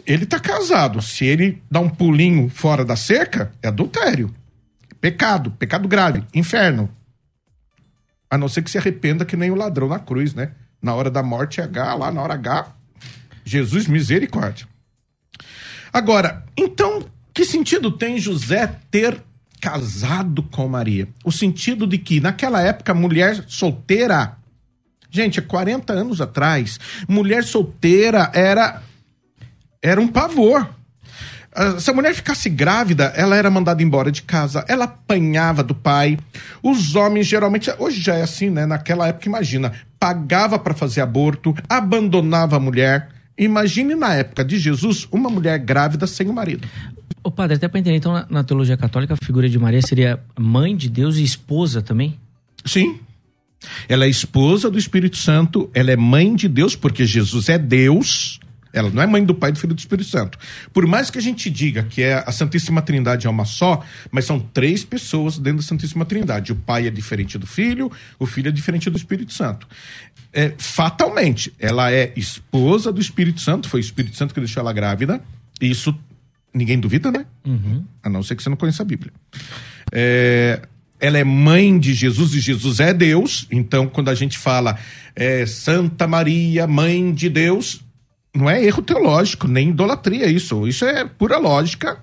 Ele 0.06 0.24
está 0.24 0.40
casado. 0.40 1.02
Se 1.02 1.26
ele 1.26 1.62
dá 1.70 1.80
um 1.80 1.90
pulinho 1.90 2.50
fora 2.50 2.86
da 2.86 2.96
cerca, 2.96 3.52
é 3.62 3.68
adultério. 3.68 4.34
Pecado, 5.00 5.52
pecado 5.52 5.88
grave, 5.88 6.24
inferno. 6.34 6.90
A 8.32 8.38
não 8.38 8.48
ser 8.48 8.62
que 8.64 8.72
se 8.72 8.78
arrependa 8.78 9.26
que 9.26 9.36
nem 9.36 9.52
o 9.52 9.56
ladrão 9.56 9.90
na 9.90 10.00
cruz, 10.00 10.34
né? 10.34 10.54
Na 10.82 10.96
hora 10.96 11.12
da 11.12 11.22
morte 11.22 11.60
H, 11.60 11.94
lá 11.96 12.12
na 12.12 12.22
hora 12.22 12.36
H, 12.36 12.74
Jesus 13.44 13.88
misericórdia. 13.88 14.66
Agora, 15.92 16.46
então, 16.56 17.06
que 17.34 17.44
sentido 17.44 17.92
tem 17.92 18.18
José 18.18 18.74
ter 18.90 19.22
casado 19.60 20.42
com 20.44 20.68
Maria? 20.68 21.10
O 21.26 21.32
sentido 21.32 21.86
de 21.86 21.98
que, 21.98 22.22
naquela 22.22 22.62
época, 22.62 22.94
mulher 22.94 23.44
solteira. 23.48 24.38
Gente, 25.10 25.42
40 25.42 25.92
anos 25.92 26.22
atrás, 26.22 26.80
mulher 27.08 27.44
solteira 27.44 28.32
era 28.34 28.82
era 29.82 30.00
um 30.00 30.08
pavor. 30.08 30.70
Ah, 31.54 31.80
se 31.80 31.90
a 31.90 31.94
mulher 31.94 32.14
ficasse 32.14 32.50
grávida, 32.50 33.12
ela 33.16 33.36
era 33.36 33.50
mandada 33.50 33.84
embora 33.84 34.12
de 34.12 34.22
casa, 34.22 34.64
ela 34.68 34.86
apanhava 34.86 35.64
do 35.64 35.76
pai. 35.76 36.18
Os 36.64 36.96
homens 36.96 37.28
geralmente, 37.28 37.72
hoje 37.78 38.00
já 38.02 38.16
é 38.16 38.24
assim, 38.24 38.50
né? 38.50 38.66
Naquela 38.66 39.08
época, 39.08 39.28
imagina, 39.28 39.74
pagava 40.00 40.58
para 40.58 40.74
fazer 40.74 41.02
aborto, 41.02 41.54
abandonava 41.68 42.56
a 42.56 42.60
mulher. 42.60 43.10
Imagine 43.38 43.96
na 43.96 44.16
época 44.16 44.46
de 44.46 44.58
Jesus 44.58 45.08
uma 45.12 45.30
mulher 45.30 45.60
grávida 45.60 46.08
sem 46.08 46.30
o 46.30 46.34
marido. 46.34 46.68
O 47.24 47.30
padre, 47.30 47.58
até 47.58 47.68
para 47.68 47.80
entender, 47.80 47.98
então, 47.98 48.14
na, 48.14 48.26
na, 48.30 48.44
teologia 48.44 48.78
católica, 48.78 49.14
a 49.14 49.26
figura 49.26 49.48
de 49.50 49.60
Maria 49.60 49.82
seria 49.82 50.20
mãe 50.40 50.76
de 50.76 50.90
Deus 50.90 51.18
e 51.18 51.24
esposa 51.24 51.82
também? 51.82 52.18
Sim. 52.66 53.00
Ela 53.88 54.06
é 54.06 54.10
esposa 54.10 54.72
do 54.72 54.80
Espírito 54.80 55.18
Santo, 55.18 55.70
ela 55.74 55.92
é 55.92 55.96
mãe 55.96 56.34
de 56.34 56.48
Deus, 56.48 56.76
porque 56.76 57.06
Jesus 57.06 57.48
é 57.50 57.60
Deus 57.60 58.40
ela 58.74 58.90
não 58.90 59.02
é 59.02 59.08
mãe 59.08 59.24
do 59.24 59.34
Pai, 59.34 59.52
do 59.52 59.60
Filho 59.60 59.72
e 59.72 59.76
do 59.76 59.80
Espírito 59.80 60.10
Santo. 60.10 60.38
Por 60.74 60.86
mais 60.88 61.10
que 61.10 61.18
a 61.18 61.22
gente 61.22 61.50
diga 61.50 61.84
que 61.84 62.02
é 62.02 62.24
a 62.26 62.32
Santíssima 62.32 62.82
Trindade 62.82 63.28
é 63.28 63.30
uma 63.30 63.46
só, 63.46 63.84
mas 64.10 64.26
são 64.26 64.40
três 64.40 64.84
pessoas 64.84 65.38
dentro 65.38 65.58
da 65.58 65.68
Santíssima 65.68 66.06
Trindade. 66.06 66.52
O 66.52 66.56
Pai 66.56 66.88
é 66.88 66.90
diferente 66.90 67.38
do 67.38 67.48
Filho, 67.48 67.92
o 68.20 68.26
Filho 68.26 68.50
é 68.50 68.52
diferente 68.52 68.90
do 68.90 68.98
Espírito 68.98 69.34
Santo. 69.34 69.68
É, 70.34 70.54
fatalmente, 70.58 71.54
ela 71.60 71.92
é 71.92 72.14
esposa 72.16 72.92
do 72.92 73.02
Espírito 73.02 73.42
Santo, 73.42 73.68
foi 73.70 73.80
o 73.80 73.84
Espírito 73.84 74.16
Santo 74.16 74.34
que 74.34 74.40
deixou 74.40 74.62
ela 74.62 74.72
grávida. 74.72 75.22
Isso 75.60 75.98
ninguém 76.54 76.80
duvida, 76.80 77.12
né? 77.12 77.26
Uhum. 77.46 77.84
A 78.04 78.10
não 78.10 78.24
ser 78.24 78.36
que 78.36 78.44
você 78.44 78.50
não 78.50 78.58
conheça 78.58 78.84
a 78.84 78.86
Bíblia. 78.86 79.12
É, 79.92 80.62
ela 81.00 81.18
é 81.18 81.24
mãe 81.24 81.78
de 81.80 81.94
Jesus 81.94 82.34
e 82.36 82.40
Jesus 82.40 82.80
é 82.80 82.94
Deus. 82.94 83.48
Então, 83.52 83.88
quando 83.88 84.10
a 84.10 84.16
gente 84.16 84.38
fala 84.38 84.78
é, 85.16 85.46
Santa 85.46 86.08
Maria, 86.08 86.68
mãe 86.68 87.14
de 87.14 87.30
Deus, 87.30 87.82
não 88.34 88.50
é 88.50 88.64
erro 88.64 88.82
teológico, 88.82 89.48
nem 89.48 89.70
idolatria 89.70 90.28
isso. 90.28 90.68
Isso 90.68 90.86
é 90.86 91.06
pura 91.06 91.38
lógica. 91.38 92.00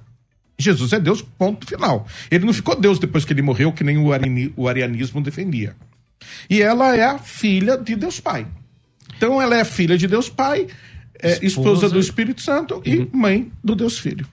Jesus 0.59 0.93
é 0.93 0.99
Deus, 0.99 1.23
ponto 1.23 1.67
final. 1.67 2.07
Ele 2.31 2.45
não 2.45 2.53
ficou 2.53 2.79
Deus 2.79 2.99
depois 2.99 3.25
que 3.25 3.33
ele 3.33 3.43
morreu, 3.43 3.73
que 3.73 3.85
nem 3.85 3.97
o, 3.97 4.13
ariani, 4.13 4.53
o 4.57 4.69
arianismo 4.69 5.23
defendia. 5.23 5.77
E 6.51 6.61
ela 6.61 6.97
é 6.97 7.05
a 7.05 7.19
filha 7.19 7.77
de 7.77 7.95
Deus 7.95 8.19
Pai. 8.19 8.47
Então 9.17 9.41
ela 9.41 9.57
é 9.57 9.65
filha 9.65 9.97
de 9.97 10.07
Deus 10.07 10.29
Pai, 10.29 10.67
é 11.21 11.33
esposa, 11.33 11.47
esposa 11.47 11.89
do 11.89 11.99
Espírito 11.99 12.43
Santo 12.43 12.77
uhum. 12.77 12.83
e 12.85 13.17
mãe 13.17 13.53
do 13.63 13.75
Deus 13.75 13.99
Filho. 13.99 14.27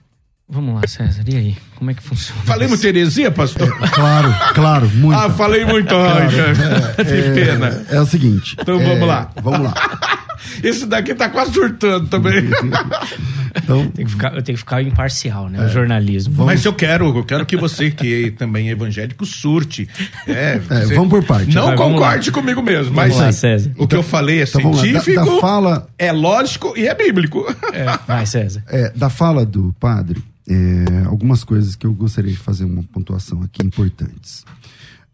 Vamos 0.48 0.76
lá, 0.76 0.86
César, 0.86 1.24
e 1.26 1.36
aí? 1.36 1.56
Como 1.74 1.90
é 1.90 1.94
que 1.94 2.02
funciona? 2.02 2.40
Falei 2.42 2.68
muita 2.68 2.86
heresia, 2.86 3.32
pastor? 3.32 3.68
É, 3.82 3.88
claro, 3.88 4.32
claro, 4.54 4.88
muito. 4.90 5.18
Ah, 5.18 5.28
falei 5.28 5.64
muito, 5.64 5.88
claro, 5.88 6.24
é, 6.24 6.94
que 7.04 7.12
é, 7.12 7.34
pena. 7.34 7.84
É, 7.90 8.00
o 8.00 8.06
seguinte. 8.06 8.56
Então 8.60 8.78
vamos 8.78 9.08
lá. 9.08 9.32
Vamos 9.42 9.60
lá. 9.60 10.25
Esse 10.62 10.86
daqui 10.86 11.14
tá 11.14 11.28
quase 11.28 11.52
surtando 11.52 12.08
também. 12.08 12.42
Então, 13.56 13.88
tem 13.88 14.04
que 14.04 14.12
ficar, 14.12 14.34
eu 14.34 14.42
tenho 14.42 14.56
que 14.56 14.60
ficar 14.60 14.82
imparcial, 14.82 15.48
né? 15.48 15.58
É. 15.58 15.66
O 15.66 15.68
jornalismo. 15.68 16.34
Vamos... 16.34 16.52
Mas 16.52 16.64
eu 16.64 16.74
quero, 16.74 17.06
eu 17.16 17.24
quero 17.24 17.46
que 17.46 17.56
você, 17.56 17.90
que 17.90 18.30
também 18.32 18.68
é 18.68 18.72
evangélico, 18.72 19.24
surte. 19.24 19.88
É, 20.26 20.60
é 20.68 20.84
vamos 20.94 21.08
por 21.08 21.24
parte. 21.24 21.54
Não 21.54 21.66
Vai, 21.66 21.76
concorde 21.76 22.30
comigo 22.30 22.62
mesmo, 22.62 22.94
mas 22.94 23.16
lá, 23.16 23.32
César. 23.32 23.70
o 23.70 23.72
então, 23.72 23.86
que 23.86 23.96
eu 23.96 24.02
falei 24.02 24.40
é 24.40 24.44
então, 24.44 24.74
científico, 24.74 25.24
da, 25.24 25.34
da 25.34 25.40
fala... 25.40 25.88
é 25.98 26.12
lógico 26.12 26.74
e 26.76 26.86
é 26.86 26.94
bíblico. 26.94 27.46
É. 27.72 27.86
Vai, 28.06 28.26
César. 28.26 28.62
É, 28.68 28.90
da 28.94 29.08
fala 29.08 29.44
do 29.46 29.74
padre, 29.80 30.22
é, 30.48 31.06
algumas 31.06 31.42
coisas 31.42 31.74
que 31.74 31.86
eu 31.86 31.92
gostaria 31.92 32.30
de 32.30 32.38
fazer 32.38 32.64
uma 32.64 32.82
pontuação 32.82 33.42
aqui 33.42 33.66
importantes. 33.66 34.44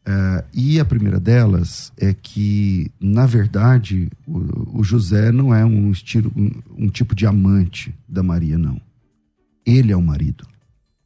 Uh, 0.04 0.42
e 0.52 0.80
a 0.80 0.84
primeira 0.84 1.20
delas 1.20 1.92
é 1.96 2.12
que, 2.12 2.90
na 3.00 3.24
verdade, 3.24 4.10
o, 4.26 4.80
o 4.80 4.84
José 4.84 5.30
não 5.30 5.54
é 5.54 5.64
um, 5.64 5.92
estilo, 5.92 6.32
um, 6.36 6.50
um, 6.76 6.88
tipo 6.88 7.14
de 7.14 7.24
amante 7.24 7.94
da 8.08 8.20
Maria, 8.20 8.58
não. 8.58 8.80
Ele 9.64 9.92
é 9.92 9.96
o 9.96 10.02
marido. 10.02 10.44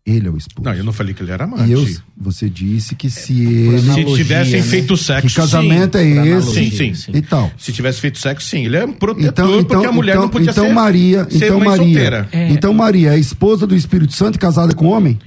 Ele 0.06 0.28
é 0.28 0.30
o 0.30 0.36
esposo. 0.36 0.66
Não, 0.66 0.74
eu 0.74 0.84
não 0.84 0.94
falei 0.94 1.12
que 1.12 1.22
ele 1.22 1.30
era 1.30 1.44
amante. 1.44 1.68
E 1.68 1.72
eu, 1.72 1.84
você 2.16 2.48
disse 2.48 2.94
que 2.94 3.10
se 3.10 3.44
ele. 3.44 3.80
Se 3.80 4.04
tivessem 4.14 4.60
né? 4.60 4.66
feito 4.66 4.96
sexo. 4.96 5.28
Que 5.28 5.34
casamento 5.34 5.98
sim. 5.98 6.18
é 6.18 6.26
esse? 6.28 6.54
Sim, 6.54 6.70
sim, 6.70 6.94
sim. 6.94 7.10
E 7.12 7.20
tal. 7.20 7.52
Se 7.58 7.72
tivesse 7.72 8.00
feito 8.00 8.18
sexo, 8.18 8.48
sim. 8.48 8.64
Ele 8.64 8.76
é 8.76 8.84
um 8.84 8.92
protetor, 8.92 9.28
então, 9.28 9.60
então, 9.60 9.66
porque 9.66 9.86
a 9.86 9.92
mulher 9.92 10.12
então, 10.12 10.22
não 10.22 10.30
podia 10.30 10.50
então 10.52 10.64
ser, 10.64 10.72
Maria, 10.72 11.28
ser 11.28 11.44
então 11.44 11.60
Maria, 11.60 12.28
é. 12.32 12.48
Então 12.50 12.72
Maria 12.72 13.14
é 13.14 13.18
esposa 13.18 13.66
do 13.66 13.74
Espírito 13.74 14.14
Santo 14.14 14.36
e 14.36 14.38
casada 14.38 14.74
com 14.74 14.86
homem? 14.86 15.18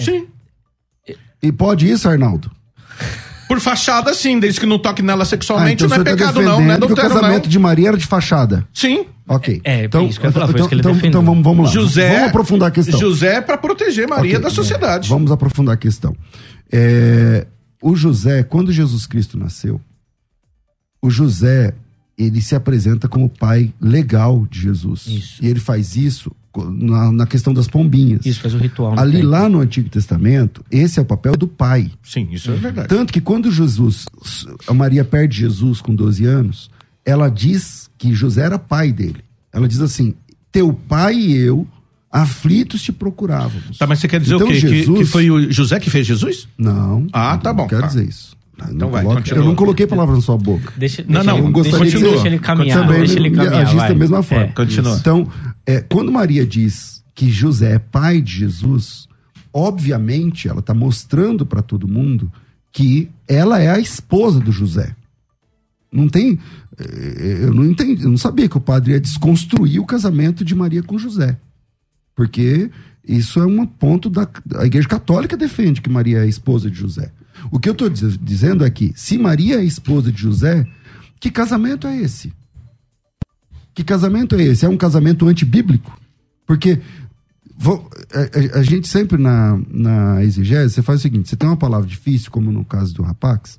Sim. 0.00 0.26
E 1.40 1.52
pode 1.52 1.88
isso, 1.88 2.08
Arnaldo? 2.08 2.50
Por 3.52 3.60
fachada, 3.60 4.14
sim, 4.14 4.40
desde 4.40 4.58
que 4.58 4.64
não 4.64 4.78
toque 4.78 5.02
nela 5.02 5.26
sexualmente, 5.26 5.84
ah, 5.84 5.86
então 5.86 5.88
não 5.88 5.96
é 5.96 5.98
tá 5.98 6.10
pecado, 6.16 6.40
não, 6.40 6.58
não 6.58 6.70
é 6.70 6.74
adultério, 6.74 7.10
o 7.10 7.14
casamento 7.14 7.44
não. 7.44 7.50
de 7.50 7.58
Maria 7.58 7.88
era 7.88 7.98
de 7.98 8.06
fachada. 8.06 8.66
Sim. 8.72 9.04
Ok. 9.28 9.60
É, 9.62 9.84
então, 9.84 10.06
isso 10.06 10.18
que 10.18 10.24
eu 10.24 10.30
ia 10.30 10.32
falar, 10.32 10.48
então, 10.48 10.68
que 10.68 10.74
ele 10.74 10.80
então, 10.80 10.98
então, 11.04 11.22
vamos, 11.22 11.44
vamos 11.44 11.66
lá. 11.66 11.70
José, 11.70 12.14
vamos 12.14 12.28
aprofundar 12.30 12.68
a 12.68 12.70
questão. 12.70 12.98
José 12.98 13.34
é 13.34 13.40
para 13.42 13.58
proteger 13.58 14.08
Maria 14.08 14.38
okay, 14.38 14.42
da 14.42 14.48
sociedade. 14.48 15.06
Vamos 15.06 15.30
aprofundar 15.30 15.74
a 15.74 15.76
questão. 15.76 16.16
É, 16.72 17.46
o 17.82 17.94
José, 17.94 18.42
quando 18.42 18.72
Jesus 18.72 19.04
Cristo 19.04 19.38
nasceu, 19.38 19.78
o 21.02 21.10
José, 21.10 21.74
ele 22.16 22.40
se 22.40 22.54
apresenta 22.54 23.06
como 23.06 23.28
pai 23.28 23.70
legal 23.78 24.46
de 24.50 24.62
Jesus. 24.62 25.06
Isso. 25.06 25.44
E 25.44 25.46
ele 25.46 25.60
faz 25.60 25.94
isso 25.94 26.34
na, 26.56 27.10
na 27.12 27.26
questão 27.26 27.52
das 27.54 27.66
pombinhas. 27.66 28.24
Isso, 28.26 28.40
faz 28.40 28.54
o 28.54 28.58
ritual. 28.58 28.94
no 28.94 29.00
Ali 29.00 29.12
templo. 29.18 29.30
lá 29.30 29.48
no 29.48 29.60
Antigo 29.60 29.88
Testamento, 29.88 30.64
esse 30.70 30.98
é 30.98 31.02
o 31.02 31.04
papel 31.04 31.32
do 31.36 31.46
pai. 31.48 31.90
Sim, 32.02 32.28
isso 32.32 32.50
é 32.50 32.54
verdade. 32.54 32.88
Tanto 32.88 33.12
que 33.12 33.20
quando 33.20 33.50
Jesus, 33.50 34.06
a 34.66 34.74
Maria 34.74 35.04
perde 35.04 35.38
Jesus 35.38 35.80
com 35.80 35.94
12 35.94 36.24
anos, 36.24 36.70
ela 37.04 37.28
diz 37.28 37.90
que 37.96 38.12
José 38.14 38.42
era 38.42 38.58
pai 38.58 38.92
dele. 38.92 39.20
Ela 39.52 39.66
diz 39.68 39.80
assim: 39.80 40.14
Teu 40.50 40.72
pai 40.72 41.14
e 41.14 41.36
eu, 41.36 41.66
aflitos, 42.10 42.82
te 42.82 42.92
procurávamos. 42.92 43.78
Tá, 43.78 43.86
mas 43.86 43.98
você 44.00 44.08
quer 44.08 44.20
dizer 44.20 44.34
Então, 44.34 44.46
o 44.46 44.50
quê? 44.50 44.60
Que- 44.60 44.68
Jesus- 44.68 44.98
Que, 44.98 45.04
foi 45.04 45.30
o 45.30 45.50
José 45.50 45.80
que 45.80 45.90
fez 45.90 46.06
Jesus? 46.06 46.48
Não. 46.58 47.06
Ah, 47.12 47.36
tá 47.38 47.50
não 47.50 47.56
bom, 47.56 47.66
quero 47.68 47.82
tá. 47.82 47.86
dizer 47.88 48.06
isso. 48.08 48.36
Então 48.64 48.74
Não 48.74 48.90
vai, 48.90 49.02
coloque- 49.02 49.22
continua. 49.22 49.40
eu 49.42 49.48
não 49.48 49.54
coloquei 49.56 49.86
palavra 49.88 50.14
na 50.14 50.20
sua 50.20 50.36
boca. 50.38 50.72
Deixa, 50.76 51.04
Não, 51.08 51.24
não, 51.24 51.50
deixa, 51.52 51.84
de 51.84 51.98
deixa 52.00 52.26
ele 52.28 52.38
caminhar. 52.38 52.80
também 52.82 52.98
Deixa 52.98 53.18
ele 53.18 53.30
caminhar. 53.30 53.54
agisse 53.62 53.74
vai. 53.76 53.88
da 53.88 53.94
mesma 53.94 54.22
forma. 54.22 54.44
É. 54.44 54.48
Continua. 54.48 54.96
Então, 54.98 55.26
é, 55.66 55.80
quando 55.80 56.10
Maria 56.12 56.46
diz 56.46 57.04
que 57.14 57.30
José 57.30 57.74
é 57.74 57.78
pai 57.78 58.20
de 58.20 58.32
Jesus, 58.38 59.06
obviamente 59.52 60.48
ela 60.48 60.60
está 60.60 60.74
mostrando 60.74 61.44
para 61.44 61.62
todo 61.62 61.86
mundo 61.88 62.32
que 62.72 63.10
ela 63.28 63.60
é 63.60 63.70
a 63.70 63.78
esposa 63.78 64.40
do 64.40 64.50
José. 64.50 64.96
Não 65.92 66.08
tem. 66.08 66.38
eh, 66.78 67.40
Eu 67.42 67.52
não 67.54 67.64
entendi, 67.66 68.02
eu 68.02 68.10
não 68.10 68.16
sabia 68.16 68.48
que 68.48 68.56
o 68.56 68.60
padre 68.60 68.92
ia 68.92 69.00
desconstruir 69.00 69.78
o 69.78 69.84
casamento 69.84 70.42
de 70.44 70.54
Maria 70.54 70.82
com 70.82 70.98
José. 70.98 71.38
Porque 72.14 72.70
isso 73.06 73.40
é 73.40 73.46
um 73.46 73.66
ponto 73.66 74.08
da. 74.08 74.26
A 74.56 74.64
Igreja 74.64 74.88
Católica 74.88 75.36
defende 75.36 75.82
que 75.82 75.90
Maria 75.90 76.24
é 76.24 76.28
esposa 76.28 76.70
de 76.70 76.78
José. 76.78 77.12
O 77.50 77.58
que 77.58 77.68
eu 77.68 77.72
estou 77.72 77.90
dizendo 77.90 78.64
é 78.64 78.70
que, 78.70 78.92
se 78.94 79.18
Maria 79.18 79.56
é 79.56 79.64
esposa 79.64 80.10
de 80.10 80.20
José, 80.22 80.66
que 81.20 81.30
casamento 81.30 81.86
é 81.86 81.96
esse? 82.00 82.32
Que 83.74 83.82
casamento 83.84 84.34
é 84.36 84.42
esse? 84.42 84.64
É 84.64 84.68
um 84.68 84.76
casamento 84.76 85.26
antibíblico? 85.26 85.98
Porque 86.46 86.80
vo- 87.56 87.88
a, 88.12 88.56
a- 88.56 88.60
a 88.60 88.62
gente 88.62 88.86
sempre 88.88 89.16
na, 89.20 89.58
na 89.70 90.22
exegese, 90.24 90.74
você 90.74 90.82
faz 90.82 91.00
o 91.00 91.02
seguinte: 91.02 91.28
você 91.28 91.36
tem 91.36 91.48
uma 91.48 91.56
palavra 91.56 91.86
difícil, 91.86 92.30
como 92.30 92.52
no 92.52 92.64
caso 92.64 92.92
do 92.94 93.02
rapax, 93.02 93.58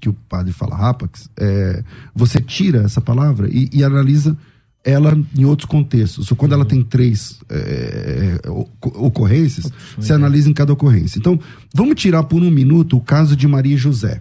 que 0.00 0.08
o 0.08 0.12
padre 0.12 0.52
fala 0.52 0.74
rapax, 0.76 1.28
é, 1.36 1.84
você 2.14 2.40
tira 2.40 2.82
essa 2.82 3.00
palavra 3.00 3.48
e, 3.48 3.68
e 3.72 3.84
analisa 3.84 4.36
ela 4.84 5.16
em 5.38 5.44
outros 5.44 5.68
contextos. 5.68 6.28
Ou 6.32 6.36
quando 6.36 6.54
ela 6.54 6.64
tem 6.64 6.82
três 6.82 7.38
é, 7.48 8.40
oco- 8.48 9.06
ocorrências, 9.06 9.70
você 9.96 10.12
analisa 10.12 10.50
em 10.50 10.52
cada 10.52 10.72
ocorrência. 10.72 11.20
Então, 11.20 11.38
vamos 11.72 11.94
tirar 11.94 12.24
por 12.24 12.42
um 12.42 12.50
minuto 12.50 12.96
o 12.96 13.00
caso 13.00 13.36
de 13.36 13.46
Maria 13.46 13.74
e 13.74 13.78
José. 13.78 14.20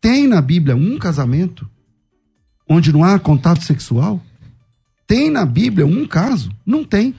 Tem 0.00 0.26
na 0.26 0.40
Bíblia 0.42 0.74
um 0.74 0.98
casamento 0.98 1.64
onde 2.68 2.92
não 2.92 3.04
há 3.04 3.18
contato 3.18 3.62
sexual? 3.62 4.20
Tem 5.06 5.30
na 5.30 5.44
Bíblia 5.44 5.86
um 5.86 6.06
caso? 6.06 6.50
Não 6.64 6.84
tem. 6.84 7.14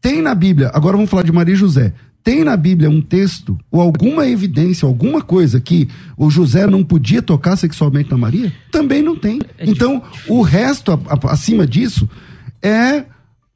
Tem 0.00 0.20
na 0.20 0.34
Bíblia, 0.34 0.70
agora 0.74 0.96
vamos 0.96 1.10
falar 1.10 1.22
de 1.22 1.32
Maria 1.32 1.54
e 1.54 1.56
José. 1.56 1.92
Tem 2.24 2.44
na 2.44 2.56
Bíblia 2.56 2.88
um 2.88 3.00
texto 3.00 3.58
ou 3.70 3.80
alguma 3.80 4.28
evidência, 4.28 4.86
alguma 4.86 5.22
coisa 5.22 5.60
que 5.60 5.88
o 6.16 6.30
José 6.30 6.66
não 6.66 6.84
podia 6.84 7.20
tocar 7.20 7.56
sexualmente 7.56 8.10
na 8.10 8.16
Maria? 8.16 8.52
Também 8.70 9.02
não 9.02 9.16
tem. 9.16 9.40
Então, 9.58 10.02
o 10.28 10.40
resto 10.42 10.92
acima 11.24 11.66
disso 11.66 12.08
é 12.62 13.04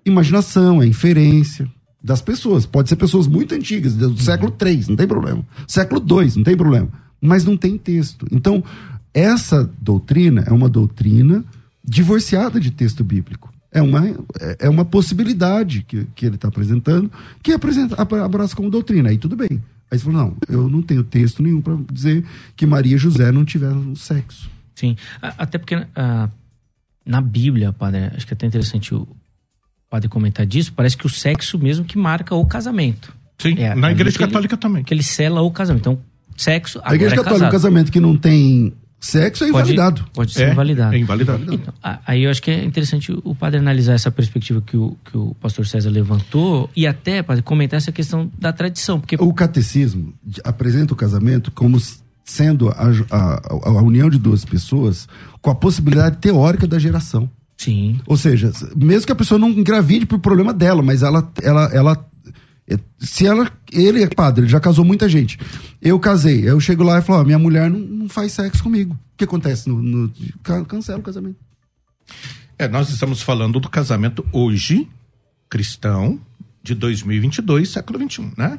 imaginação, 0.05 0.83
é 0.83 0.87
inferência 0.87 1.69
das 2.03 2.21
pessoas. 2.21 2.67
Pode 2.67 2.89
ser 2.89 2.97
pessoas 2.97 3.27
muito 3.29 3.55
antigas, 3.55 3.95
do 3.95 4.21
século 4.21 4.55
III, 4.61 4.85
não 4.89 4.97
tem 4.97 5.07
problema. 5.07 5.45
Século 5.67 6.01
II, 6.01 6.33
não 6.37 6.45
tem 6.45 6.57
problema. 6.57 6.89
Mas 7.21 7.45
não 7.45 7.57
tem 7.57 7.79
texto. 7.79 8.27
Então, 8.33 8.63
essa 9.21 9.69
doutrina 9.81 10.45
é 10.47 10.53
uma 10.53 10.69
doutrina 10.69 11.43
divorciada 11.83 12.61
de 12.61 12.71
texto 12.71 13.03
bíblico. 13.03 13.53
É 13.73 13.81
uma, 13.83 14.07
é- 14.41 14.57
é 14.61 14.69
uma 14.69 14.85
possibilidade 14.85 15.83
que, 15.83 16.07
que 16.15 16.27
ele 16.27 16.35
está 16.37 16.49
apresentando, 16.49 17.11
que 17.43 17.53
apresenta, 17.53 18.01
abra- 18.01 18.25
abraça 18.25 18.55
como 18.55 18.71
doutrina. 18.71 19.09
Aí 19.11 19.19
tudo 19.19 19.37
bem. 19.37 19.63
Aí 19.91 19.99
você 19.99 20.05
falou, 20.05 20.21
não, 20.21 20.37
eu 20.49 20.69
não 20.69 20.83
tenho 20.83 21.05
texto 21.05 21.43
nenhum 21.43 21.61
para 21.61 21.77
dizer 21.93 22.25
que 22.57 22.67
Maria 22.67 22.97
e 22.97 22.99
José 22.99 23.31
não 23.31 23.45
tiveram 23.45 23.95
sexo. 23.95 24.51
Sim. 24.75 24.97
A- 25.23 25.35
Até 25.39 25.59
porque 25.59 25.75
ah, 25.95 26.29
na 27.05 27.21
Bíblia, 27.21 27.73
padre, 27.73 28.11
acho 28.17 28.27
que 28.27 28.33
é 28.33 28.35
até 28.35 28.47
interessante 28.47 28.95
o 28.95 29.07
padre 29.89 30.09
comentar 30.09 30.45
disso, 30.45 30.73
parece 30.75 30.97
que 30.97 31.07
o 31.07 31.11
sexo 31.11 31.59
mesmo 31.59 31.85
que 31.85 31.97
marca 31.97 32.35
o 32.35 32.45
casamento. 32.45 33.15
Sim, 33.39 33.55
É, 33.59 33.75
na 33.75 33.87
ali 33.89 33.97
Igreja 33.97 34.17
que 34.17 34.25
ele- 34.25 34.31
Católica 34.33 34.57
também. 34.57 34.83
Que 34.83 34.93
ele 34.93 35.03
sela 35.03 35.41
o 35.43 35.51
casamento. 35.51 35.83
Então, 35.83 35.99
sexo, 36.37 36.81
A 36.83 36.95
Igreja 36.95 37.15
é 37.15 37.17
Católica, 37.17 37.37
um 37.37 37.39
casado. 37.39 37.53
casamento 37.53 37.93
que 37.93 38.01
não 38.01 38.17
tem 38.17 38.73
sexo 39.01 39.45
é 39.45 39.51
Pode- 39.51 39.73
invalidado. 39.73 40.05
Pode 40.13 40.33
ser 40.33 40.45
É, 40.49 40.53
invalidado. 40.53 40.95
é 40.95 40.99
invalidado. 40.99 41.55
Então, 41.55 41.73
a- 41.83 42.01
aí 42.07 42.23
eu 42.25 42.31
acho 42.31 42.43
que 42.43 42.51
é 42.51 42.65
interessante 42.65 43.13
o 43.25 43.35
padre 43.35 43.59
analisar 43.59 43.95
essa 43.95 44.11
perspectiva 44.11 44.61
que 44.61 44.77
o, 44.77 44.97
que 45.05 45.17
o 45.17 45.35
pastor 45.41 45.67
César 45.67 45.91
levantou 45.91 46.69
e 46.75 46.87
até, 46.87 47.23
padre, 47.23 47.43
comentar 47.43 47.77
essa 47.79 47.93
questão 47.93 48.31
da 48.39 48.53
tradição. 48.53 48.99
Porque 49.01 49.17
O 49.19 49.33
catecismo 49.33 50.13
apresenta 50.45 50.93
o 50.93 50.97
casamento 50.97 51.51
como 51.53 51.79
sendo 52.25 52.69
a, 52.71 52.91
a- 53.11 53.41
a 53.69 53.83
união 53.83 54.11
de 54.11 54.19
duas 54.19 54.45
pessoas 54.45 55.07
com 55.41 55.51
a 55.51 55.55
possibilidade 55.55 56.17
teórica 56.17 56.67
da 56.67 56.79
geração. 56.79 57.31
Sim. 57.57 58.01
Ou 58.07 58.17
seja, 58.17 58.51
mesmo 58.77 59.07
que 59.07 59.13
a 59.13 59.17
pessoa 59.17 59.39
não 59.39 59.49
engravide 59.49 60.05
por 60.05 60.19
problema 60.19 60.53
dela, 60.53 60.83
mas 60.83 61.03
ela, 61.03 61.31
ela, 61.43 61.71
ela 61.73 62.07
se 62.99 63.27
ela, 63.27 63.51
ele 63.73 64.03
é 64.03 64.09
padre, 64.09 64.43
ele 64.45 64.51
já 64.51 64.59
casou 64.61 64.85
muita 64.85 65.09
gente. 65.09 65.39
Eu 65.81 65.99
casei, 66.01 66.49
eu 66.49 66.59
chego 66.61 66.83
lá 66.83 66.99
e 66.99 67.03
falo, 67.03 67.21
ó, 67.21 67.25
minha 67.25 67.39
mulher 67.39 67.71
não, 67.71 67.79
não 67.79 68.09
faz 68.09 68.33
sexo 68.33 68.63
comigo. 68.63 68.95
O 68.95 69.17
que 69.17 69.25
acontece 69.25 69.69
no, 69.69 69.81
no 69.81 70.13
can- 70.43 70.65
cancela 70.65 70.99
o 70.99 71.03
casamento? 71.03 71.37
É, 72.59 72.67
nós 72.69 72.89
estamos 72.91 73.23
falando 73.23 73.61
do 73.61 73.69
casamento 73.69 74.25
hoje, 74.33 74.89
cristão, 75.49 76.19
de 76.63 76.75
2022, 76.75 77.69
século 77.69 77.99
XXI, 78.11 78.33
né? 78.37 78.59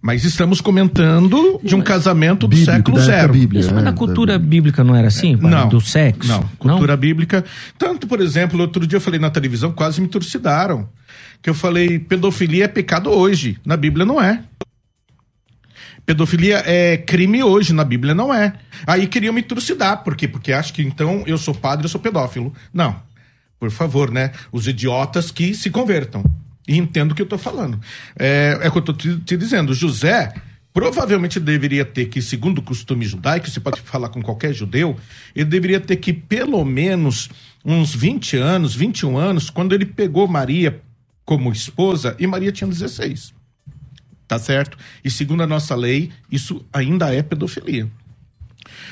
Mas 0.00 0.24
estamos 0.24 0.60
comentando 0.60 1.60
de 1.62 1.76
um 1.76 1.80
casamento 1.80 2.40
do 2.40 2.48
Bíblico, 2.48 2.72
século 2.72 2.98
zero. 3.00 3.32
bíblica. 3.34 3.60
Isso, 3.60 3.70
É, 3.70 3.74
mas 3.74 3.84
na 3.84 3.90
da 3.92 3.96
cultura 3.96 4.36
bíblica 4.36 4.82
não 4.82 4.96
era 4.96 5.06
assim, 5.08 5.36
padre? 5.36 5.50
Não. 5.56 5.68
Do 5.68 5.80
sexo? 5.80 6.28
Não, 6.28 6.42
cultura 6.58 6.96
bíblica. 6.96 7.44
Tanto, 7.78 8.08
por 8.08 8.20
exemplo, 8.20 8.58
outro 8.60 8.84
dia 8.84 8.96
eu 8.96 9.00
falei 9.00 9.20
na 9.20 9.30
televisão, 9.30 9.70
quase 9.70 10.00
me 10.00 10.08
trucidaram. 10.08 10.88
Que 11.42 11.50
eu 11.50 11.54
falei, 11.54 11.98
pedofilia 11.98 12.64
é 12.64 12.68
pecado 12.68 13.10
hoje. 13.10 13.58
Na 13.64 13.76
Bíblia 13.76 14.06
não 14.06 14.22
é. 14.22 14.44
Pedofilia 16.06 16.62
é 16.64 16.96
crime 16.96 17.42
hoje, 17.42 17.72
na 17.72 17.84
Bíblia 17.84 18.14
não 18.14 18.32
é. 18.32 18.54
Aí 18.86 19.06
queriam 19.06 19.32
me 19.34 19.42
trucidar, 19.42 20.02
por 20.02 20.16
quê? 20.16 20.26
Porque 20.26 20.52
acho 20.52 20.72
que 20.72 20.82
então 20.82 21.22
eu 21.26 21.38
sou 21.38 21.54
padre, 21.54 21.84
eu 21.84 21.88
sou 21.88 22.00
pedófilo. 22.00 22.52
Não. 22.72 23.00
Por 23.58 23.70
favor, 23.70 24.10
né? 24.10 24.32
Os 24.50 24.66
idiotas 24.66 25.30
que 25.30 25.54
se 25.54 25.70
convertam. 25.70 26.24
E 26.66 26.76
entendo 26.76 27.12
o 27.12 27.14
que 27.14 27.22
eu 27.22 27.26
tô 27.26 27.38
falando. 27.38 27.80
É, 28.16 28.58
é 28.62 28.68
o 28.68 28.72
que 28.72 28.78
eu 28.78 28.82
tô 28.82 28.92
te, 28.92 29.16
te 29.20 29.36
dizendo. 29.36 29.74
José 29.74 30.32
provavelmente 30.72 31.38
deveria 31.38 31.84
ter 31.84 32.06
que, 32.06 32.22
segundo 32.22 32.58
o 32.58 32.62
costume 32.62 33.04
judaico, 33.04 33.48
você 33.48 33.60
pode 33.60 33.80
falar 33.80 34.08
com 34.08 34.22
qualquer 34.22 34.54
judeu, 34.54 34.96
ele 35.36 35.44
deveria 35.44 35.80
ter 35.80 35.96
que 35.96 36.12
pelo 36.12 36.64
menos 36.64 37.28
uns 37.64 37.94
20 37.94 38.36
anos, 38.38 38.74
21 38.74 39.18
anos, 39.18 39.50
quando 39.50 39.74
ele 39.74 39.84
pegou 39.84 40.26
Maria 40.26 40.80
como 41.24 41.52
esposa, 41.52 42.16
e 42.18 42.26
Maria 42.26 42.52
tinha 42.52 42.68
16. 42.68 43.32
Tá 44.26 44.38
certo? 44.38 44.78
E 45.04 45.10
segundo 45.10 45.42
a 45.42 45.46
nossa 45.46 45.74
lei, 45.74 46.10
isso 46.30 46.64
ainda 46.72 47.14
é 47.14 47.22
pedofilia. 47.22 47.88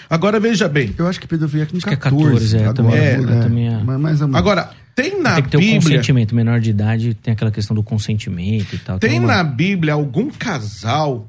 Agora 0.09 0.39
veja 0.41 0.69
bem. 0.69 0.95
Eu 0.99 1.07
acho 1.07 1.21
que 1.21 1.27
pedofilia 1.27 1.63
é 1.63 1.67
com 1.67 1.77
Acho 1.77 1.87
que 1.87 1.95
é 1.95 1.97
14. 1.97 2.57
14, 2.57 2.57
é, 2.57 2.61
agora, 2.61 2.75
também 2.75 2.99
é, 2.99 3.17
eu 3.17 3.27
também 3.43 3.69
é. 3.69 3.83
Mas, 3.83 4.21
mas, 4.21 4.35
Agora, 4.35 4.71
tem 4.95 5.21
na 5.23 5.35
Tem 5.37 5.45
que 5.45 5.51
ter 5.51 5.57
o 5.57 5.61
Bíblia. 5.61 5.81
consentimento. 5.81 6.35
Menor 6.35 6.61
de 6.61 6.71
idade 6.71 7.15
tem 7.15 7.33
aquela 7.33 7.51
questão 7.51 7.75
do 7.75 7.83
consentimento 7.83 8.75
e 8.75 8.79
tal. 8.79 8.99
Tem 8.99 9.19
uma- 9.19 9.37
na 9.37 9.45
Bíblia 9.45 9.95
algum 9.95 10.29
casal 10.31 11.29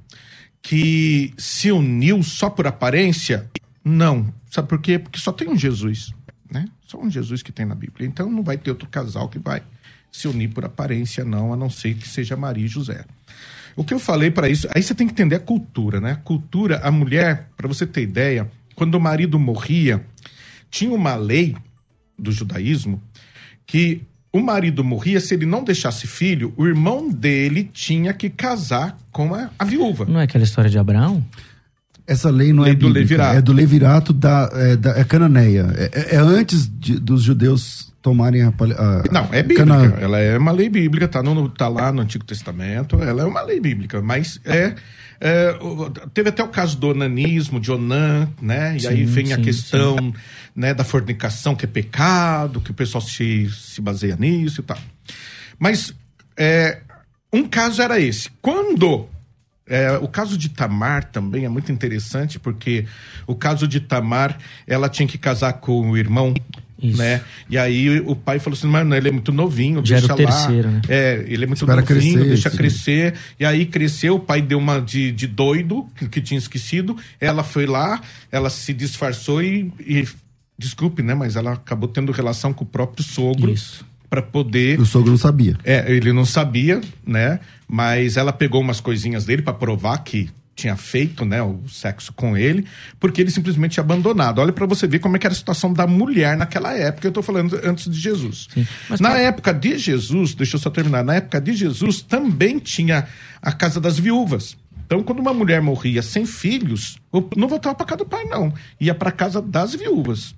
que 0.61 1.33
se 1.37 1.71
uniu 1.71 2.21
só 2.23 2.49
por 2.49 2.67
aparência? 2.67 3.49
Não. 3.83 4.33
Sabe 4.49 4.67
por 4.67 4.79
quê? 4.81 4.99
Porque 4.99 5.19
só 5.19 5.31
tem 5.31 5.47
um 5.47 5.57
Jesus, 5.57 6.13
né? 6.51 6.65
Só 6.85 6.99
um 6.99 7.09
Jesus 7.09 7.41
que 7.41 7.51
tem 7.51 7.65
na 7.65 7.75
Bíblia. 7.75 8.07
Então 8.07 8.29
não 8.29 8.43
vai 8.43 8.57
ter 8.57 8.71
outro 8.71 8.89
casal 8.89 9.29
que 9.29 9.39
vai 9.39 9.61
se 10.11 10.27
unir 10.27 10.49
por 10.49 10.65
aparência, 10.65 11.23
não, 11.23 11.53
a 11.53 11.55
não 11.55 11.69
ser 11.69 11.95
que 11.95 12.07
seja 12.07 12.35
Maria 12.35 12.65
e 12.65 12.67
José. 12.67 13.05
O 13.75 13.83
que 13.83 13.93
eu 13.93 13.99
falei 13.99 14.29
para 14.29 14.49
isso, 14.49 14.67
aí 14.75 14.83
você 14.83 14.93
tem 14.93 15.07
que 15.07 15.13
entender 15.13 15.35
a 15.35 15.39
cultura, 15.39 16.01
né? 16.01 16.19
Cultura, 16.23 16.79
a 16.83 16.91
mulher, 16.91 17.47
para 17.55 17.67
você 17.67 17.87
ter 17.87 18.01
ideia, 18.01 18.49
quando 18.75 18.95
o 18.95 18.99
marido 18.99 19.39
morria, 19.39 20.05
tinha 20.69 20.93
uma 20.93 21.15
lei 21.15 21.55
do 22.19 22.31
judaísmo 22.31 23.01
que 23.65 24.01
o 24.33 24.39
marido 24.39 24.83
morria, 24.83 25.19
se 25.19 25.33
ele 25.33 25.45
não 25.45 25.63
deixasse 25.63 26.07
filho, 26.07 26.53
o 26.55 26.65
irmão 26.65 27.09
dele 27.09 27.69
tinha 27.73 28.13
que 28.13 28.29
casar 28.29 28.97
com 29.11 29.33
a, 29.33 29.49
a 29.59 29.65
viúva. 29.65 30.05
Não 30.05 30.19
é 30.19 30.23
aquela 30.23 30.43
história 30.43 30.69
de 30.69 30.79
Abraão? 30.79 31.23
Essa 32.07 32.29
lei 32.29 32.51
não 32.51 32.63
Lei 32.63 32.73
é 32.73 32.75
do 32.75 32.87
bíblica, 32.87 32.99
levirato. 32.99 33.37
é 33.37 33.41
do 33.41 33.53
levirato 33.53 34.13
da, 34.13 34.49
é, 34.53 34.75
da 34.75 34.91
é 34.99 35.03
cananeia. 35.03 35.67
É, 35.75 35.91
é- 35.93 36.15
é 36.15 36.17
antes 36.17 36.67
de- 36.67 36.99
dos 36.99 37.21
judeus 37.23 37.91
tomarem 38.01 38.41
a, 38.41 38.47
a 38.49 39.03
Não, 39.11 39.29
é 39.31 39.43
bíblica. 39.43 39.63
cana- 39.65 39.95
Ela 40.01 40.19
é 40.19 40.37
uma 40.37 40.51
lei 40.51 40.67
bíblica, 40.69 41.07
tá, 41.07 41.21
no, 41.21 41.47
tá 41.49 41.67
lá 41.67 41.91
no 41.91 42.01
Antigo 42.01 42.25
Testamento. 42.25 43.01
Ela 43.01 43.21
é 43.21 43.25
uma 43.25 43.41
lei 43.43 43.59
bíblica, 43.59 44.01
mas 44.01 44.41
é. 44.43 44.73
é, 45.21 45.55
teve 46.13 46.29
até 46.29 46.43
o 46.43 46.47
caso 46.47 46.75
do 46.77 46.87
onanismo, 46.89 47.59
de 47.59 47.71
Onan, 47.71 48.27
né? 48.41 48.75
E 48.81 48.87
aí 48.87 48.97
Sim, 48.99 49.05
vem 49.05 49.33
a 49.33 49.35
sim, 49.35 49.43
questão 49.43 50.13
né, 50.55 50.73
da 50.73 50.83
fornicação, 50.83 51.55
que 51.55 51.65
é 51.65 51.67
pecado, 51.67 52.59
que 52.59 52.71
o 52.71 52.73
pessoal 52.73 53.01
se, 53.03 53.47
se 53.51 53.79
baseia 53.79 54.15
nisso 54.19 54.61
e 54.61 54.63
tal. 54.63 54.79
Mas 55.59 55.93
é, 56.35 56.79
um 57.31 57.47
caso 57.47 57.81
era 57.83 57.99
esse. 57.99 58.29
Quando. 58.41 59.07
É, 59.71 59.97
o 59.97 60.07
caso 60.07 60.37
de 60.37 60.49
Tamar 60.49 61.05
também 61.05 61.45
é 61.45 61.49
muito 61.49 61.71
interessante, 61.71 62.37
porque 62.39 62.85
o 63.25 63.33
caso 63.35 63.67
de 63.67 63.79
Tamar, 63.79 64.37
ela 64.67 64.89
tinha 64.89 65.07
que 65.07 65.17
casar 65.17 65.53
com 65.53 65.89
o 65.91 65.97
irmão. 65.97 66.33
Isso. 66.83 66.97
Né? 66.97 67.21
E 67.47 67.59
aí 67.59 67.99
o 67.99 68.15
pai 68.15 68.39
falou 68.39 68.57
assim: 68.57 68.65
mano, 68.67 68.95
ele 68.95 69.07
é 69.07 69.11
muito 69.11 69.31
novinho, 69.31 69.85
Já 69.85 69.97
era 69.97 70.07
deixa 70.07 70.23
o 70.23 70.25
lá. 70.25 70.31
terceiro, 70.47 70.71
né? 70.71 70.81
É, 70.89 71.23
ele 71.27 71.43
é 71.43 71.47
muito 71.47 71.59
Espera 71.63 71.79
novinho, 71.81 72.01
crescer, 72.01 72.27
deixa 72.27 72.49
sim. 72.49 72.57
crescer. 72.57 73.13
E 73.39 73.45
aí 73.45 73.65
cresceu, 73.67 74.15
o 74.15 74.19
pai 74.19 74.41
deu 74.41 74.57
uma 74.57 74.79
de, 74.81 75.11
de 75.11 75.27
doido, 75.27 75.87
que, 75.95 76.09
que 76.09 76.19
tinha 76.19 76.39
esquecido. 76.39 76.97
Ela 77.19 77.43
foi 77.43 77.67
lá, 77.67 78.01
ela 78.31 78.49
se 78.49 78.73
disfarçou 78.73 79.43
e, 79.43 79.71
e- 79.79 80.07
Desculpe, 80.57 81.01
né? 81.01 81.13
Mas 81.15 81.35
ela 81.35 81.53
acabou 81.53 81.87
tendo 81.89 82.11
relação 82.11 82.53
com 82.53 82.63
o 82.63 82.67
próprio 82.67 83.03
sogro 83.03 83.51
Isso. 83.51 83.83
para 84.09 84.21
poder. 84.21 84.79
O 84.79 84.85
sogro 84.85 85.09
não 85.09 85.17
sabia. 85.17 85.57
É, 85.63 85.91
ele 85.91 86.13
não 86.13 86.23
sabia, 86.25 86.79
né? 87.05 87.39
Mas 87.73 88.17
ela 88.17 88.33
pegou 88.33 88.59
umas 88.59 88.81
coisinhas 88.81 89.23
dele 89.23 89.41
para 89.41 89.53
provar 89.53 89.97
que 89.99 90.29
tinha 90.53 90.75
feito, 90.75 91.23
né, 91.23 91.41
o 91.41 91.61
sexo 91.69 92.11
com 92.11 92.37
ele, 92.37 92.65
porque 92.99 93.21
ele 93.21 93.31
simplesmente 93.31 93.71
tinha 93.71 93.83
abandonado. 93.83 94.39
Olha 94.39 94.51
para 94.51 94.65
você 94.65 94.85
ver 94.85 94.99
como 94.99 95.15
é 95.15 95.19
que 95.19 95.25
era 95.25 95.33
a 95.33 95.37
situação 95.37 95.71
da 95.71 95.87
mulher 95.87 96.35
naquela 96.35 96.73
época. 96.77 97.07
Eu 97.07 97.11
tô 97.13 97.21
falando 97.23 97.57
antes 97.63 97.89
de 97.89 97.97
Jesus. 97.97 98.49
Mas 98.89 98.99
Na 98.99 99.11
pra- 99.11 99.19
época 99.21 99.53
de 99.53 99.77
Jesus, 99.77 100.35
deixa 100.35 100.57
eu 100.57 100.59
só 100.59 100.69
terminar. 100.69 101.01
Na 101.05 101.15
época 101.15 101.39
de 101.39 101.53
Jesus 101.53 102.01
também 102.01 102.59
tinha 102.59 103.07
a 103.41 103.53
casa 103.53 103.79
das 103.79 103.97
viúvas. 103.97 104.57
Então, 104.85 105.01
quando 105.01 105.19
uma 105.19 105.33
mulher 105.33 105.61
morria 105.61 106.01
sem 106.01 106.25
filhos, 106.25 106.97
não 107.37 107.47
voltava 107.47 107.73
para 107.75 107.85
casa 107.85 107.99
do 107.99 108.05
pai, 108.05 108.25
não. 108.25 108.53
Ia 108.81 108.93
para 108.93 109.09
casa 109.13 109.41
das 109.41 109.73
viúvas. 109.73 110.35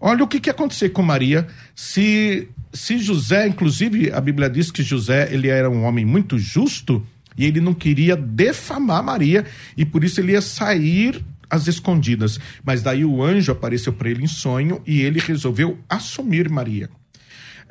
Olha 0.00 0.24
o 0.24 0.28
que, 0.28 0.40
que 0.40 0.48
ia 0.48 0.52
acontecer 0.52 0.90
com 0.90 1.02
Maria 1.02 1.46
se, 1.74 2.48
se 2.72 2.98
José, 2.98 3.48
inclusive 3.48 4.12
a 4.12 4.20
Bíblia 4.20 4.48
diz 4.48 4.70
que 4.70 4.82
José 4.82 5.28
ele 5.32 5.48
era 5.48 5.68
um 5.68 5.84
homem 5.84 6.04
muito 6.04 6.38
justo 6.38 7.04
e 7.36 7.44
ele 7.44 7.60
não 7.60 7.74
queria 7.74 8.16
defamar 8.16 9.02
Maria 9.02 9.44
e 9.76 9.84
por 9.84 10.04
isso 10.04 10.20
ele 10.20 10.32
ia 10.32 10.40
sair 10.40 11.24
às 11.48 11.66
escondidas. 11.66 12.38
Mas 12.64 12.82
daí 12.82 13.04
o 13.04 13.22
anjo 13.22 13.50
apareceu 13.50 13.92
para 13.92 14.08
ele 14.08 14.22
em 14.22 14.28
sonho 14.28 14.80
e 14.86 15.00
ele 15.00 15.18
resolveu 15.18 15.78
assumir 15.88 16.48
Maria. 16.48 16.88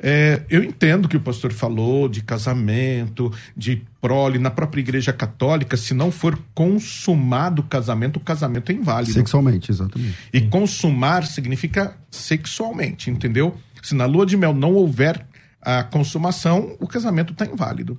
É, 0.02 0.40
eu 0.48 0.64
entendo 0.64 1.08
que 1.08 1.16
o 1.16 1.20
pastor 1.20 1.52
falou 1.52 2.08
de 2.08 2.22
casamento, 2.22 3.32
de 3.54 3.82
prole. 4.00 4.38
Na 4.38 4.50
própria 4.50 4.80
igreja 4.80 5.12
católica, 5.12 5.76
se 5.76 5.92
não 5.92 6.10
for 6.10 6.38
consumado 6.54 7.60
o 7.60 7.64
casamento, 7.64 8.16
o 8.16 8.20
casamento 8.20 8.72
é 8.72 8.74
inválido. 8.74 9.12
Sexualmente, 9.12 9.70
exatamente. 9.70 10.16
E 10.32 10.40
consumar 10.40 11.26
significa 11.26 11.94
sexualmente, 12.10 13.10
entendeu? 13.10 13.56
Se 13.82 13.94
na 13.94 14.06
lua 14.06 14.24
de 14.24 14.36
mel 14.36 14.54
não 14.54 14.72
houver 14.72 15.26
a 15.60 15.82
consumação, 15.82 16.74
o 16.80 16.86
casamento 16.86 17.32
está 17.32 17.44
inválido. 17.44 17.98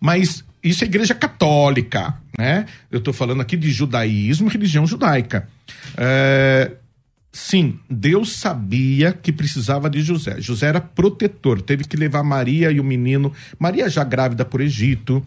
Mas 0.00 0.42
isso 0.62 0.82
é 0.82 0.86
igreja 0.86 1.14
católica, 1.14 2.14
né? 2.38 2.64
Eu 2.90 2.98
estou 2.98 3.12
falando 3.12 3.42
aqui 3.42 3.56
de 3.56 3.70
judaísmo, 3.70 4.48
religião 4.48 4.86
judaica. 4.86 5.46
É, 5.96 6.72
Sim, 7.36 7.80
Deus 7.90 8.36
sabia 8.36 9.12
que 9.12 9.32
precisava 9.32 9.90
de 9.90 10.00
José. 10.02 10.40
José 10.40 10.68
era 10.68 10.80
protetor, 10.80 11.60
teve 11.60 11.82
que 11.82 11.96
levar 11.96 12.22
Maria 12.22 12.70
e 12.70 12.78
o 12.78 12.84
menino, 12.84 13.32
Maria 13.58 13.88
já 13.88 14.04
grávida 14.04 14.44
por 14.44 14.60
Egito, 14.60 15.20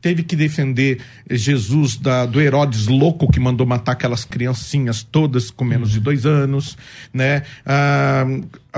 teve 0.00 0.24
que 0.24 0.34
defender 0.34 1.00
Jesus 1.30 1.96
da- 1.96 2.26
do 2.26 2.40
Herodes 2.40 2.88
louco 2.88 3.30
que 3.30 3.38
mandou 3.38 3.64
matar 3.64 3.92
aquelas 3.92 4.24
criancinhas 4.24 5.04
todas 5.04 5.52
com 5.52 5.64
menos 5.64 5.92
de 5.92 6.00
dois 6.00 6.26
anos, 6.26 6.76
né? 7.14 7.44
Ah, 7.64 8.24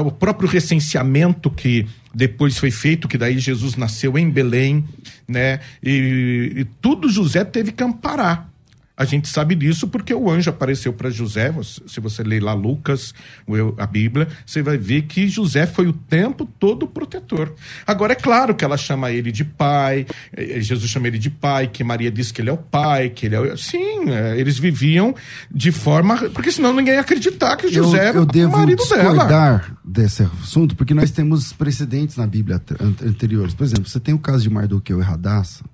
o 0.00 0.10
próprio 0.12 0.46
recenseamento 0.46 1.50
que 1.50 1.86
depois 2.14 2.58
foi 2.58 2.70
feito, 2.70 3.08
que 3.08 3.16
daí 3.16 3.38
Jesus 3.38 3.76
nasceu 3.76 4.18
em 4.18 4.28
Belém, 4.28 4.84
né? 5.26 5.60
E, 5.82 6.52
e 6.54 6.64
tudo 6.82 7.08
José 7.08 7.46
teve 7.46 7.72
que 7.72 7.82
amparar. 7.82 8.50
A 8.96 9.04
gente 9.04 9.28
sabe 9.28 9.56
disso 9.56 9.88
porque 9.88 10.14
o 10.14 10.30
anjo 10.30 10.48
apareceu 10.50 10.92
para 10.92 11.10
José. 11.10 11.52
Se 11.86 11.98
você 11.98 12.22
ler 12.22 12.40
lá 12.40 12.54
Lucas, 12.54 13.12
o 13.44 13.56
eu- 13.56 13.74
a 13.76 13.86
Bíblia, 13.86 14.28
você 14.46 14.62
vai 14.62 14.78
ver 14.78 15.02
que 15.02 15.26
José 15.26 15.66
foi 15.66 15.88
o 15.88 15.92
tempo 15.92 16.46
todo 16.60 16.86
protetor. 16.86 17.52
Agora, 17.84 18.12
é 18.12 18.16
claro 18.16 18.54
que 18.54 18.64
ela 18.64 18.76
chama 18.76 19.10
ele 19.10 19.32
de 19.32 19.44
pai, 19.44 20.06
eh, 20.32 20.60
Jesus 20.60 20.88
chama 20.88 21.08
ele 21.08 21.18
de 21.18 21.28
pai, 21.28 21.66
que 21.66 21.82
Maria 21.82 22.08
diz 22.08 22.30
que 22.30 22.40
ele 22.40 22.50
é 22.50 22.52
o 22.52 22.56
pai, 22.56 23.10
que 23.10 23.26
ele 23.26 23.34
é 23.34 23.40
o. 23.40 23.58
Sim, 23.58 24.10
eh, 24.10 24.38
eles 24.38 24.60
viviam 24.60 25.12
de 25.50 25.72
forma. 25.72 26.16
Porque 26.30 26.52
senão 26.52 26.72
ninguém 26.72 26.94
ia 26.94 27.00
acreditar 27.00 27.56
que 27.56 27.66
Eu, 27.66 27.72
José 27.72 27.98
era 28.10 28.18
eu 28.18 28.22
o 28.22 28.26
devo 28.26 28.52
marido 28.56 28.76
dela. 28.88 29.02
discordar 29.10 29.76
desse 29.84 30.22
assunto, 30.22 30.76
porque 30.76 30.94
nós 30.94 31.10
temos 31.10 31.52
precedentes 31.52 32.16
na 32.16 32.28
Bíblia 32.28 32.56
ante- 32.56 32.80
ante- 32.80 33.04
anteriores. 33.04 33.54
Por 33.54 33.64
exemplo, 33.64 33.88
você 33.88 33.98
tem 33.98 34.14
o 34.14 34.18
caso 34.20 34.44
de 34.44 34.50
Mardoqueu 34.50 35.00
e 35.00 35.02
Radassa, 35.02 35.64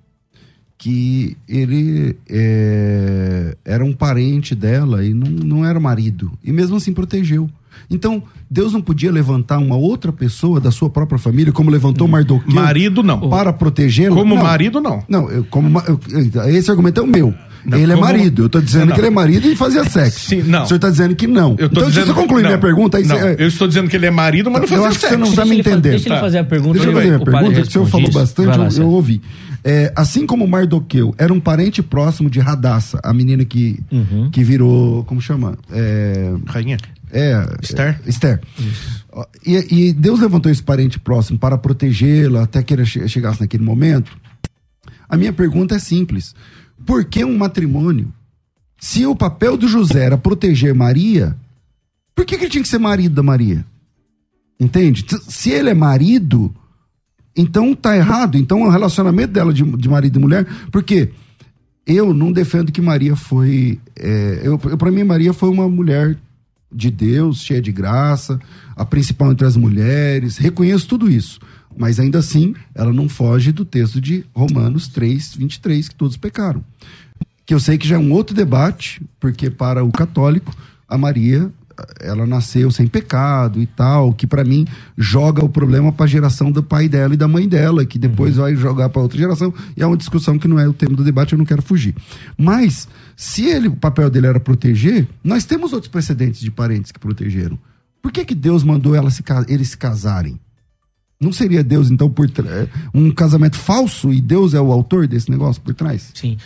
que 0.81 1.37
ele 1.47 2.15
é, 2.27 3.55
era 3.63 3.85
um 3.85 3.93
parente 3.93 4.55
dela 4.55 5.05
e 5.05 5.13
não, 5.13 5.29
não 5.29 5.63
era 5.65 5.79
marido. 5.79 6.31
E 6.43 6.51
mesmo 6.51 6.75
assim 6.75 6.91
protegeu. 6.91 7.47
Então, 7.89 8.23
Deus 8.49 8.73
não 8.73 8.81
podia 8.81 9.11
levantar 9.11 9.59
uma 9.59 9.75
outra 9.75 10.11
pessoa 10.11 10.59
da 10.59 10.71
sua 10.71 10.89
própria 10.89 11.19
família, 11.19 11.53
como 11.53 11.69
levantou 11.69 12.07
Mardoqueu. 12.07 12.51
Marido, 12.51 13.03
não. 13.03 13.29
Para 13.29 13.53
protegê-lo. 13.53 14.15
Como 14.15 14.33
Não. 14.35 14.41
marido, 14.43 14.81
não. 14.81 15.03
Não, 15.07 15.29
eu, 15.29 15.43
como, 15.51 15.79
eu- 15.87 15.99
esse 16.49 16.71
argumento 16.71 16.99
é 16.99 17.03
o 17.03 17.07
meu. 17.07 17.31
Não, 17.63 17.77
ele 17.77 17.91
é 17.91 17.95
como- 17.95 18.07
marido. 18.07 18.43
Eu 18.45 18.49
tô 18.49 18.59
dizendo 18.59 18.87
Não. 18.87 18.95
que 18.95 18.99
ele 19.01 19.07
é 19.07 19.11
marido 19.11 19.47
e 19.47 19.55
fazia 19.55 19.83
sexo. 19.83 20.29
Sim, 20.29 20.41
não. 20.43 20.63
O 20.63 20.65
senhor 20.65 20.79
tá 20.79 20.89
dizendo 20.89 21.15
que 21.15 21.27
não. 21.27 21.51
Eu 21.59 21.69
tô 21.69 21.81
então, 21.81 21.89
dizendo, 21.89 22.05
deixa 22.05 22.11
eu 22.11 22.15
concluir 22.15 22.41
não, 22.41 22.49
minha 22.49 22.57
pergunta. 22.59 22.97
Aí 22.97 23.05
não, 23.05 23.15
você- 23.15 23.35
eu 23.37 23.47
estou 23.47 23.67
dizendo 23.67 23.87
que 23.87 23.95
ele 23.95 24.07
é 24.07 24.11
marido, 24.11 24.49
mas 24.49 24.61
não 24.61 24.63
Eu 24.63 24.67
fazia 24.69 24.87
acho 24.87 24.99
que 24.99 25.07
você 25.07 25.17
não 25.17 25.25
sexo. 25.27 25.41
tá 25.41 25.45
me 25.45 25.59
entendendo. 25.59 25.81
Deixa 25.83 26.07
ele 26.09 26.15
Tá. 26.15 26.21
fazer 26.21 26.37
a 26.39 26.43
pergunta. 26.43 26.73
Deixa 26.73 26.89
eu 26.89 26.93
fazer 26.93 27.19
padre 27.19 27.31
pergunta, 27.31 27.61
que 27.61 27.67
o 27.67 27.71
senhor 27.71 27.87
falou 27.87 28.11
bastante, 28.11 28.77
eu, 28.77 28.83
eu 28.83 28.89
ouvi. 28.89 29.21
É, 29.63 29.93
assim 29.95 30.25
como 30.25 30.47
Mardoqueu 30.47 31.13
era 31.17 31.31
um 31.31 31.39
parente 31.39 31.83
próximo 31.83 32.29
de 32.29 32.39
Radassa, 32.39 32.99
a 33.03 33.13
menina 33.13 33.45
que, 33.45 33.79
Uhum. 33.91 34.31
que 34.31 34.43
virou, 34.43 35.03
como 35.05 35.21
chama? 35.21 35.57
É, 35.69 36.33
Rainha. 36.47 36.77
é, 37.11 37.45
Esther? 37.61 37.99
é, 38.05 38.09
Esther. 38.09 38.41
E, 39.45 39.89
e 39.89 39.93
Deus 39.93 40.19
levantou 40.19 40.51
esse 40.51 40.63
parente 40.63 40.99
próximo 40.99 41.37
para 41.37 41.57
protegê-la 41.57 42.43
até 42.43 42.63
que 42.63 42.73
ele 42.73 42.85
che- 42.85 43.07
chegasse 43.07 43.41
naquele 43.41 43.63
momento. 43.63 44.17
A 45.07 45.15
minha 45.17 45.33
pergunta 45.33 45.75
é 45.75 45.79
simples. 45.79 46.33
Por 46.85 47.05
que 47.05 47.23
um 47.23 47.37
matrimônio? 47.37 48.11
Se 48.79 49.05
o 49.05 49.15
papel 49.15 49.57
do 49.57 49.67
José 49.67 50.05
era 50.05 50.17
proteger 50.17 50.73
Maria, 50.73 51.35
por 52.15 52.25
que, 52.25 52.35
que 52.37 52.45
ele 52.45 52.51
tinha 52.51 52.63
que 52.63 52.67
ser 52.69 52.79
marido 52.79 53.13
da 53.13 53.21
Maria? 53.21 53.63
Entende? 54.59 55.05
Se 55.27 55.51
ele 55.51 55.69
é 55.69 55.73
marido, 55.73 56.51
então 57.35 57.73
tá 57.73 57.95
errado. 57.95 58.37
Então 58.37 58.63
é 58.63 58.67
o 58.67 58.71
relacionamento 58.71 59.33
dela 59.33 59.53
de, 59.53 59.63
de 59.63 59.89
marido 59.89 60.17
e 60.17 60.21
mulher. 60.21 60.45
Porque 60.71 61.09
eu 61.85 62.13
não 62.13 62.31
defendo 62.31 62.71
que 62.71 62.81
Maria 62.81 63.15
foi. 63.15 63.79
É, 63.95 64.41
eu, 64.43 64.59
eu, 64.63 64.77
para 64.77 64.91
mim, 64.91 65.03
Maria 65.03 65.33
foi 65.33 65.49
uma 65.49 65.67
mulher 65.67 66.17
de 66.71 66.89
Deus, 66.89 67.41
cheia 67.41 67.61
de 67.61 67.71
graça, 67.71 68.39
a 68.75 68.85
principal 68.85 69.31
entre 69.31 69.45
as 69.45 69.57
mulheres. 69.57 70.37
Reconheço 70.37 70.87
tudo 70.87 71.09
isso. 71.09 71.39
Mas 71.75 71.99
ainda 71.99 72.19
assim, 72.19 72.53
ela 72.75 72.91
não 72.91 73.07
foge 73.07 73.51
do 73.51 73.63
texto 73.63 73.99
de 74.01 74.25
Romanos 74.33 74.87
3, 74.87 75.35
23, 75.35 75.89
que 75.89 75.95
todos 75.95 76.17
pecaram. 76.17 76.63
Que 77.45 77.53
eu 77.53 77.59
sei 77.59 77.77
que 77.77 77.87
já 77.87 77.95
é 77.95 77.99
um 77.99 78.11
outro 78.11 78.35
debate, 78.35 79.01
porque 79.19 79.49
para 79.49 79.83
o 79.83 79.91
católico, 79.91 80.53
a 80.87 80.97
Maria, 80.97 81.51
ela 81.99 82.25
nasceu 82.25 82.71
sem 82.71 82.87
pecado 82.87 83.61
e 83.61 83.65
tal, 83.65 84.13
que 84.13 84.27
para 84.27 84.43
mim 84.43 84.67
joga 84.97 85.43
o 85.43 85.49
problema 85.49 85.91
para 85.91 86.05
a 86.05 86.07
geração 86.07 86.51
do 86.51 86.63
pai 86.63 86.87
dela 86.89 87.13
e 87.13 87.17
da 87.17 87.27
mãe 87.27 87.47
dela, 87.47 87.85
que 87.85 87.99
depois 87.99 88.35
vai 88.35 88.55
jogar 88.55 88.89
para 88.89 89.01
outra 89.01 89.17
geração, 89.17 89.53
e 89.75 89.81
é 89.81 89.85
uma 89.85 89.97
discussão 89.97 90.37
que 90.37 90.47
não 90.47 90.59
é 90.59 90.67
o 90.67 90.73
tema 90.73 90.95
do 90.95 91.03
debate, 91.03 91.33
eu 91.33 91.37
não 91.37 91.45
quero 91.45 91.61
fugir. 91.61 91.95
Mas, 92.37 92.87
se 93.15 93.45
ele, 93.45 93.67
o 93.67 93.75
papel 93.75 94.09
dele 94.09 94.27
era 94.27 94.39
proteger, 94.39 95.07
nós 95.23 95.45
temos 95.45 95.73
outros 95.73 95.91
precedentes 95.91 96.39
de 96.39 96.51
parentes 96.51 96.91
que 96.91 96.99
protegeram. 96.99 97.57
Por 98.01 98.11
que, 98.11 98.25
que 98.25 98.35
Deus 98.35 98.63
mandou 98.63 98.95
ela 98.95 99.09
se, 99.09 99.23
eles 99.47 99.69
se 99.69 99.77
casarem? 99.77 100.39
Não 101.19 101.31
seria 101.31 101.63
Deus, 101.63 101.91
então, 101.91 102.09
por 102.09 102.25
é, 102.25 102.67
um 102.93 103.11
casamento 103.11 103.55
falso 103.55 104.11
e 104.11 104.19
Deus 104.19 104.55
é 104.55 104.59
o 104.59 104.71
autor 104.71 105.07
desse 105.07 105.29
negócio 105.29 105.61
por 105.61 105.73
trás? 105.75 106.11
Sim. 106.15 106.37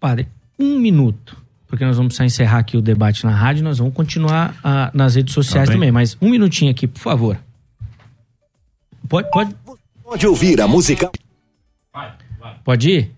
Padre, 0.00 0.26
um 0.58 0.80
minuto. 0.80 1.36
Porque 1.68 1.84
nós 1.84 1.96
vamos 1.96 2.08
precisar 2.14 2.24
encerrar 2.24 2.58
aqui 2.58 2.76
o 2.76 2.82
debate 2.82 3.24
na 3.24 3.30
rádio, 3.30 3.62
nós 3.62 3.78
vamos 3.78 3.92
continuar 3.94 4.58
ah, 4.64 4.90
nas 4.94 5.14
redes 5.14 5.34
sociais 5.34 5.68
Tá 5.68 5.74
também. 5.74 5.92
Mas 5.92 6.16
um 6.20 6.30
minutinho 6.30 6.70
aqui, 6.70 6.86
por 6.86 6.98
favor. 7.00 7.38
Pode, 9.08 9.30
pode, 9.30 9.54
Pode 10.02 10.26
ouvir 10.26 10.60
a 10.60 10.66
musical. 10.66 11.12
pode 12.64 12.90
ir? 12.90 13.12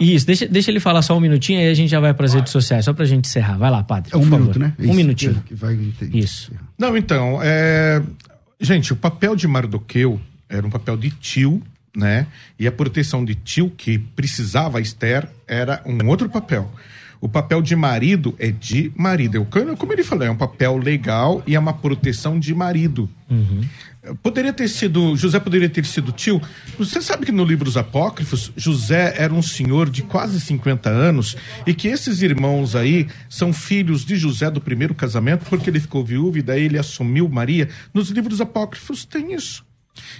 Isso, 0.00 0.26
deixa, 0.26 0.46
deixa 0.46 0.70
ele 0.70 0.80
falar 0.80 1.02
só 1.02 1.16
um 1.16 1.20
minutinho 1.20 1.58
aí 1.60 1.68
a 1.68 1.74
gente 1.74 1.88
já 1.90 2.00
vai 2.00 2.12
para 2.14 2.26
as 2.26 2.34
redes 2.34 2.50
sociais, 2.50 2.84
só 2.84 2.92
pra 2.92 3.04
gente 3.04 3.26
encerrar. 3.26 3.56
Vai 3.58 3.70
lá, 3.70 3.82
padre. 3.82 4.10
É 4.12 4.16
um 4.16 4.20
por 4.20 4.30
favor. 4.30 4.40
minuto, 4.40 4.58
né? 4.58 4.74
Um 4.78 4.84
Isso, 4.84 4.94
minutinho. 4.94 5.42
que 5.46 5.54
vai- 5.54 5.78
Isso. 6.12 6.52
Não, 6.78 6.96
então, 6.96 7.38
é, 7.42 8.02
Gente, 8.62 8.92
o 8.92 8.96
papel 8.96 9.34
de 9.34 9.48
Mardoqueu 9.48 10.20
era 10.48 10.64
um 10.64 10.70
papel 10.70 10.96
de 10.96 11.10
tio, 11.10 11.60
né? 11.96 12.28
E 12.56 12.64
a 12.68 12.70
proteção 12.70 13.24
de 13.24 13.34
tio 13.34 13.68
que 13.70 13.98
precisava 13.98 14.80
Esther 14.80 15.28
era 15.48 15.82
um 15.84 16.06
outro 16.08 16.28
papel. 16.28 16.70
O 17.22 17.28
papel 17.28 17.62
de 17.62 17.76
marido 17.76 18.34
é 18.36 18.50
de 18.50 18.90
marido. 18.96 19.36
Eu, 19.36 19.76
como 19.76 19.92
ele 19.92 20.02
falou, 20.02 20.26
é 20.26 20.30
um 20.30 20.36
papel 20.36 20.76
legal 20.76 21.40
e 21.46 21.54
é 21.54 21.58
uma 21.58 21.72
proteção 21.72 22.36
de 22.36 22.52
marido. 22.52 23.08
Uhum. 23.30 23.62
Poderia 24.24 24.52
ter 24.52 24.66
sido, 24.66 25.14
José 25.14 25.38
poderia 25.38 25.68
ter 25.68 25.86
sido 25.86 26.10
tio. 26.10 26.42
Você 26.76 27.00
sabe 27.00 27.24
que 27.24 27.30
no 27.30 27.44
livro 27.44 27.66
dos 27.66 27.76
Apócrifos, 27.76 28.50
José 28.56 29.14
era 29.16 29.32
um 29.32 29.40
senhor 29.40 29.88
de 29.88 30.02
quase 30.02 30.40
50 30.40 30.90
anos 30.90 31.36
e 31.64 31.72
que 31.72 31.86
esses 31.86 32.22
irmãos 32.22 32.74
aí 32.74 33.06
são 33.28 33.52
filhos 33.52 34.04
de 34.04 34.16
José 34.16 34.50
do 34.50 34.60
primeiro 34.60 34.92
casamento, 34.92 35.44
porque 35.48 35.70
ele 35.70 35.78
ficou 35.78 36.04
viúvo 36.04 36.38
e 36.38 36.42
daí 36.42 36.64
ele 36.64 36.76
assumiu 36.76 37.28
Maria. 37.28 37.68
Nos 37.94 38.10
livros 38.10 38.40
Apócrifos 38.40 39.04
tem 39.04 39.32
isso. 39.32 39.64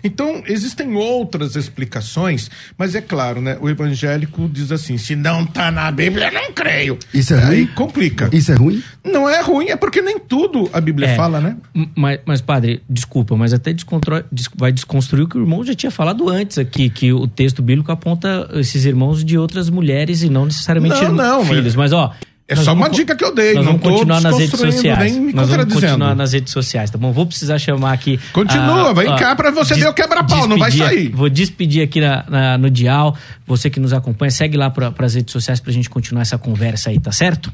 Então, 0.05 0.43
existem 0.47 0.95
outras 0.95 1.57
explicações, 1.57 2.51
mas 2.77 2.95
é 2.95 3.01
claro, 3.01 3.41
né? 3.41 3.57
O 3.61 3.69
evangélico 3.71 4.49
diz 4.49 4.71
assim: 4.71 4.99
se 4.99 5.17
não 5.17 5.45
está 5.45 5.71
na 5.71 5.91
Bíblia, 5.91 6.31
não 6.31 6.53
creio. 6.53 6.99
Isso 7.13 7.33
é 7.35 7.39
Aí 7.45 7.57
ruim? 7.65 7.67
complica. 7.75 8.29
Isso 8.33 8.53
é 8.53 8.55
ruim? 8.55 8.83
Não 9.05 9.29
é 9.29 9.41
ruim, 9.41 9.69
é 9.69 9.77
porque 9.77 10.03
nem 10.03 10.19
tudo 10.19 10.69
a 10.73 10.81
Bíblia 10.81 11.09
É. 11.09 11.17
fala, 11.17 11.41
né? 11.41 11.57
Mas, 11.97 12.21
mas, 12.27 12.41
padre, 12.41 12.83
desculpa, 12.89 13.37
mas 13.37 13.53
até 13.53 13.73
descontro- 13.73 14.25
des- 14.31 14.49
vai 14.57 14.73
desconstruir 14.73 15.23
o 15.25 15.29
que 15.29 15.39
o 15.39 15.41
irmão 15.41 15.65
já 15.65 15.75
tinha 15.75 15.91
falado 15.91 16.29
antes 16.29 16.59
aqui, 16.59 16.91
que 16.91 17.13
o 17.13 17.27
texto 17.27 17.63
bíblico 17.63 17.91
aponta 17.91 18.49
esses 18.55 18.85
irmãos 18.85 19.25
de 19.25 19.39
outras 19.39 19.71
mulheres 19.71 20.23
e 20.23 20.29
não 20.29 20.45
necessariamente 20.47 21.03
Não, 21.05 21.13
não, 21.13 21.45
filhos. 21.47 21.75
Mas, 21.75 21.93
ó. 21.93 22.13
É 22.53 22.57
nós 22.57 22.65
só 22.65 22.73
uma 22.73 22.89
dica 22.89 23.17
que 23.17 23.25
eu 23.25 23.35
dei, 23.35 23.55
Nós 23.55 23.65
não 23.65 23.73
vamos 23.73 23.83
tô 23.83 23.91
continuar 23.91 24.21
nas 24.21 24.39
redes 24.39 24.61
sociais. 24.61 25.13
nem 25.13 25.21
me 25.21 25.33
nós 25.33 25.49
vamos 25.49 25.75
continuar 25.75 26.15
nas 26.15 26.33
redes 26.33 26.53
sociais, 26.53 26.91
tá 26.91 26.99
bom? 26.99 27.13
Vou 27.13 27.27
precisar 27.27 27.59
chamar 27.59 27.93
aqui. 27.93 28.19
Continua, 28.33 28.91
ah, 28.91 28.93
vem 28.93 29.09
ó, 29.09 29.17
cá 29.17 29.35
pra 29.35 29.51
você 29.51 29.75
ver 29.75 29.89
o 29.89 29.95
quebra-pau, 29.95 30.47
não 30.47 30.59
vai 30.59 30.71
sair. 30.71 31.09
Vou 31.11 31.29
despedir 31.29 31.83
aqui 31.83 32.01
na- 32.01 32.25
na- 32.29 32.59
no 32.59 32.71
Dial. 32.71 33.17
Você 33.47 33.69
que 33.71 33.81
nos 33.81 33.93
acompanha, 33.93 34.31
segue 34.31 34.57
lá 34.57 34.71
para 34.71 34.93
as 34.99 35.15
redes 35.15 35.33
sociais 35.33 35.59
pra 35.61 35.73
gente 35.73 35.89
continuar 35.91 36.23
essa 36.23 36.39
conversa 36.39 36.91
aí, 36.91 36.99
tá 37.01 37.13
certo? 37.13 37.53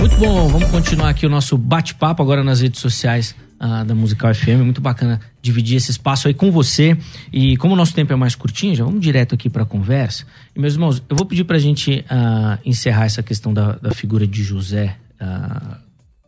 Muito 0.00 0.16
bom, 0.16 0.48
vamos 0.48 0.70
continuar 0.70 1.10
aqui 1.10 1.26
o 1.26 1.28
nosso 1.28 1.58
bate-papo 1.58 2.22
agora 2.22 2.42
nas 2.42 2.60
redes 2.60 2.80
sociais 2.80 3.34
ah, 3.58 3.84
da 3.84 3.94
Musical 3.94 4.34
FM. 4.34 4.62
Muito 4.64 4.80
bacana 4.80 5.20
dividir 5.42 5.76
esse 5.76 5.90
espaço 5.90 6.26
aí 6.26 6.32
com 6.34 6.50
você. 6.50 6.96
E 7.30 7.58
como 7.58 7.74
o 7.74 7.76
nosso 7.76 7.94
tempo 7.94 8.12
é 8.12 8.16
mais 8.16 8.34
curtinho, 8.34 8.74
já 8.74 8.82
vamos 8.82 9.00
direto 9.00 9.34
aqui 9.34 9.50
para 9.50 9.64
a 9.64 9.66
conversa. 9.66 10.24
E, 10.56 10.58
meus 10.58 10.72
irmãos, 10.72 11.02
eu 11.08 11.14
vou 11.14 11.26
pedir 11.26 11.44
para 11.44 11.56
a 11.56 11.60
gente 11.60 12.02
ah, 12.08 12.58
encerrar 12.64 13.04
essa 13.04 13.22
questão 13.22 13.52
da, 13.52 13.72
da 13.72 13.90
figura 13.90 14.26
de 14.26 14.42
José 14.42 14.96
ah, 15.20 15.78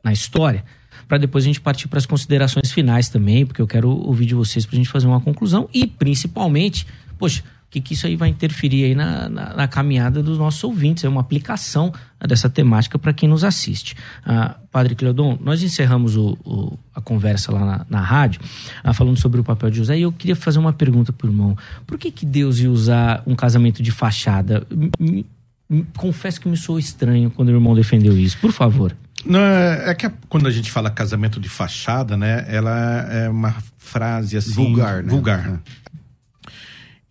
na 0.05 0.13
história, 0.13 0.63
para 1.09 1.17
depois 1.17 1.45
a 1.45 1.47
gente 1.47 1.61
partir 1.61 1.89
para 1.89 1.99
as 1.99 2.07
considerações 2.07 2.71
finais 2.71 3.09
também, 3.09 3.47
porque 3.47 3.63
eu 3.63 3.67
quero 3.67 3.89
ouvir 3.89 4.27
de 4.27 4.35
vocês 4.35 4.67
para 4.67 4.75
a 4.75 4.79
gente 4.79 4.91
fazer 4.91 5.07
uma 5.07 5.21
conclusão 5.21 5.69
e, 5.73 5.87
principalmente, 5.87 6.87
poxa, 7.19 7.43
que, 7.73 7.81
que 7.81 7.95
isso 7.95 8.07
aí 8.07 8.15
vai 8.15 8.29
interferir 8.29 8.85
aí 8.85 8.95
na, 8.95 9.29
na, 9.31 9.55
na 9.57 9.67
caminhada 9.67 10.23
dos 10.23 10.37
nossos 10.39 10.63
ouvintes, 10.63 11.03
é 11.05 11.09
uma 11.09 11.23
aplicação 11.23 11.91
ah, 12.21 12.27
dessa 12.27 12.49
temática 12.51 12.99
para 12.99 13.13
quem 13.15 13.27
nos 13.29 13.43
assiste. 13.45 13.97
Ah, 14.25 14.57
Padre 14.71 14.95
Cleodon, 14.95 15.39
nós 15.43 15.63
encerramos 15.63 16.15
o, 16.15 16.39
o- 16.45 16.79
a 16.95 17.01
conversa 17.01 17.51
lá 17.51 17.65
na, 17.65 17.87
na 17.89 18.01
rádio, 18.03 18.41
ah, 18.85 18.93
falando 18.93 19.19
sobre 19.19 19.41
o 19.41 19.45
papel 19.45 19.71
de 19.71 19.79
José, 19.79 19.99
e 19.99 20.03
eu 20.03 20.13
queria 20.13 20.37
fazer 20.37 20.59
uma 20.59 20.73
pergunta 20.73 21.13
para 21.13 21.27
o 21.27 21.31
irmão. 21.31 21.57
Por 21.87 21.99
que, 21.99 22.11
que 22.11 22.27
Deus 22.27 22.59
ia 22.61 22.71
usar 22.71 23.23
um 23.27 23.35
casamento 23.35 23.83
de 23.83 23.91
fachada? 23.91 24.67
M- 24.71 24.91
m- 25.01 25.27
m- 25.71 25.87
confesso 25.97 26.39
que 26.41 26.49
me 26.49 26.57
soou 26.59 26.79
estranho 26.79 27.31
quando 27.31 27.49
o 27.49 27.53
irmão 27.53 27.75
defendeu 27.75 28.17
isso. 28.19 28.37
Por 28.39 28.53
favor. 28.53 28.95
Não, 29.25 29.41
é 29.41 29.91
é 29.91 29.95
que 29.95 30.05
a- 30.05 30.13
quando 30.29 30.47
a 30.47 30.51
gente 30.51 30.71
fala 30.71 30.91
casamento 30.91 31.41
de 31.41 31.49
fachada, 31.49 32.17
né? 32.17 32.45
Ela 32.49 33.07
é 33.11 33.29
uma 33.31 33.55
frase 33.79 34.37
assim. 34.37 34.53
Vulgar, 34.53 35.03
né? 35.03 35.09
Vulgar. 35.11 35.61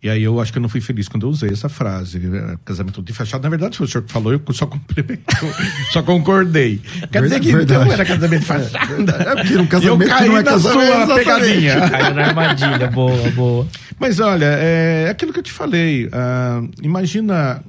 E 0.02 0.10
aí 0.10 0.24
eu 0.24 0.40
acho 0.40 0.50
que 0.50 0.58
eu 0.58 0.62
não 0.62 0.68
fui 0.68 0.80
feliz 0.80 1.08
quando 1.08 1.26
eu 1.26 1.30
usei 1.30 1.50
essa 1.50 1.68
frase. 1.68 2.18
é, 2.18 2.56
Casamento 2.64 3.00
de 3.00 3.12
fachada. 3.12 3.44
Na 3.44 3.50
verdade, 3.50 3.76
foi 3.76 3.86
o 3.86 3.88
senhor 3.88 4.02
que 4.02 4.10
falou, 4.12 4.32
eu 4.32 4.42
só 4.52 4.66
complementou, 4.66 5.48
só 5.92 6.02
concordei. 6.02 6.80
Quer 7.12 7.22
dizer 7.22 7.40
que 7.40 7.52
Verdade. 7.52 7.82
então 7.82 7.92
era 7.92 8.04
casamento 8.04 8.40
de 8.40 8.46
fachada. 8.46 9.12
É 9.12 9.36
porque 9.36 9.56
um 9.56 9.66
casamento 9.66 10.02
eu 10.02 10.08
caí 10.08 10.28
não 10.28 10.36
é 10.38 10.42
na 10.42 10.50
casamento, 10.50 10.82
sua 10.82 10.96
exatamente. 10.96 11.24
pegadinha. 11.24 11.80
Caiu 11.90 12.14
na 12.14 12.24
armadilha, 12.24 12.90
boa, 12.90 13.30
boa. 13.30 13.68
Mas 14.00 14.18
olha, 14.18 14.46
é 14.46 15.08
aquilo 15.08 15.32
que 15.32 15.38
eu 15.38 15.42
te 15.44 15.52
falei. 15.52 16.08
ah, 16.12 16.62
imagina 16.82 17.62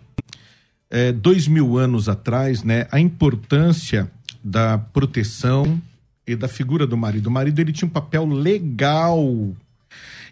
é, 0.90 1.12
dois 1.12 1.48
mil 1.48 1.78
anos 1.78 2.10
atrás, 2.10 2.64
né, 2.64 2.88
a 2.92 3.00
importância 3.00 4.10
da 4.44 4.80
proteção 4.80 5.80
e 6.26 6.36
da 6.36 6.48
figura 6.48 6.88
do 6.88 6.98
marido. 6.98 7.28
O 7.28 7.32
marido 7.32 7.60
ele 7.60 7.72
tinha 7.72 7.88
um 7.88 7.92
papel 7.92 8.26
legal 8.26 9.24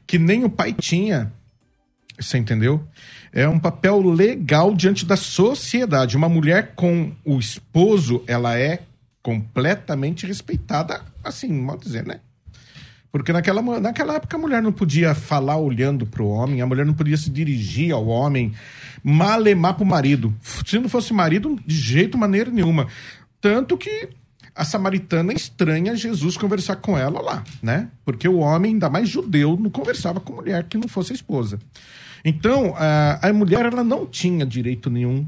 que 0.07 0.17
nem 0.17 0.43
o 0.43 0.49
pai 0.49 0.73
tinha. 0.73 1.31
Você 2.21 2.37
entendeu? 2.37 2.83
É 3.33 3.47
um 3.47 3.59
papel 3.59 4.01
legal 4.01 4.73
diante 4.75 5.05
da 5.05 5.15
sociedade. 5.15 6.15
Uma 6.15 6.29
mulher 6.29 6.73
com 6.75 7.11
o 7.25 7.39
esposo, 7.39 8.23
ela 8.27 8.57
é 8.57 8.79
completamente 9.21 10.25
respeitada, 10.25 11.01
assim, 11.23 11.51
mal 11.51 11.77
dizer, 11.77 12.05
né? 12.05 12.19
Porque 13.11 13.33
naquela, 13.33 13.61
naquela 13.79 14.15
época 14.15 14.37
a 14.37 14.39
mulher 14.39 14.61
não 14.63 14.71
podia 14.71 15.13
falar 15.13 15.57
olhando 15.57 16.05
para 16.05 16.23
o 16.23 16.29
homem, 16.29 16.61
a 16.61 16.65
mulher 16.65 16.85
não 16.85 16.93
podia 16.93 17.17
se 17.17 17.29
dirigir 17.29 17.93
ao 17.93 18.07
homem, 18.07 18.53
malemar 19.03 19.73
para 19.73 19.83
o 19.83 19.87
marido. 19.87 20.33
Se 20.65 20.79
não 20.79 20.87
fosse 20.87 21.13
marido, 21.13 21.59
de 21.65 21.75
jeito, 21.75 22.17
maneira 22.17 22.49
nenhuma. 22.49 22.87
Tanto 23.41 23.77
que 23.77 24.09
a 24.55 24.63
samaritana 24.63 25.33
estranha 25.33 25.95
Jesus 25.95 26.37
conversar 26.37 26.77
com 26.77 26.97
ela 26.97 27.21
lá, 27.21 27.43
né? 27.61 27.89
Porque 28.05 28.27
o 28.27 28.37
homem, 28.37 28.73
ainda 28.73 28.89
mais 28.89 29.09
judeu, 29.09 29.57
não 29.59 29.69
conversava 29.69 30.19
com 30.21 30.33
mulher 30.33 30.63
que 30.63 30.77
não 30.77 30.87
fosse 30.87 31.13
esposa. 31.13 31.59
Então, 32.23 32.73
a, 32.77 33.29
a 33.29 33.33
mulher 33.33 33.65
ela 33.65 33.83
não 33.83 34.05
tinha 34.05 34.45
direito 34.45 34.89
nenhum. 34.89 35.27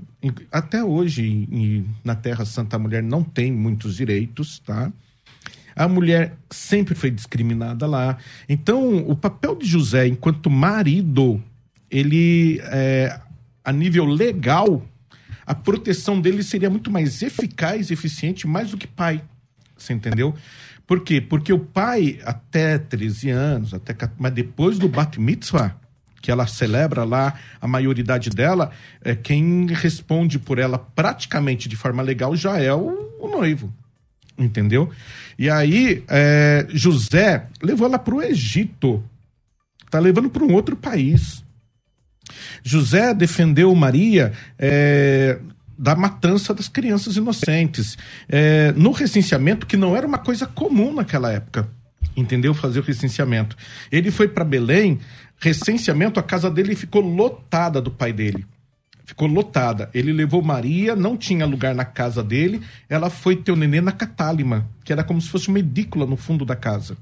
Até 0.51 0.83
hoje, 0.83 1.47
em- 1.51 1.85
na 2.03 2.15
Terra 2.15 2.45
Santa, 2.45 2.75
a 2.75 2.79
mulher 2.79 3.01
não 3.01 3.23
tem 3.23 3.51
muitos 3.51 3.95
direitos, 3.95 4.59
tá? 4.59 4.91
A 5.75 5.87
mulher 5.87 6.35
sempre 6.51 6.93
foi 6.93 7.09
discriminada 7.09 7.87
lá. 7.87 8.17
Então, 8.47 8.97
o 9.09 9.15
papel 9.15 9.55
de 9.55 9.65
José, 9.65 10.05
enquanto 10.07 10.49
marido, 10.49 11.41
ele, 11.89 12.59
é, 12.65 13.19
a 13.63 13.71
nível 13.73 14.05
legal, 14.05 14.85
a 15.45 15.55
proteção 15.55 16.21
dele 16.21 16.43
seria 16.43 16.69
muito 16.69 16.91
mais 16.91 17.21
eficaz 17.23 17.89
eficiente, 17.89 18.45
mais 18.47 18.69
do 18.69 18.77
que 18.77 18.85
pai. 18.87 19.23
Você 19.75 19.93
entendeu? 19.93 20.35
Por 20.85 21.01
quê? 21.03 21.19
Porque 21.19 21.51
o 21.51 21.59
pai, 21.59 22.19
até 22.23 22.77
13 22.77 23.31
anos, 23.31 23.73
até, 23.73 23.95
mas 24.19 24.31
depois 24.31 24.77
do 24.77 24.87
Bat 24.87 25.19
Mitzvah, 25.19 25.75
que 26.23 26.31
ela 26.31 26.47
celebra 26.47 27.03
lá 27.03 27.33
a 27.59 27.67
maioridade 27.67 28.29
dela, 28.29 28.71
é, 29.03 29.13
quem 29.13 29.67
responde 29.67 30.39
por 30.39 30.57
ela 30.57 30.79
praticamente 30.79 31.67
de 31.67 31.75
forma 31.75 32.01
legal 32.01 32.33
já 32.33 32.57
é 32.57 32.73
o, 32.73 33.17
o 33.19 33.27
noivo. 33.27 33.71
Entendeu? 34.37 34.89
E 35.37 35.49
aí, 35.49 36.01
é, 36.07 36.65
José 36.69 37.45
levou 37.61 37.87
ela 37.87 37.99
para 37.99 38.15
o 38.15 38.21
Egito. 38.21 39.03
Tá 39.91 39.99
levando 39.99 40.29
para 40.29 40.45
um 40.45 40.53
outro 40.53 40.77
país. 40.77 41.43
José 42.63 43.13
defendeu 43.13 43.75
Maria 43.75 44.31
é, 44.57 45.37
da 45.77 45.93
matança 45.93 46.53
das 46.53 46.69
crianças 46.69 47.17
inocentes. 47.17 47.97
É, 48.29 48.71
no 48.77 48.91
recenseamento, 48.91 49.67
que 49.67 49.75
não 49.75 49.93
era 49.93 50.07
uma 50.07 50.19
coisa 50.19 50.47
comum 50.47 50.93
naquela 50.93 51.33
época. 51.33 51.67
Entendeu? 52.15 52.53
Fazer 52.53 52.79
o 52.79 52.83
recenseamento. 52.83 53.55
Ele 53.91 54.11
foi 54.11 54.27
para 54.27 54.43
Belém, 54.43 54.99
recenseamento, 55.39 56.19
a 56.19 56.23
casa 56.23 56.49
dele 56.49 56.75
ficou 56.75 57.01
lotada 57.01 57.81
do 57.81 57.91
pai 57.91 58.13
dele. 58.13 58.45
Ficou 59.05 59.27
lotada. 59.27 59.89
Ele 59.93 60.13
levou 60.13 60.41
Maria, 60.41 60.95
não 60.95 61.17
tinha 61.17 61.45
lugar 61.45 61.75
na 61.75 61.83
casa 61.83 62.23
dele. 62.23 62.61
Ela 62.89 63.09
foi 63.09 63.35
ter 63.35 63.51
o 63.51 63.55
nenê 63.55 63.81
na 63.81 63.91
catálima, 63.91 64.69
que 64.83 64.93
era 64.93 65.03
como 65.03 65.19
se 65.19 65.29
fosse 65.29 65.49
uma 65.49 65.59
edícula 65.59 66.05
no 66.05 66.15
fundo 66.15 66.45
da 66.45 66.55
casa. 66.55 66.97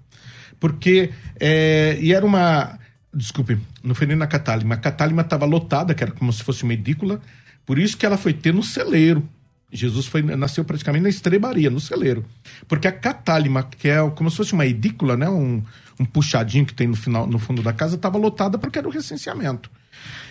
Porque. 0.59 1.11
é, 1.39 1.97
e 2.01 2.13
era 2.13 2.25
uma. 2.25 2.79
Desculpe, 3.13 3.59
não 3.83 3.93
foi 3.93 4.07
nem 4.07 4.15
na 4.15 4.25
catálima. 4.25 4.75
A 4.75 4.77
catálima 4.77 5.21
estava 5.21 5.45
lotada, 5.45 5.93
que 5.93 6.03
era 6.03 6.11
como 6.11 6.31
se 6.33 6.43
fosse 6.43 6.63
uma 6.63 6.73
edícula. 6.73 7.21
Por 7.65 7.77
isso 7.77 7.95
que 7.97 8.05
ela 8.05 8.17
foi 8.17 8.33
ter 8.33 8.53
no 8.53 8.63
celeiro. 8.63 9.27
Jesus 9.71 10.05
foi, 10.05 10.21
nasceu 10.21 10.65
praticamente 10.65 11.03
na 11.03 11.09
estrebaria, 11.09 11.69
no 11.69 11.79
celeiro. 11.79 12.25
Porque 12.67 12.87
a 12.87 12.91
catálima, 12.91 13.63
que 13.63 13.87
é 13.87 13.97
como 14.11 14.29
se 14.29 14.37
fosse 14.37 14.53
uma 14.53 14.65
edícula, 14.65 15.15
né? 15.15 15.29
um, 15.29 15.63
um 15.99 16.05
puxadinho 16.05 16.65
que 16.65 16.73
tem 16.73 16.87
no, 16.87 16.95
final, 16.95 17.25
no 17.25 17.39
fundo 17.39 17.61
da 17.61 17.71
casa, 17.71 17.95
estava 17.95 18.17
lotada 18.17 18.57
porque 18.57 18.77
era 18.77 18.87
o 18.87 18.91
recenseamento. 18.91 19.71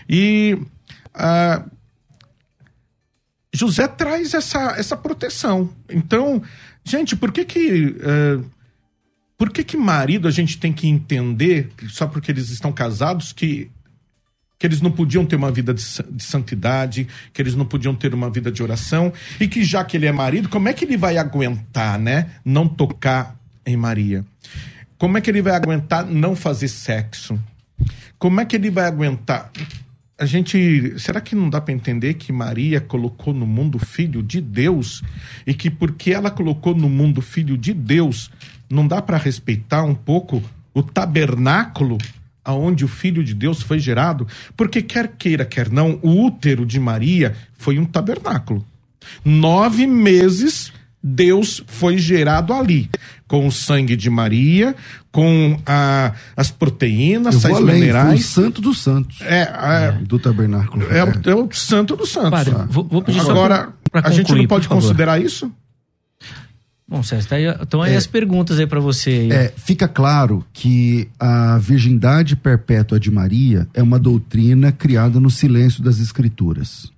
E 0.08 0.58
ah, 1.14 1.64
José 3.52 3.88
traz 3.88 4.34
essa, 4.34 4.74
essa 4.78 4.96
proteção. 4.96 5.70
Então, 5.88 6.42
gente, 6.84 7.16
por 7.16 7.32
que 7.32 7.44
que. 7.44 7.96
Uh, 7.96 8.44
por 9.36 9.50
que 9.50 9.64
que 9.64 9.76
marido 9.76 10.28
a 10.28 10.30
gente 10.30 10.58
tem 10.58 10.70
que 10.70 10.86
entender, 10.86 11.72
só 11.88 12.06
porque 12.06 12.30
eles 12.30 12.50
estão 12.50 12.70
casados, 12.70 13.32
que, 13.32 13.70
que 14.60 14.66
eles 14.66 14.82
não 14.82 14.92
podiam 14.92 15.24
ter 15.24 15.36
uma 15.36 15.50
vida 15.50 15.72
de, 15.72 15.82
de 16.10 16.22
santidade, 16.22 17.08
que 17.32 17.40
eles 17.40 17.54
não 17.54 17.64
podiam 17.64 17.94
ter 17.94 18.12
uma 18.12 18.28
vida 18.28 18.52
de 18.52 18.62
oração, 18.62 19.10
e 19.40 19.48
que 19.48 19.64
já 19.64 19.82
que 19.82 19.96
ele 19.96 20.04
é 20.04 20.12
marido, 20.12 20.50
como 20.50 20.68
é 20.68 20.74
que 20.74 20.84
ele 20.84 20.98
vai 20.98 21.16
aguentar, 21.16 21.98
né? 21.98 22.26
Não 22.44 22.68
tocar 22.68 23.34
em 23.64 23.74
Maria? 23.74 24.22
Como 24.98 25.16
é 25.16 25.22
que 25.22 25.30
ele 25.30 25.40
vai 25.40 25.54
aguentar 25.54 26.04
não 26.04 26.36
fazer 26.36 26.68
sexo? 26.68 27.40
Como 28.18 28.38
é 28.38 28.44
que 28.44 28.54
ele 28.54 28.70
vai 28.70 28.84
aguentar? 28.84 29.50
A 30.18 30.26
gente, 30.26 30.92
será 30.98 31.22
que 31.22 31.34
não 31.34 31.48
dá 31.48 31.58
para 31.58 31.72
entender 31.72 32.12
que 32.12 32.30
Maria 32.30 32.82
colocou 32.82 33.32
no 33.32 33.46
mundo 33.46 33.76
o 33.76 33.78
filho 33.78 34.22
de 34.22 34.42
Deus 34.42 35.02
e 35.46 35.54
que 35.54 35.70
porque 35.70 36.12
ela 36.12 36.30
colocou 36.30 36.74
no 36.74 36.90
mundo 36.90 37.18
o 37.18 37.22
filho 37.22 37.56
de 37.56 37.72
Deus, 37.72 38.30
não 38.68 38.86
dá 38.86 39.00
para 39.00 39.16
respeitar 39.16 39.84
um 39.84 39.94
pouco 39.94 40.42
o 40.74 40.82
tabernáculo 40.82 41.96
aonde 42.44 42.84
o 42.84 42.88
filho 42.88 43.22
de 43.22 43.34
Deus 43.34 43.62
foi 43.62 43.78
gerado? 43.78 44.26
Porque 44.56 44.82
quer 44.82 45.08
queira, 45.08 45.44
quer 45.44 45.70
não, 45.70 45.98
o 46.02 46.24
útero 46.24 46.64
de 46.66 46.78
Maria 46.80 47.34
foi 47.56 47.78
um 47.78 47.84
tabernáculo. 47.84 48.64
Nove 49.24 49.86
meses 49.86 50.72
Deus 51.02 51.62
foi 51.66 51.96
gerado 51.96 52.52
ali, 52.52 52.90
com 53.26 53.46
o 53.46 53.52
sangue 53.52 53.96
de 53.96 54.10
Maria, 54.10 54.76
com 55.10 55.58
a, 55.64 56.12
as 56.36 56.50
proteínas, 56.50 57.36
sais 57.36 57.56
além, 57.56 57.80
minerais. 57.80 58.20
o 58.20 58.22
santo 58.22 58.60
dos 58.60 58.82
santos. 58.82 59.18
É, 59.22 59.48
é 59.50 59.92
do 60.02 60.18
tabernáculo. 60.18 60.86
É, 60.90 61.30
é, 61.30 61.34
o 61.34 61.48
santo 61.52 61.96
dos 61.96 62.10
santos. 62.10 62.30
Padre, 62.30 62.54
vou, 62.68 62.84
vou 62.84 63.02
pedir 63.02 63.20
Agora, 63.20 63.72
pra, 63.90 64.02
pra 64.02 64.02
concluir, 64.02 64.12
a 64.12 64.16
gente 64.16 64.34
não 64.34 64.46
pode 64.46 64.68
considerar 64.68 65.20
isso? 65.20 65.50
Bom, 66.90 67.04
César, 67.04 67.28
tá 67.28 67.36
aí, 67.36 67.46
então 67.46 67.80
aí 67.80 67.92
é, 67.92 67.96
as 67.96 68.08
perguntas 68.08 68.58
aí 68.58 68.66
para 68.66 68.80
você. 68.80 69.28
É, 69.30 69.52
fica 69.56 69.86
claro 69.86 70.44
que 70.52 71.08
a 71.20 71.56
virgindade 71.58 72.34
perpétua 72.34 72.98
de 72.98 73.12
Maria 73.12 73.68
é 73.72 73.80
uma 73.80 73.96
doutrina 73.96 74.72
criada 74.72 75.20
no 75.20 75.30
silêncio 75.30 75.84
das 75.84 76.00
escrituras. 76.00 76.90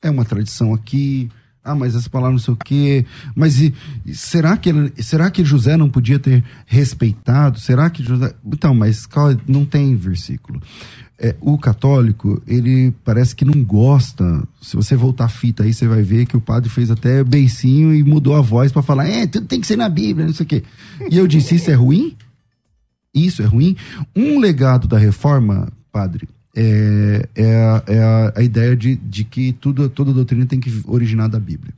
É 0.00 0.08
uma 0.08 0.24
tradição 0.24 0.72
aqui, 0.72 1.28
ah, 1.64 1.74
mas 1.74 1.96
essa 1.96 2.08
palavra 2.08 2.34
não 2.34 2.38
sei 2.38 2.54
o 2.54 2.56
quê. 2.56 3.04
Mas 3.34 3.60
e, 3.60 3.74
será, 4.14 4.56
que 4.56 4.68
ele, 4.68 4.92
será 5.02 5.28
que 5.28 5.44
José 5.44 5.76
não 5.76 5.90
podia 5.90 6.20
ter 6.20 6.44
respeitado? 6.64 7.58
Será 7.58 7.90
que 7.90 8.04
José. 8.04 8.32
Então, 8.46 8.72
mas 8.72 9.08
não 9.48 9.64
tem 9.64 9.96
versículo. 9.96 10.62
É, 11.18 11.34
o 11.40 11.56
católico, 11.56 12.42
ele 12.46 12.92
parece 13.02 13.34
que 13.34 13.44
não 13.44 13.64
gosta. 13.64 14.46
Se 14.60 14.76
você 14.76 14.94
voltar 14.94 15.24
a 15.24 15.28
fita 15.28 15.62
aí, 15.62 15.72
você 15.72 15.88
vai 15.88 16.02
ver 16.02 16.26
que 16.26 16.36
o 16.36 16.40
padre 16.40 16.68
fez 16.68 16.90
até 16.90 17.24
beicinho 17.24 17.94
e 17.94 18.02
mudou 18.02 18.34
a 18.34 18.42
voz 18.42 18.70
para 18.70 18.82
falar: 18.82 19.08
é, 19.08 19.26
tudo 19.26 19.46
tem 19.46 19.60
que 19.60 19.66
ser 19.66 19.76
na 19.76 19.88
Bíblia, 19.88 20.26
não 20.26 20.34
sei 20.34 20.44
o 20.44 20.48
quê. 20.48 20.62
E 21.10 21.16
eu 21.16 21.26
disse: 21.26 21.54
isso 21.54 21.70
é 21.70 21.74
ruim? 21.74 22.14
Isso 23.14 23.40
é 23.40 23.46
ruim? 23.46 23.76
Um 24.14 24.38
legado 24.38 24.86
da 24.86 24.98
reforma, 24.98 25.72
padre, 25.90 26.28
é, 26.54 27.28
é, 27.34 27.54
a, 27.54 27.82
é 27.86 28.02
a, 28.02 28.32
a, 28.36 28.42
ideia 28.42 28.76
de, 28.76 28.96
de 28.96 29.24
que 29.24 29.52
tudo, 29.52 29.88
toda 29.88 30.12
doutrina 30.12 30.44
tem 30.44 30.60
que 30.60 30.82
originar 30.86 31.28
da 31.28 31.40
Bíblia. 31.40 31.72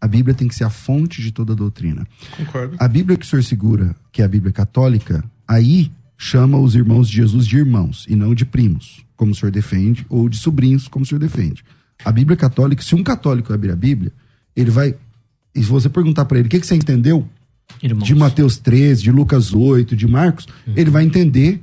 A 0.00 0.06
Bíblia 0.06 0.34
tem 0.34 0.46
que 0.46 0.54
ser 0.54 0.64
a 0.64 0.70
fonte 0.70 1.22
de 1.22 1.32
toda 1.32 1.54
doutrina. 1.54 2.06
Concordo. 2.36 2.76
A 2.78 2.86
Bíblia 2.86 3.16
que 3.16 3.24
o 3.24 3.28
senhor 3.28 3.42
segura, 3.42 3.96
que 4.12 4.22
é 4.22 4.24
a 4.24 4.28
Bíblia 4.28 4.52
católica, 4.52 5.24
aí 5.48 5.90
chama 6.16 6.58
os 6.58 6.74
irmãos 6.74 7.08
de 7.08 7.16
Jesus 7.16 7.46
de 7.46 7.56
irmãos 7.56 8.06
e 8.08 8.14
não 8.14 8.34
de 8.34 8.44
primos, 8.44 9.04
como 9.16 9.32
o 9.32 9.34
senhor 9.34 9.50
defende, 9.50 10.06
ou 10.08 10.28
de 10.28 10.36
sobrinhos, 10.36 10.88
como 10.88 11.04
o 11.04 11.06
senhor 11.06 11.20
defende. 11.20 11.64
A 12.04 12.12
Bíblia 12.12 12.36
católica, 12.36 12.82
se 12.82 12.94
um 12.94 13.02
católico 13.02 13.52
abrir 13.52 13.70
a 13.70 13.76
Bíblia, 13.76 14.12
ele 14.54 14.70
vai. 14.70 14.94
E 15.54 15.62
se 15.62 15.68
você 15.68 15.88
perguntar 15.88 16.24
para 16.24 16.38
ele 16.38 16.46
o 16.46 16.50
que, 16.50 16.60
que 16.60 16.66
você 16.66 16.74
entendeu 16.74 17.28
irmãos. 17.82 18.04
de 18.04 18.14
Mateus 18.14 18.58
13, 18.58 19.02
de 19.02 19.10
Lucas 19.10 19.52
8, 19.52 19.96
de 19.96 20.06
Marcos, 20.06 20.46
uhum. 20.66 20.74
ele 20.76 20.90
vai 20.90 21.04
entender 21.04 21.60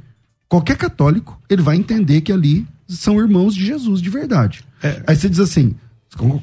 qualquer 0.48 0.78
católico, 0.78 1.40
ele 1.50 1.62
vai 1.62 1.76
entender 1.76 2.22
que 2.22 2.32
ali 2.32 2.68
são 2.88 3.20
irmãos 3.20 3.56
de 3.56 3.66
Jesus 3.66 4.02
de 4.02 4.10
verdade. 4.10 4.64
É. 4.84 5.02
Aí 5.08 5.16
você 5.16 5.30
diz 5.30 5.40
assim, 5.40 5.76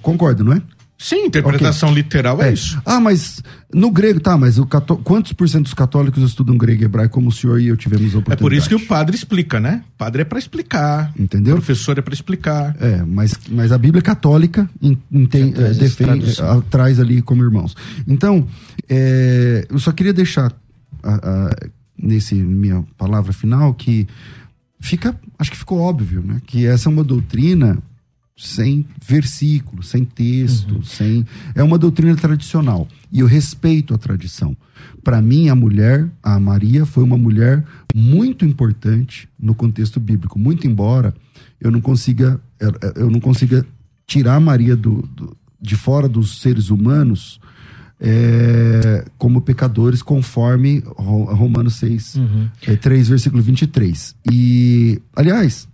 concorda, 0.01 0.43
não 0.43 0.53
é? 0.53 0.63
Sim, 1.01 1.27
interpretação 1.27 1.91
okay. 1.91 2.03
literal 2.03 2.43
é, 2.43 2.49
é, 2.49 2.53
isso. 2.53 2.83
Ah, 2.85 2.99
mas 2.99 3.41
no 3.73 3.89
grego, 3.89 4.19
tá, 4.19 4.37
mas 4.37 4.59
o 4.59 4.67
cató... 4.67 4.97
quantos 4.97 5.33
por 5.33 5.49
cento 5.49 5.63
dos 5.63 5.75
católicos 5.75 6.21
estudam 6.25 6.59
grego 6.59 6.83
e 6.83 6.85
hebraico 6.87 7.15
como 7.15 7.29
o 7.29 7.33
senhor 7.33 7.61
e 7.61 7.69
eu 7.69 7.77
tivemos 7.77 8.17
a 8.17 8.19
oportunidade? 8.19 8.41
É 8.41 8.43
por 8.43 8.53
isso 8.53 8.69
que 8.69 8.75
o 8.75 8.85
padre 8.85 9.15
explica, 9.15 9.61
né? 9.61 9.85
O 9.95 9.97
padre 9.97 10.23
é 10.23 10.25
para 10.25 10.41
explicar. 10.41 11.13
Entendeu? 11.17 11.55
O 11.55 11.59
professor 11.59 11.97
é 11.97 12.03
para 12.03 12.13
explicar. 12.13 12.75
É, 12.81 13.05
mas, 13.05 13.39
mas 13.49 13.71
a 13.71 13.79
Bíblia 13.79 14.03
católica 14.03 14.69
tem, 15.31 15.55
é, 15.57 15.73
defende, 15.75 16.35
traz 16.69 16.99
ali 16.99 17.23
como 17.23 17.45
irmãos. 17.45 17.77
Então, 18.05 18.49
é, 18.89 19.67
eu 19.71 19.79
só 19.79 19.93
queria 19.93 20.13
deixar 20.13 20.53
a, 21.01 21.15
a, 21.15 21.51
nesse 21.97 22.35
minha 22.35 22.85
palavra 22.97 23.33
final 23.33 23.73
que 23.73 24.09
fica, 24.81 25.15
acho 25.39 25.53
que 25.53 25.57
ficou 25.57 25.79
óbvio, 25.79 26.25
né? 26.27 26.43
Que 26.45 26.67
essa 26.67 26.89
é 26.89 26.91
uma 26.93 27.05
doutrina 27.05 27.79
sem 28.39 28.87
versículo, 29.05 29.83
sem 29.83 30.05
texto, 30.05 30.77
uhum. 30.77 30.83
sem 30.83 31.27
é 31.55 31.63
uma 31.63 31.77
doutrina 31.77 32.15
tradicional 32.15 32.87
e 33.11 33.19
eu 33.21 33.27
respeito 33.27 33.93
a 33.93 33.99
tradição. 33.99 34.57
Para 35.03 35.21
mim, 35.21 35.49
a 35.49 35.57
mulher, 35.57 36.09
a 36.23 36.39
Maria, 36.39 36.87
foi 36.87 37.03
uma 37.03 37.19
mulher 37.19 37.65
muito 37.93 38.45
importante 38.45 39.29
no 39.39 39.55
contexto 39.55 39.99
bíblico, 39.99 40.39
muito 40.39 40.67
embora 40.67 41.13
eu 41.61 41.71
não 41.71 41.81
consiga 41.81 42.41
eu 42.95 43.11
não 43.11 43.19
consiga 43.19 43.67
tirar 44.07 44.37
a 44.37 44.41
Maria 44.41 44.77
do, 44.77 45.03
do 45.15 45.37
de 45.61 45.75
fora 45.75 46.09
dos 46.09 46.41
seres 46.41 46.71
humanos 46.71 47.41
é, 48.01 49.05
como 49.19 49.41
pecadores, 49.41 50.03
conforme 50.03 50.83
Romanos 50.97 51.75
6, 51.77 52.15
uhum. 52.15 52.49
é, 52.67 52.77
3, 52.77 53.09
versículo 53.09 53.43
23. 53.43 54.15
E, 54.31 55.03
aliás, 55.17 55.69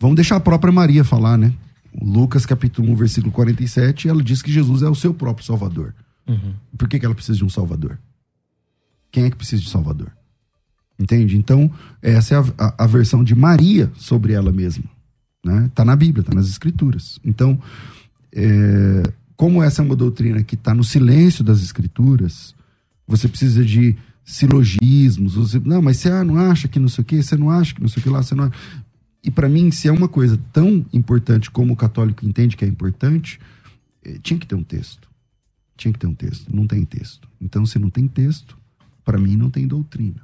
vamos 0.00 0.16
deixar 0.16 0.36
a 0.36 0.40
própria 0.40 0.72
Maria 0.72 1.04
falar, 1.04 1.36
né? 1.36 1.52
Lucas 2.00 2.46
capítulo 2.46 2.90
1, 2.92 2.96
versículo 2.96 3.32
47, 3.32 4.08
ela 4.08 4.22
diz 4.22 4.42
que 4.42 4.50
Jesus 4.52 4.82
é 4.82 4.88
o 4.88 4.94
seu 4.94 5.12
próprio 5.12 5.44
Salvador. 5.44 5.94
Uhum. 6.26 6.54
Por 6.78 6.88
que, 6.88 6.98
que 6.98 7.04
ela 7.04 7.14
precisa 7.14 7.38
de 7.38 7.44
um 7.44 7.48
Salvador? 7.48 7.98
Quem 9.10 9.24
é 9.24 9.30
que 9.30 9.36
precisa 9.36 9.60
de 9.60 9.68
Salvador? 9.68 10.12
Entende? 10.98 11.36
Então, 11.36 11.70
essa 12.00 12.34
é 12.34 12.38
a, 12.38 12.44
a, 12.66 12.84
a 12.84 12.86
versão 12.86 13.24
de 13.24 13.34
Maria 13.34 13.90
sobre 13.96 14.32
ela 14.32 14.52
mesma. 14.52 14.84
Né? 15.44 15.70
Tá 15.74 15.84
na 15.84 15.96
Bíblia, 15.96 16.22
tá 16.22 16.34
nas 16.34 16.48
Escrituras. 16.48 17.18
Então, 17.24 17.58
é, 18.32 19.02
como 19.36 19.62
essa 19.62 19.82
é 19.82 19.84
uma 19.84 19.96
doutrina 19.96 20.42
que 20.42 20.54
está 20.54 20.74
no 20.74 20.84
silêncio 20.84 21.42
das 21.42 21.62
escrituras, 21.62 22.54
você 23.06 23.26
precisa 23.26 23.64
de 23.64 23.96
silogismos. 24.22 25.34
Você, 25.34 25.58
não, 25.64 25.80
mas 25.80 25.96
você 25.96 26.10
ah, 26.10 26.22
não 26.22 26.36
acha 26.36 26.68
que 26.68 26.78
não 26.78 26.88
sei 26.88 27.02
o 27.02 27.04
que, 27.04 27.22
você 27.22 27.36
não 27.36 27.50
acha 27.50 27.74
que 27.74 27.80
não 27.80 27.88
sei 27.88 28.00
o 28.00 28.02
que 28.02 28.10
lá, 28.10 28.22
você 28.22 28.34
não. 28.34 28.50
E 29.22 29.30
para 29.30 29.48
mim, 29.48 29.70
se 29.70 29.88
é 29.88 29.92
uma 29.92 30.08
coisa 30.08 30.38
tão 30.52 30.84
importante 30.92 31.50
como 31.50 31.74
o 31.74 31.76
católico 31.76 32.26
entende 32.26 32.56
que 32.56 32.64
é 32.64 32.68
importante, 32.68 33.38
eh, 34.04 34.18
tinha 34.22 34.38
que 34.38 34.46
ter 34.46 34.54
um 34.54 34.64
texto. 34.64 35.08
Tinha 35.76 35.92
que 35.92 35.98
ter 35.98 36.06
um 36.06 36.14
texto. 36.14 36.54
Não 36.54 36.66
tem 36.66 36.84
texto. 36.84 37.28
Então, 37.40 37.66
se 37.66 37.78
não 37.78 37.90
tem 37.90 38.08
texto, 38.08 38.56
para 39.04 39.18
mim 39.18 39.36
não 39.36 39.50
tem 39.50 39.66
doutrina. 39.66 40.20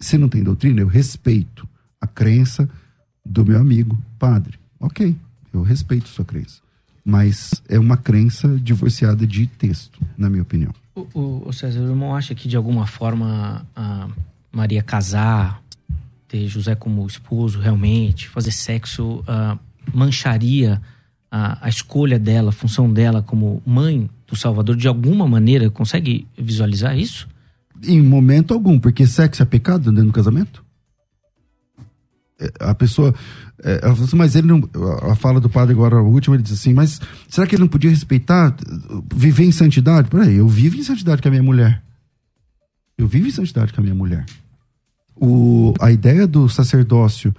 Se 0.00 0.18
não 0.18 0.28
tem 0.28 0.42
doutrina, 0.42 0.80
eu 0.80 0.86
respeito 0.86 1.66
a 2.00 2.06
crença 2.06 2.68
do 3.24 3.44
meu 3.44 3.58
amigo 3.58 3.98
padre. 4.18 4.58
Ok, 4.78 5.16
eu 5.52 5.62
respeito 5.62 6.08
sua 6.08 6.24
crença 6.24 6.64
mas 7.04 7.62
é 7.68 7.78
uma 7.78 7.96
crença 7.96 8.48
divorciada 8.58 9.26
de 9.26 9.46
texto, 9.46 10.00
na 10.16 10.30
minha 10.30 10.42
opinião. 10.42 10.72
O, 10.94 11.06
o, 11.12 11.48
o 11.48 11.52
César, 11.52 11.80
o 11.80 11.88
irmão 11.90 12.16
acha 12.16 12.34
que 12.34 12.48
de 12.48 12.56
alguma 12.56 12.86
forma 12.86 13.66
a 13.76 14.08
Maria 14.50 14.82
casar, 14.82 15.60
ter 16.28 16.46
José 16.46 16.74
como 16.74 17.06
esposo 17.06 17.58
realmente, 17.58 18.28
fazer 18.28 18.52
sexo, 18.52 19.20
uh, 19.20 19.58
mancharia 19.92 20.80
a, 21.30 21.66
a, 21.66 21.68
escolha 21.68 22.18
dela, 22.18 22.50
a 22.50 22.52
função 22.52 22.92
dela 22.92 23.22
como 23.22 23.62
mãe 23.66 24.08
do 24.26 24.36
Salvador 24.36 24.76
de 24.76 24.88
alguma 24.88 25.26
maneira? 25.26 25.70
Consegue 25.70 26.26
visualizar 26.36 26.96
isso? 26.98 27.28
Em 27.86 28.00
momento 28.02 28.54
algum, 28.54 28.78
porque 28.78 29.06
sexo 29.06 29.42
é 29.42 29.46
pecado 29.46 29.90
dentro 29.90 30.06
do 30.06 30.12
casamento? 30.12 30.64
É, 32.40 32.50
a 32.60 32.74
pessoa 32.74 33.14
é, 33.62 33.80
ela 33.82 33.92
assim, 33.92 34.16
mas 34.16 34.34
ele 34.34 34.46
não. 34.46 34.68
A 35.10 35.14
fala 35.14 35.40
do 35.40 35.48
padre 35.48 35.72
agora, 35.72 35.96
a 35.96 36.02
última, 36.02 36.36
ele 36.36 36.42
diz 36.42 36.52
assim, 36.52 36.74
mas 36.74 37.00
será 37.28 37.46
que 37.46 37.54
ele 37.54 37.62
não 37.62 37.68
podia 37.68 37.90
respeitar, 37.90 38.54
viver 39.14 39.44
em 39.44 39.52
santidade? 39.52 40.08
Peraí, 40.08 40.36
eu 40.36 40.48
vivo 40.48 40.76
em 40.76 40.82
santidade 40.82 41.22
com 41.22 41.28
a 41.28 41.30
minha 41.30 41.42
mulher. 41.42 41.82
Eu 42.98 43.08
vivo 43.08 43.26
em 43.26 43.30
santidade 43.30 43.72
com 43.72 43.80
a 43.80 43.82
minha 43.82 43.94
mulher. 43.94 44.24
O, 45.16 45.74
a 45.80 45.92
ideia 45.92 46.26
do 46.26 46.48
sacerdócio 46.48 47.34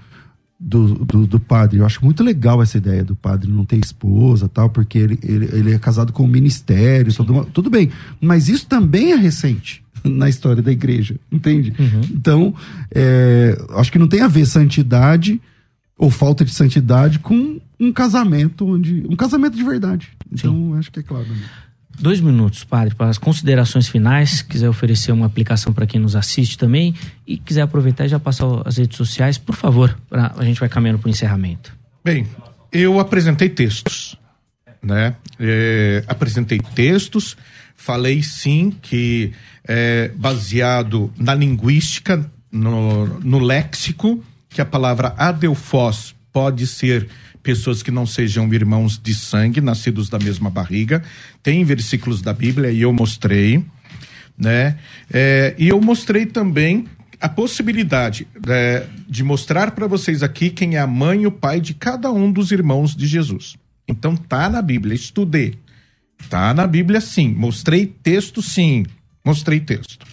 do, 0.59 0.95
do, 1.05 1.27
do, 1.27 1.39
padre, 1.39 1.79
eu 1.79 1.85
acho 1.85 2.03
muito 2.03 2.23
legal 2.23 2.61
essa 2.61 2.77
ideia 2.77 3.03
do 3.03 3.15
padre 3.15 3.51
não 3.51 3.65
ter 3.65 3.77
esposa 3.77 4.47
tal, 4.47 4.69
porque 4.69 4.97
ele, 4.97 5.19
ele, 5.21 5.45
ele 5.51 5.73
é 5.73 5.79
casado 5.79 6.13
com 6.13 6.23
o 6.23 6.27
ministério, 6.27 7.13
tudo, 7.13 7.45
tudo 7.45 7.69
bem. 7.69 7.91
Mas 8.21 8.47
isso 8.47 8.65
também 8.65 9.11
é 9.11 9.15
recente 9.15 9.83
na 10.03 10.29
história 10.29 10.61
da 10.61 10.71
igreja, 10.71 11.15
entende? 11.31 11.73
Uhum. 11.77 12.01
Então, 12.11 12.55
é, 12.93 13.57
acho 13.71 13.91
que 13.91 13.99
não 13.99 14.07
tem 14.07 14.21
a 14.21 14.27
ver 14.27 14.45
santidade 14.45 15.41
ou 15.97 16.09
falta 16.09 16.43
de 16.43 16.53
santidade 16.53 17.19
com 17.19 17.59
um 17.79 17.91
casamento 17.91 18.65
onde. 18.65 19.05
Um 19.09 19.15
casamento 19.15 19.55
de 19.55 19.63
verdade. 19.63 20.09
Então, 20.31 20.73
acho 20.75 20.91
que 20.91 20.99
é 20.99 21.03
claro. 21.03 21.27
Né? 21.27 21.43
Dois 21.99 22.19
minutos, 22.19 22.63
padre, 22.63 22.93
para 22.93 23.09
as 23.09 23.17
considerações 23.17 23.87
finais. 23.87 24.41
Quiser 24.41 24.69
oferecer 24.69 25.11
uma 25.11 25.25
aplicação 25.25 25.71
para 25.71 25.87
quem 25.87 25.99
nos 25.99 26.15
assiste 26.15 26.57
também 26.57 26.93
e 27.25 27.37
quiser 27.37 27.61
aproveitar 27.61 28.05
e 28.05 28.09
já 28.09 28.19
passar 28.19 28.45
as 28.65 28.77
redes 28.77 28.97
sociais, 28.97 29.37
por 29.37 29.55
favor, 29.55 29.97
pra, 30.09 30.33
a 30.37 30.43
gente 30.43 30.59
vai 30.59 30.69
caminhando 30.69 30.99
para 30.99 31.07
o 31.07 31.09
encerramento. 31.09 31.75
Bem, 32.03 32.27
eu 32.71 32.99
apresentei 32.99 33.49
textos, 33.49 34.17
né? 34.83 35.15
É, 35.39 36.03
apresentei 36.07 36.59
textos, 36.59 37.37
falei 37.75 38.21
sim 38.21 38.71
que 38.81 39.33
é, 39.67 40.11
baseado 40.15 41.11
na 41.17 41.33
linguística, 41.33 42.29
no, 42.51 43.19
no 43.21 43.39
léxico, 43.39 44.23
que 44.49 44.61
a 44.61 44.65
palavra 44.65 45.13
adelfós 45.17 46.15
pode 46.31 46.67
ser 46.67 47.07
pessoas 47.45 47.83
que 47.83 47.91
não 47.91 48.07
sejam 48.07 48.51
irmãos 48.51 48.99
de 49.01 49.13
sangue, 49.13 49.61
nascidos 49.61 50.09
da 50.09 50.17
mesma 50.17 50.49
barriga. 50.49 51.03
Tem 51.43 51.63
versículos 51.63 52.19
da 52.19 52.33
Bíblia 52.33 52.71
e 52.71 52.81
eu 52.81 52.91
mostrei, 52.91 53.63
né? 54.35 54.79
É, 55.13 55.53
e 55.55 55.69
eu 55.69 55.79
mostrei 55.79 56.25
também 56.25 56.87
a 57.21 57.29
possibilidade 57.29 58.27
é, 58.49 58.87
de 59.07 59.23
mostrar 59.23 59.71
para 59.71 59.85
vocês 59.85 60.23
aqui 60.23 60.49
quem 60.49 60.75
é 60.75 60.79
a 60.79 60.87
mãe 60.87 61.21
e 61.21 61.27
o 61.27 61.31
pai 61.31 61.61
de 61.61 61.75
cada 61.75 62.11
um 62.11 62.31
dos 62.31 62.51
irmãos 62.51 62.95
de 62.95 63.05
Jesus. 63.05 63.55
Então 63.87 64.17
tá 64.17 64.49
na 64.49 64.61
Bíblia, 64.63 64.95
estudei. 64.95 65.53
Tá 66.27 66.51
na 66.51 66.65
Bíblia 66.65 66.99
sim. 66.99 67.29
Mostrei 67.29 67.85
texto 67.85 68.41
sim. 68.41 68.87
Mostrei 69.23 69.59
texto. 69.59 70.03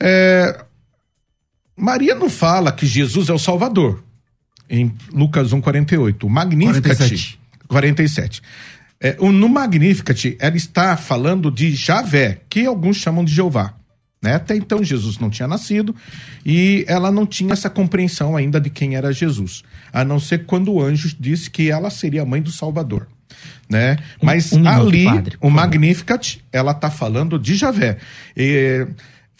É, 0.00 0.64
Maria 1.76 2.14
não 2.14 2.30
fala 2.30 2.72
que 2.72 2.86
Jesus 2.86 3.28
é 3.28 3.34
o 3.34 3.38
Salvador 3.38 4.07
em 4.68 4.92
Lucas 5.12 5.52
1,48. 5.52 6.24
O 6.24 6.28
Magnificat. 6.28 6.96
47. 6.96 7.40
47. 7.68 8.42
É, 9.00 9.16
no 9.20 9.48
Magnificat, 9.48 10.36
ela 10.40 10.56
está 10.56 10.96
falando 10.96 11.50
de 11.50 11.70
Javé, 11.74 12.40
que 12.48 12.66
alguns 12.66 12.96
chamam 12.96 13.24
de 13.24 13.32
Jeová. 13.32 13.74
Né? 14.20 14.34
Até 14.34 14.56
então 14.56 14.82
Jesus 14.82 15.18
não 15.18 15.30
tinha 15.30 15.46
nascido 15.46 15.94
e 16.44 16.84
ela 16.88 17.12
não 17.12 17.24
tinha 17.24 17.52
essa 17.52 17.70
compreensão 17.70 18.36
ainda 18.36 18.60
de 18.60 18.68
quem 18.68 18.96
era 18.96 19.12
Jesus, 19.12 19.62
a 19.92 20.04
não 20.04 20.18
ser 20.18 20.44
quando 20.44 20.72
o 20.72 20.82
anjo 20.82 21.14
disse 21.20 21.48
que 21.48 21.70
ela 21.70 21.88
seria 21.88 22.22
a 22.22 22.26
mãe 22.26 22.42
do 22.42 22.50
Salvador. 22.50 23.06
Né? 23.70 23.96
Mas 24.20 24.52
um, 24.52 24.62
um 24.62 24.68
ali, 24.68 25.04
padre, 25.04 25.36
o 25.40 25.48
Magnificat, 25.48 26.40
ela 26.50 26.72
está 26.72 26.90
falando 26.90 27.38
de 27.38 27.54
Javé. 27.54 27.98
E, 28.36 28.88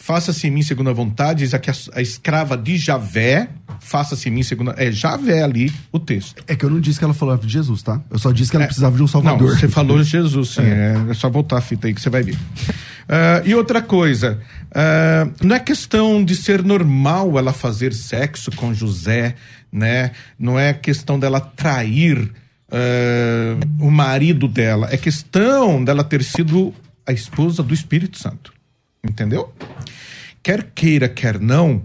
Faça-se 0.01 0.47
em 0.47 0.49
mim 0.49 0.63
segundo 0.63 0.89
a 0.89 0.93
vontade, 0.93 1.39
diz 1.39 1.53
aqui 1.53 1.69
a, 1.69 1.73
a 1.93 2.01
escrava 2.01 2.57
de 2.57 2.77
Javé, 2.77 3.49
faça-se 3.81 4.29
em 4.29 4.31
mim 4.31 4.43
segundo. 4.43 4.73
É 4.77 4.89
Javé 4.89 5.43
ali 5.43 5.71
o 5.91 5.99
texto. 5.99 6.41
É 6.47 6.55
que 6.55 6.63
eu 6.63 6.69
não 6.69 6.79
disse 6.79 6.97
que 6.97 7.03
ela 7.03 7.13
falava 7.13 7.45
de 7.45 7.51
Jesus, 7.51 7.83
tá? 7.83 8.01
Eu 8.09 8.17
só 8.17 8.31
disse 8.31 8.49
que 8.49 8.55
ela 8.55 8.63
é, 8.63 8.67
precisava 8.67 8.95
de 8.95 9.03
um 9.03 9.07
Salvador. 9.07 9.49
Não, 9.49 9.59
você 9.59 9.67
falou 9.67 10.01
de 10.01 10.09
Jesus, 10.09 10.51
sim. 10.51 10.61
É. 10.69 11.11
é, 11.11 11.13
só 11.13 11.29
voltar 11.29 11.57
a 11.57 11.61
fita 11.61 11.87
aí 11.87 11.93
que 11.93 12.01
você 12.01 12.09
vai 12.09 12.23
ver. 12.23 12.35
Uh, 12.35 13.43
e 13.45 13.53
outra 13.53 13.81
coisa, 13.81 14.39
uh, 14.71 15.45
não 15.45 15.55
é 15.55 15.59
questão 15.59 16.23
de 16.23 16.33
ser 16.35 16.63
normal 16.63 17.37
ela 17.37 17.51
fazer 17.51 17.93
sexo 17.93 18.51
com 18.51 18.73
José, 18.73 19.35
né? 19.69 20.11
Não 20.39 20.57
é 20.57 20.73
questão 20.73 21.19
dela 21.19 21.41
trair 21.41 22.17
uh, 22.71 23.85
o 23.85 23.91
marido 23.91 24.47
dela. 24.47 24.87
É 24.91 24.95
questão 24.95 25.83
dela 25.83 26.05
ter 26.05 26.23
sido 26.23 26.73
a 27.05 27.11
esposa 27.11 27.61
do 27.61 27.73
Espírito 27.73 28.17
Santo. 28.17 28.58
Entendeu? 29.03 29.53
Quer 30.41 30.71
queira, 30.73 31.09
quer 31.09 31.39
não, 31.39 31.83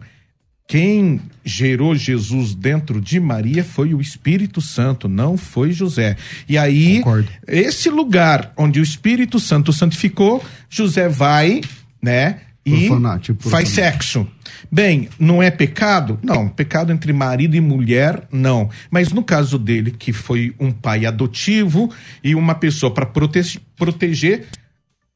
quem 0.66 1.20
gerou 1.44 1.94
Jesus 1.94 2.54
dentro 2.54 3.00
de 3.00 3.20
Maria 3.20 3.62
foi 3.62 3.92
o 3.92 4.00
Espírito 4.00 4.60
Santo, 4.60 5.08
não 5.08 5.36
foi 5.36 5.72
José. 5.72 6.16
E 6.48 6.56
aí, 6.56 6.98
Concordo. 6.98 7.28
esse 7.46 7.90
lugar 7.90 8.52
onde 8.56 8.80
o 8.80 8.82
Espírito 8.82 9.38
Santo 9.38 9.72
santificou, 9.72 10.42
José 10.70 11.08
vai, 11.08 11.60
né? 12.02 12.40
E 12.64 12.86
profanar, 12.86 13.20
tipo 13.20 13.50
faz 13.50 13.68
sexo. 13.68 14.26
Bem, 14.72 15.10
não 15.18 15.42
é 15.42 15.50
pecado? 15.50 16.18
Não. 16.22 16.48
Pecado 16.48 16.90
entre 16.90 17.12
marido 17.12 17.54
e 17.54 17.60
mulher, 17.60 18.26
não. 18.32 18.70
Mas 18.90 19.12
no 19.12 19.22
caso 19.22 19.58
dele, 19.58 19.90
que 19.90 20.14
foi 20.14 20.54
um 20.58 20.72
pai 20.72 21.04
adotivo 21.04 21.90
e 22.22 22.34
uma 22.34 22.54
pessoa 22.54 22.92
para 22.92 23.04
prote 23.04 23.60
proteger, 23.76 24.46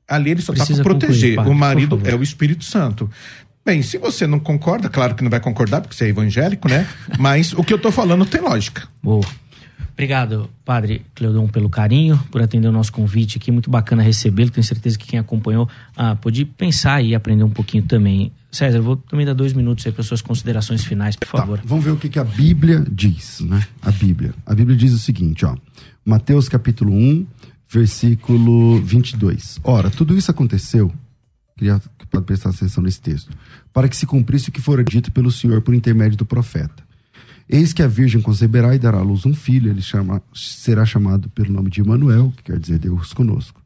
ali 0.08 0.30
ele 0.30 0.42
só 0.42 0.52
está 0.52 0.66
para 0.66 0.82
proteger. 0.82 1.36
Concluir, 1.36 1.54
o 1.54 1.58
marido 1.58 2.00
é 2.04 2.14
o 2.14 2.22
Espírito 2.22 2.64
Santo. 2.64 3.10
Bem, 3.64 3.82
se 3.82 3.98
você 3.98 4.26
não 4.26 4.40
concorda, 4.40 4.88
claro 4.88 5.14
que 5.14 5.22
não 5.22 5.30
vai 5.30 5.40
concordar, 5.40 5.82
porque 5.82 5.94
você 5.94 6.06
é 6.06 6.08
evangélico, 6.08 6.68
né? 6.68 6.88
Mas 7.18 7.52
o 7.52 7.62
que 7.62 7.72
eu 7.72 7.76
estou 7.76 7.92
falando 7.92 8.24
tem 8.24 8.40
lógica. 8.40 8.88
Boa. 9.02 9.26
Obrigado, 9.92 10.48
Padre 10.64 11.04
Cleodon, 11.12 11.48
pelo 11.48 11.68
carinho, 11.68 12.16
por 12.30 12.40
atender 12.40 12.68
o 12.68 12.72
nosso 12.72 12.92
convite 12.92 13.36
aqui. 13.36 13.50
Muito 13.50 13.68
bacana 13.68 14.00
recebê-lo. 14.00 14.48
Tenho 14.48 14.62
certeza 14.62 14.96
que 14.96 15.04
quem 15.04 15.18
acompanhou 15.18 15.68
ah, 15.96 16.14
pôde 16.14 16.44
pensar 16.44 17.02
e 17.02 17.16
aprender 17.16 17.42
um 17.42 17.50
pouquinho 17.50 17.82
também. 17.82 18.30
César, 18.50 18.80
vou 18.80 18.96
também 18.96 19.26
dar 19.26 19.34
dois 19.34 19.52
minutos 19.52 19.84
aí 19.84 19.92
para 19.92 20.04
suas 20.04 20.22
considerações 20.22 20.84
finais, 20.84 21.16
por 21.16 21.26
tá, 21.26 21.38
favor. 21.38 21.60
vamos 21.64 21.84
ver 21.84 21.90
o 21.90 21.96
que, 21.96 22.08
que 22.08 22.18
a 22.18 22.24
Bíblia 22.24 22.84
diz, 22.90 23.40
né? 23.40 23.66
A 23.82 23.90
Bíblia. 23.90 24.32
A 24.46 24.54
Bíblia 24.54 24.76
diz 24.76 24.92
o 24.92 24.98
seguinte, 24.98 25.44
ó. 25.44 25.56
Mateus 26.04 26.48
capítulo 26.48 26.94
1, 26.94 27.26
versículo 27.68 28.80
22. 28.80 29.60
Ora, 29.62 29.90
tudo 29.90 30.16
isso 30.16 30.30
aconteceu, 30.30 30.92
queria 31.56 31.80
prestar 32.24 32.50
atenção 32.50 32.82
nesse 32.82 33.00
texto, 33.00 33.30
para 33.72 33.88
que 33.88 33.96
se 33.96 34.06
cumprisse 34.06 34.48
o 34.48 34.52
que 34.52 34.60
fora 34.60 34.82
dito 34.82 35.12
pelo 35.12 35.30
Senhor 35.30 35.60
por 35.60 35.74
intermédio 35.74 36.16
do 36.16 36.26
profeta. 36.26 36.86
Eis 37.48 37.72
que 37.72 37.82
a 37.82 37.86
virgem 37.86 38.20
conceberá 38.20 38.74
e 38.74 38.78
dará 38.78 38.98
à 38.98 39.02
luz 39.02 39.24
um 39.24 39.34
filho, 39.34 39.70
ele 39.70 39.80
chama, 39.80 40.22
será 40.34 40.84
chamado 40.84 41.28
pelo 41.30 41.52
nome 41.52 41.70
de 41.70 41.80
Emanuel, 41.80 42.32
que 42.36 42.44
quer 42.44 42.58
dizer 42.58 42.78
Deus 42.78 43.12
conosco. 43.12 43.60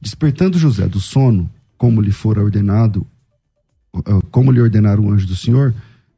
Despertando 0.00 0.58
José 0.58 0.88
do 0.88 0.98
sono, 0.98 1.48
como 1.76 2.00
lhe 2.00 2.10
fora 2.10 2.42
ordenado, 2.42 3.06
ah, 3.94 4.20
como 4.30 4.50
lhe 4.50 4.60
ordenara 4.60 5.00
o 5.00 5.10
anjo 5.10 5.26
do 5.26 5.36
Senhor, 5.36 5.74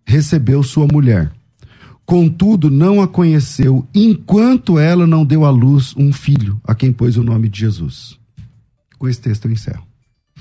recebeu 0.07 0.63
sua 0.63 0.87
mulher 0.87 1.31
Contudo, 2.05 2.71
não 2.71 3.01
a 3.01 3.09
conheceu 3.09 3.87
enquanto 3.95 4.79
ela 4.79 5.07
não 5.07 5.25
deu 5.25 5.45
à 5.45 5.51
luz 5.51 5.95
um 5.97 6.13
filho, 6.13 6.61
a 6.65 6.75
quem 6.75 6.93
pôs 6.93 7.17
o 7.17 7.23
nome 7.23 7.49
de 7.49 7.61
Jesus. 7.61 8.19
Com 8.99 9.09
esse 9.09 9.21
texto 9.21 9.47
eu 9.47 9.53
encerro. 9.53 9.87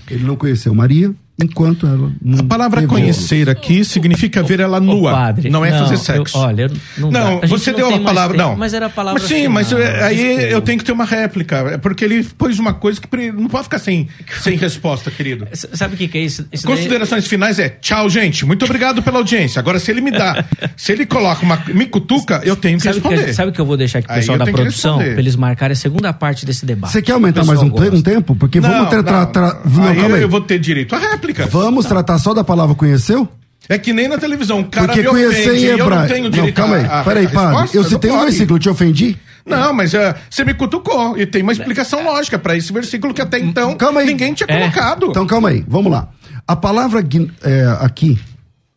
Ele 0.09 0.23
não 0.23 0.35
conheceu 0.35 0.73
Maria, 0.73 1.15
enquanto 1.39 1.87
ela 1.87 2.11
não 2.21 2.39
A 2.39 2.43
palavra 2.43 2.85
conhecer 2.87 3.49
aqui 3.49 3.83
significa 3.83 4.43
ver 4.43 4.59
ela 4.59 4.79
nua. 4.79 5.11
Padre, 5.11 5.49
não 5.49 5.65
é 5.65 5.71
não, 5.71 5.79
fazer 5.79 5.97
sexo. 5.97 6.37
Eu, 6.37 6.41
olha, 6.41 6.71
não, 6.97 7.11
não 7.11 7.41
você 7.47 7.73
deu 7.73 7.93
a 7.93 7.99
palavra. 7.99 8.37
Tempo, 8.37 8.49
não, 8.49 8.57
mas 8.57 8.73
era 8.73 8.85
a 8.87 8.89
palavra. 8.89 9.21
Mas 9.21 9.29
sim, 9.29 9.47
mas 9.47 9.71
é, 9.71 10.03
aí 10.03 10.51
eu 10.51 10.61
tenho 10.61 10.77
que 10.77 10.85
ter 10.85 10.91
uma 10.91 11.05
réplica. 11.05 11.57
É 11.71 11.77
porque 11.77 12.05
ele 12.05 12.23
pôs 12.23 12.59
uma 12.59 12.73
coisa 12.73 12.99
que 12.99 13.31
não 13.31 13.47
pode 13.47 13.63
ficar 13.63 13.79
sem, 13.79 14.07
sem 14.41 14.55
resposta, 14.57 15.09
querido. 15.09 15.47
Sabe 15.53 15.95
o 15.95 15.97
que, 15.97 16.07
que, 16.07 16.17
é 16.17 16.21
isso? 16.21 16.45
isso 16.51 16.65
Considerações 16.65 17.23
daí... 17.23 17.29
finais 17.29 17.59
é 17.59 17.69
tchau, 17.69 18.09
gente. 18.09 18.45
Muito 18.45 18.65
obrigado 18.65 19.01
pela 19.01 19.17
audiência. 19.17 19.59
Agora, 19.59 19.79
se 19.79 19.89
ele 19.91 20.01
me 20.01 20.11
dá, 20.11 20.45
se 20.75 20.91
ele 20.91 21.05
coloca 21.05 21.43
uma. 21.43 21.61
me 21.67 21.85
cutuca, 21.85 22.41
eu 22.43 22.55
tenho 22.55 22.77
que 22.77 22.83
sabe 22.83 22.95
responder. 22.99 23.25
Que, 23.25 23.33
sabe 23.33 23.51
o 23.51 23.53
que 23.53 23.61
eu 23.61 23.65
vou 23.65 23.77
deixar 23.77 23.99
aqui 23.99 24.07
pro 24.07 24.15
pessoal 24.15 24.37
da 24.37 24.45
produção? 24.45 24.97
Pra 24.97 25.07
eles 25.07 25.35
marcarem 25.35 25.73
a 25.73 25.75
segunda 25.75 26.13
parte 26.13 26.45
desse 26.45 26.65
debate. 26.65 26.91
Você 26.93 27.01
quer 27.01 27.13
aumentar 27.13 27.43
mais 27.45 27.61
um, 27.61 27.67
um, 27.67 28.01
tempo? 28.01 28.35
Porque 28.35 28.59
vamos 28.59 28.89
tratar. 28.89 29.31
Não, 29.65 29.87
aí 29.87 30.21
eu 30.21 30.29
vou 30.29 30.41
ter 30.41 30.59
direito 30.59 30.95
à 30.95 30.99
réplica. 30.99 31.20
Vamos 31.47 31.85
tratar 31.85 32.01
tratar 32.03 32.19
só 32.19 32.33
da 32.33 32.43
palavra 32.43 32.75
conheceu? 32.75 33.27
É 33.69 33.77
que 33.77 33.93
nem 33.93 34.07
na 34.07 34.17
televisão, 34.17 34.61
o 34.61 34.65
cara 34.65 34.87
Porque 34.87 35.01
me 35.01 35.07
conhecer 35.07 35.51
ofende, 35.51 35.65
em 35.65 35.69
hebraico. 35.69 35.91
eu 35.91 35.95
não 35.95 36.07
tenho 36.07 36.29
direito 36.29 36.57
não, 36.57 36.67
calma 36.67 36.75
aí, 36.77 36.85
a, 36.85 37.03
peraí, 37.03 37.27
padre. 37.27 37.77
Eu 37.77 37.83
citei 37.83 38.11
um 38.11 38.19
versículo, 38.19 38.59
te 38.59 38.69
ofendi? 38.69 39.17
Não, 39.45 39.73
mas 39.73 39.93
uh, 39.93 40.13
você 40.29 40.43
me 40.43 40.53
cutucou 40.53 41.17
e 41.17 41.25
tem 41.25 41.41
uma 41.41 41.51
explicação 41.51 42.03
lógica 42.03 42.37
para 42.37 42.55
esse 42.55 42.71
versículo 42.71 43.13
que 43.13 43.21
até 43.21 43.39
então 43.39 43.77
ninguém 44.05 44.33
tinha 44.33 44.47
é. 44.49 44.59
colocado. 44.59 45.07
Então 45.07 45.25
calma 45.25 45.49
aí, 45.49 45.63
vamos 45.67 45.91
lá. 45.91 46.09
A 46.47 46.55
palavra 46.55 47.03
é, 47.43 47.77
aqui, 47.79 48.19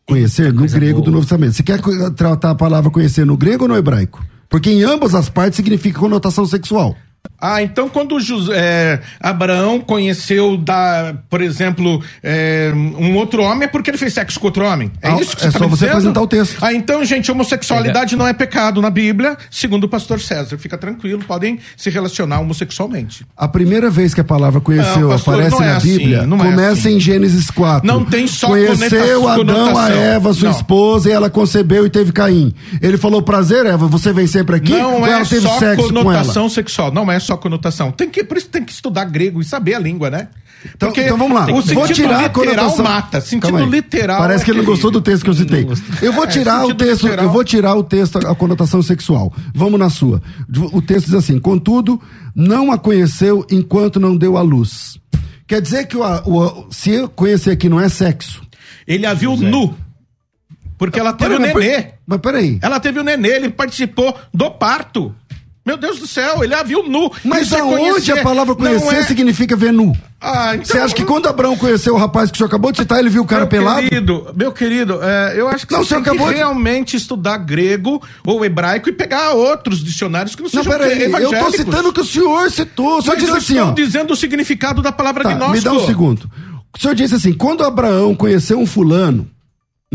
conhecer, 0.07 0.53
no 0.53 0.67
grego 0.67 1.01
boa. 1.01 1.05
do 1.05 1.11
Novo 1.11 1.25
Testamento. 1.25 1.55
Você 1.55 1.63
quer 1.63 1.81
tratar 2.15 2.51
a 2.51 2.55
palavra 2.55 2.91
conhecer 2.91 3.25
no 3.27 3.37
grego 3.37 3.65
ou 3.65 3.69
no 3.69 3.77
hebraico? 3.77 4.25
Porque 4.49 4.71
em 4.71 4.83
ambas 4.83 5.15
as 5.15 5.29
partes 5.29 5.57
significa 5.57 5.99
conotação 5.99 6.47
sexual. 6.47 6.97
Ah, 7.47 7.63
então 7.63 7.91
quando 7.91 8.17
é, 8.55 9.01
Abraão 9.21 9.79
conheceu, 9.79 10.57
da, 10.57 11.15
por 11.29 11.43
exemplo, 11.43 12.03
é, 12.23 12.73
um 12.75 13.17
outro 13.17 13.43
homem 13.43 13.65
é 13.65 13.67
porque 13.67 13.91
ele 13.91 13.99
fez 13.99 14.15
sexo 14.15 14.41
com 14.41 14.47
outro 14.47 14.65
homem. 14.65 14.91
É 15.03 15.11
ah, 15.11 15.21
isso 15.21 15.37
que 15.37 15.43
você 15.43 15.49
É 15.49 15.51
tá 15.51 15.59
só 15.59 15.69
você 15.69 15.87
apresentar 15.87 16.23
o 16.23 16.27
texto. 16.27 16.57
Ah, 16.63 16.73
então, 16.73 17.05
gente, 17.05 17.31
homossexualidade 17.31 18.17
não 18.17 18.27
é 18.27 18.33
pecado 18.33 18.81
na 18.81 18.89
Bíblia, 18.89 19.37
segundo 19.51 19.85
o 19.85 19.89
pastor 19.89 20.21
César. 20.21 20.57
Fica 20.57 20.79
tranquilo, 20.79 21.23
podem 21.27 21.59
se 21.77 21.91
relacionar 21.91 22.41
homossexualmente. 22.41 23.27
A 23.37 23.47
primeira 23.47 23.91
vez 23.91 24.15
que 24.15 24.23
a 24.23 24.25
palavra 24.25 24.61
conheceu 24.61 25.03
não, 25.03 25.11
pastor, 25.11 25.35
aparece 25.35 25.61
na 25.61 25.67
é 25.67 25.77
assim, 25.77 25.99
Bíblia 25.99 26.21
assim, 26.21 26.31
começa 26.31 26.73
assim. 26.73 26.97
em 26.97 27.01
Gênesis 27.01 27.51
4. 27.51 27.87
Não 27.87 28.07
tem 28.07 28.27
só 28.27 28.47
Conheceu 28.47 29.29
Adão 29.29 29.77
a 29.77 29.91
Eva, 29.91 30.33
sua 30.33 30.49
não. 30.49 30.57
esposa, 30.57 31.11
e 31.11 31.13
ela 31.13 31.29
concebeu 31.29 31.85
e 31.85 31.91
teve 31.91 32.11
Caim. 32.11 32.55
Ele 32.81 32.97
falou, 32.97 33.21
prazer, 33.21 33.67
Eva, 33.67 33.87
você 33.87 34.15
vem 34.15 34.27
sempre 34.27 34.57
aqui? 34.57 34.73
Não 34.73 35.07
é 35.07 35.23
só 35.25 35.77
conotação 35.77 36.49
sexual. 36.49 36.91
Não 36.91 37.13
é 37.13 37.14
é 37.15 37.21
só 37.21 37.37
conotação. 37.37 37.91
Tem 37.91 38.09
que, 38.11 38.23
por 38.25 38.37
isso 38.37 38.49
tem 38.49 38.65
que 38.65 38.73
estudar 38.73 39.05
grego 39.07 39.41
e 39.41 39.45
saber 39.45 39.75
a 39.75 39.79
língua, 39.79 40.11
né? 40.11 40.29
Então, 40.75 40.91
então 40.97 41.19
vamos 41.19 41.35
lá. 41.35 41.45
O 41.45 41.61
Vou 41.61 41.63
sentido 41.63 41.93
tirar 41.95 42.17
a 42.17 42.23
literal 42.23 42.33
conotação. 42.71 42.85
mata. 42.85 43.21
Sentido 43.21 43.67
literal. 43.67 44.19
Parece 44.19 44.43
é 44.43 44.45
que 44.47 44.51
ele 44.51 44.59
não 44.61 44.65
gostou 44.65 44.91
do 44.91 45.01
texto 45.01 45.23
que 45.23 45.29
eu 45.31 45.35
citei. 45.35 45.69
Eu 46.01 46.13
vou 46.13 46.25
É, 46.25 46.27
tirar 46.27 46.61
o 46.65 46.69
sentido 46.69 46.85
texto, 46.87 47.03
literal. 47.03 47.25
eu 47.27 47.31
vou 47.33 47.45
tirar 47.45 47.75
o 47.75 47.85
texto, 47.85 48.17
a 48.27 48.35
conotação 48.35 48.81
sexual. 48.81 49.31
Vamos 49.55 49.79
na 49.79 49.91
sua. 49.91 50.23
O 50.73 50.81
texto 50.81 51.07
diz 51.07 51.15
assim: 51.15 51.39
contudo, 51.39 52.01
não 52.35 52.73
a 52.73 52.79
conheceu 52.79 53.45
enquanto 53.51 54.01
não 54.01 54.17
deu 54.17 54.39
à 54.39 54.43
luz. 54.43 54.99
Quer 55.47 55.61
dizer 55.61 55.87
que 55.87 55.99
o, 55.99 56.03
o- 56.03 56.67
se 56.71 56.91
eu 56.93 57.11
conhecer 57.11 57.51
aqui 57.51 57.69
não 57.69 57.79
é 57.79 57.91
sexo. 57.91 58.41
Ele 58.87 59.05
a 59.05 59.13
viu 59.13 59.37
nu. 59.37 59.77
Porque 60.79 60.99
ela 60.99 61.13
teve 61.13 61.35
o 61.35 61.39
nenê. 61.39 61.89
Mas 62.07 62.19
peraí. 62.21 62.59
Ela 62.61 62.81
teve 62.81 62.99
o 62.99 63.05
nenê, 63.05 63.29
ele 63.37 63.49
participou 63.51 64.17
do 64.33 64.51
parto. 64.51 65.15
Meu 65.67 65.79
Deus 65.79 65.99
do 65.99 66.07
céu, 66.07 66.45
ele 66.45 66.53
a 66.55 66.63
viu 66.63 66.83
nu. 66.87 67.11
Mas 67.25 67.51
é 67.51 67.59
aonde 67.61 68.13
a 68.13 68.23
palavra 68.23 68.55
conhecer 68.55 68.85
Não 68.85 68.93
é- 68.93 69.03
significa 69.05 69.57
ver 69.57 69.73
nu? 69.73 69.97
Ah, 70.21 70.55
então- 70.55 70.67
Você 70.67 70.79
acha 70.79 70.95
que 70.95 71.05
quando 71.05 71.27
Abraão 71.27 71.57
conheceu 71.57 71.95
o 71.95 71.97
rapaz 71.99 72.31
que 72.31 72.35
o 72.35 72.39
senhor 72.39 72.49
acabou 72.49 72.71
de 72.71 72.79
citar, 72.79 72.99
ele 72.99 73.09
viu 73.09 73.23
o 73.23 73.27
cara 73.27 73.43
meu 73.43 73.49
pelado? 73.49 73.83
Querido, 73.89 74.33
meu 74.37 74.53
querido, 74.53 74.99
é, 75.03 75.35
eu 75.39 75.49
acho 75.49 75.67
que 75.67 75.73
Não, 75.73 75.83
você 75.83 75.95
tem 75.95 76.03
acabou 76.03 76.27
que 76.27 76.33
de- 76.35 76.39
realmente 76.39 76.97
estudar 76.97 77.39
grego 77.39 78.03
ou 78.27 78.45
hebraico 78.45 78.89
e 78.91 78.93
pegar 78.93 79.33
outros 79.33 79.83
dicionários 79.83 80.35
que 80.35 80.43
não 80.43 80.51
Não, 80.53 80.63
sejam 80.63 80.79
peraí, 80.79 81.03
eu 81.03 81.11
tô 81.11 81.19
evangélicos. 81.19 81.57
citando 81.57 81.89
o 81.89 81.93
que 81.95 82.01
o 82.01 82.05
senhor 82.05 82.51
citou. 82.51 83.03
Mas 83.07 83.19
disse 83.19 83.31
eu 83.31 83.37
assim, 83.37 83.55
estou 83.55 83.69
ó. 83.69 83.73
dizendo 83.73 84.13
o 84.13 84.17
significado 84.17 84.83
da 84.83 84.93
palavra 84.93 85.25
Tá, 85.25 85.33
gnóstico. 85.33 85.55
me 85.57 85.61
dá 85.61 85.73
um 85.73 85.87
segundo. 85.87 86.31
O 86.77 86.81
senhor 86.81 86.95
disse 86.95 87.15
assim: 87.15 87.33
quando 87.33 87.63
Abraão 87.65 88.15
conheceu 88.15 88.59
um 88.59 88.67
fulano, 88.67 89.29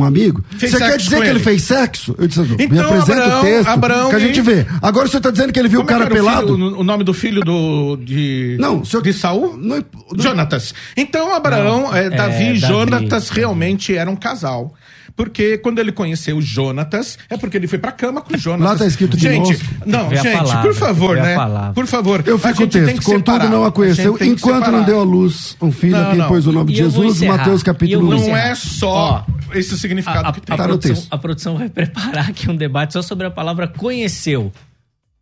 um 0.03 0.05
amigo, 0.05 0.43
Fez 0.57 0.71
você 0.71 0.77
quer 0.77 0.97
dizer 0.97 1.15
que 1.17 1.21
ele 1.23 1.29
ele. 1.31 1.39
fez 1.39 1.61
sexo? 1.63 2.15
Eu 2.17 2.27
disse, 2.27 2.41
me 2.41 2.55
Então, 2.65 2.85
apresenta 2.85 3.23
Abraão- 3.23 3.39
o 3.39 3.43
texto 3.43 3.67
Abraão 3.67 4.09
que 4.09 4.15
a 4.15 4.19
gente 4.19 4.41
vê. 4.41 4.65
Agora 4.81 5.05
o 5.05 5.09
senhor 5.09 5.21
tá 5.21 5.31
dizendo 5.31 5.51
que 5.53 5.59
ele 5.59 5.67
viu 5.67 5.79
Como 5.79 5.89
o 5.89 5.89
cara 5.89 6.03
é 6.03 6.05
era 6.05 6.13
o 6.13 6.17
pelado? 6.17 6.53
filho- 6.55 6.79
o 6.79 6.83
nome 6.83 7.03
do 7.03 7.13
filho 7.13 7.41
do 7.41 7.97
de 7.97 8.57
Não, 8.59 8.81
o 8.81 8.85
senhor- 8.85 9.03
de 9.03 9.13
Saul? 9.13 9.57
Não- 9.57 9.77
não- 9.77 9.83
Jonatas. 10.23 10.73
Então 10.95 11.33
Abraão, 11.33 11.95
é, 11.95 12.09
Davi 12.09 12.55
e 12.55 12.59
Davi. 12.59 12.59
Jonatas 12.59 13.29
realmente 13.29 13.95
eram 13.95 14.13
um 14.13 14.15
casal. 14.15 14.73
Porque 15.19 15.57
quando 15.57 15.79
ele 15.79 15.91
conheceu 15.91 16.39
Jonatas, 16.39 17.17
é 17.29 17.35
porque 17.35 17.57
ele 17.57 17.67
foi 17.67 17.77
pra 17.77 17.91
cama 17.91 18.21
com 18.21 18.37
Jonatas. 18.37 18.71
Lá 18.71 18.77
tá 18.77 18.85
escrito 18.87 19.17
Gente, 19.19 19.47
gnóstico. 19.53 19.73
não, 19.85 20.07
a 20.09 20.15
gente, 20.15 20.31
palavra, 20.37 20.61
por 20.61 20.73
favor, 20.73 21.19
a 21.19 21.21
né? 21.21 21.35
Por 21.75 21.85
favor. 21.87 22.23
Eu 22.25 22.35
a 22.35 22.39
fico 22.39 22.53
o 22.53 22.55
gente 22.63 22.71
tem 22.71 22.85
texto. 22.85 22.99
que 22.99 23.05
Contudo, 23.05 23.33
separar. 23.33 23.49
não 23.51 23.65
a 23.65 23.71
conheceu 23.73 24.13
gente 24.13 24.19
que 24.19 24.25
enquanto 24.47 24.71
não 24.71 24.83
deu 24.85 25.01
à 25.01 25.03
luz 25.03 25.57
um 25.61 25.73
filho 25.73 25.97
Não, 25.97 26.05
a 26.07 26.09
quem 26.11 26.19
não. 26.19 26.27
pôs 26.29 26.47
o 26.47 26.53
nome 26.53 26.71
de 26.71 26.79
E 26.79 26.83
vou 26.85 27.03
Jesus. 27.03 27.21
Mateus 27.27 27.59
eu 27.59 27.65
capítulo 27.65 28.07
vou 28.17 28.25
1. 28.25 28.27
Não 28.29 28.37
é 28.37 28.55
só 28.55 29.25
esse 29.53 29.77
significado 29.77 30.25
A, 30.25 30.29
a- 30.29 30.31
que 30.33 30.39
a 30.39 30.41
tem. 30.41 30.55
Tá 30.55 30.63
no 30.63 30.69
produção, 30.69 30.95
texto. 30.95 31.07
a 31.13 31.17
produção 31.17 31.57
vai 31.57 31.67
preparar 31.67 32.29
aqui 32.29 32.49
um 32.49 32.55
debate 32.55 32.93
só 32.93 33.01
sobre 33.01 33.27
a 33.27 33.31
palavra 33.31 33.67
conheceu. 33.67 34.53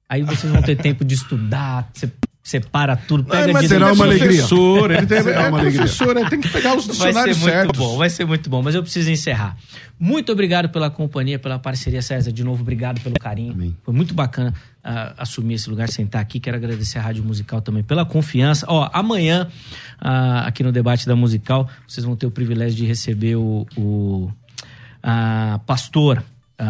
Aí 0.07 0.21
vocês 0.21 0.53
vão 0.53 0.61
ter 0.61 0.75
tempo 0.77 1.03
de 1.03 1.15
estudar, 1.15 1.89
você 1.91 2.07
separa 2.47 2.95
tudo, 2.95 3.25
pega 3.25 3.49
É, 3.49 3.51
mas 3.51 3.63
de 3.63 3.67
será 3.67 3.87
ele 3.87 3.91
é 3.91 3.93
uma 3.93 4.05
alegria. 4.05 4.27
professor, 4.29 4.91
ele 4.91 5.05
tem, 5.05 5.21
Será 5.21 5.41
é 5.43 5.49
uma 5.49 5.59
alegria. 5.59 5.81
professor, 5.81 6.15
ele 6.17 6.29
tem 6.29 6.39
que 6.39 6.47
pegar 6.47 6.77
os 6.77 6.85
Vai 6.87 6.95
ser 6.95 7.03
dicionários 7.05 7.37
muito 7.39 7.51
certos. 7.53 7.77
bom, 7.77 7.97
vai 7.97 8.09
ser 8.09 8.25
muito 8.25 8.49
bom, 8.49 8.61
mas 8.63 8.73
eu 8.73 8.81
preciso 8.81 9.11
encerrar. 9.11 9.57
Muito 9.99 10.31
obrigado 10.31 10.69
pela 10.69 10.89
companhia, 10.89 11.37
pela 11.37 11.59
parceria, 11.59 12.01
César. 12.01 12.31
De 12.31 12.45
novo, 12.45 12.61
obrigado 12.61 13.01
pelo 13.01 13.15
carinho. 13.19 13.51
Amém. 13.51 13.75
Foi 13.83 13.93
muito 13.93 14.13
bacana 14.13 14.53
ah, 14.81 15.13
assumir 15.17 15.55
esse 15.55 15.69
lugar, 15.69 15.89
sentar 15.89 16.21
aqui. 16.21 16.39
Quero 16.39 16.55
agradecer 16.55 16.99
a 16.99 17.01
Rádio 17.01 17.21
Musical 17.21 17.59
também 17.61 17.83
pela 17.83 18.05
confiança. 18.05 18.65
Ó, 18.69 18.89
amanhã, 18.93 19.49
ah, 19.99 20.47
aqui 20.47 20.63
no 20.63 20.71
debate 20.71 21.05
da 21.05 21.17
Musical, 21.17 21.67
vocês 21.85 22.05
vão 22.05 22.15
ter 22.15 22.27
o 22.27 22.31
privilégio 22.31 22.77
de 22.77 22.85
receber 22.85 23.35
o, 23.35 23.67
o 23.75 24.31
ah, 25.03 25.59
pastor 25.65 26.23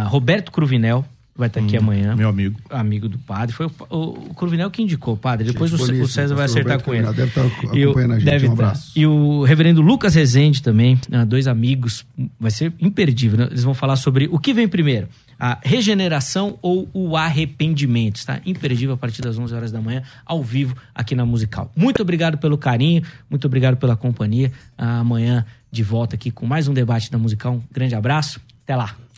Roberto 0.08 0.52
Cruvinel, 0.52 1.06
vai 1.38 1.48
estar 1.48 1.60
aqui 1.60 1.78
amanhã 1.78 2.16
Meu 2.16 2.30
amigo. 2.30 2.60
amigo 2.70 3.08
do 3.08 3.18
padre. 3.20 3.54
Foi 3.56 3.68
o, 3.68 3.72
o, 3.90 3.98
o 4.30 4.34
Cruvinel 4.34 4.72
que 4.72 4.82
indicou, 4.82 5.16
padre. 5.16 5.46
Depois 5.52 5.72
o, 5.72 5.78
boníssimo, 5.78 6.04
o 6.04 6.08
César 6.08 6.34
vai 6.36 6.46
pastor 6.46 6.62
acertar 6.62 6.80
Roberto 6.80 6.86
com 6.86 6.94
ele. 6.94 7.14
Deve 7.14 7.30
estar 7.30 7.76
E 7.78 7.86
o- 7.86 7.90
acompanhando 7.92 8.12
a 8.14 8.16
gente. 8.20 8.26
deve 8.26 8.48
Um 8.48 8.52
estar. 8.54 8.64
abraço. 8.66 8.92
E 8.96 9.06
o 9.06 9.44
reverendo 9.44 9.82
Lucas 9.82 10.16
Rezende 10.16 10.62
também, 10.64 11.00
ah, 11.12 11.24
dois 11.24 11.48
amigos, 11.48 12.06
vai 12.40 12.50
ser 12.52 12.74
imperdível. 12.80 13.38
né? 13.40 13.48
Eles 13.52 13.64
vão 13.64 13.74
falar 13.74 13.96
sobre 13.98 14.28
o 14.32 14.40
que 14.40 14.54
vem 14.54 14.68
primeiro, 14.68 15.08
a 15.40 15.60
regeneração 15.64 16.58
ou 16.62 16.90
o 16.94 17.16
arrependimento. 17.16 18.16
Está 18.18 18.40
imperdível 18.46 18.96
a 18.96 18.98
partir 18.98 19.22
das 19.22 19.38
11 19.38 19.54
horas 19.54 19.72
da 19.72 19.80
manhã, 19.80 20.02
ao 20.26 20.44
vivo, 20.44 20.76
aqui 20.96 21.14
na 21.16 21.26
Musical. 21.26 21.72
Muito 21.76 22.02
obrigado 22.02 22.38
pelo 22.38 22.58
carinho, 22.58 23.04
muito 23.30 23.46
obrigado 23.46 23.78
pela 23.78 23.96
companhia. 23.96 24.52
Amanhã 24.78 25.46
de 25.72 25.84
volta 25.84 26.16
aqui 26.16 26.32
com 26.32 26.46
mais 26.46 26.68
um 26.68 26.74
debate 26.74 27.12
da 27.12 27.18
Musical. 27.18 27.56
Um 27.56 27.62
grande 27.72 27.94
abraço, 27.94 28.40
até 28.64 28.76
lá. 28.76 28.96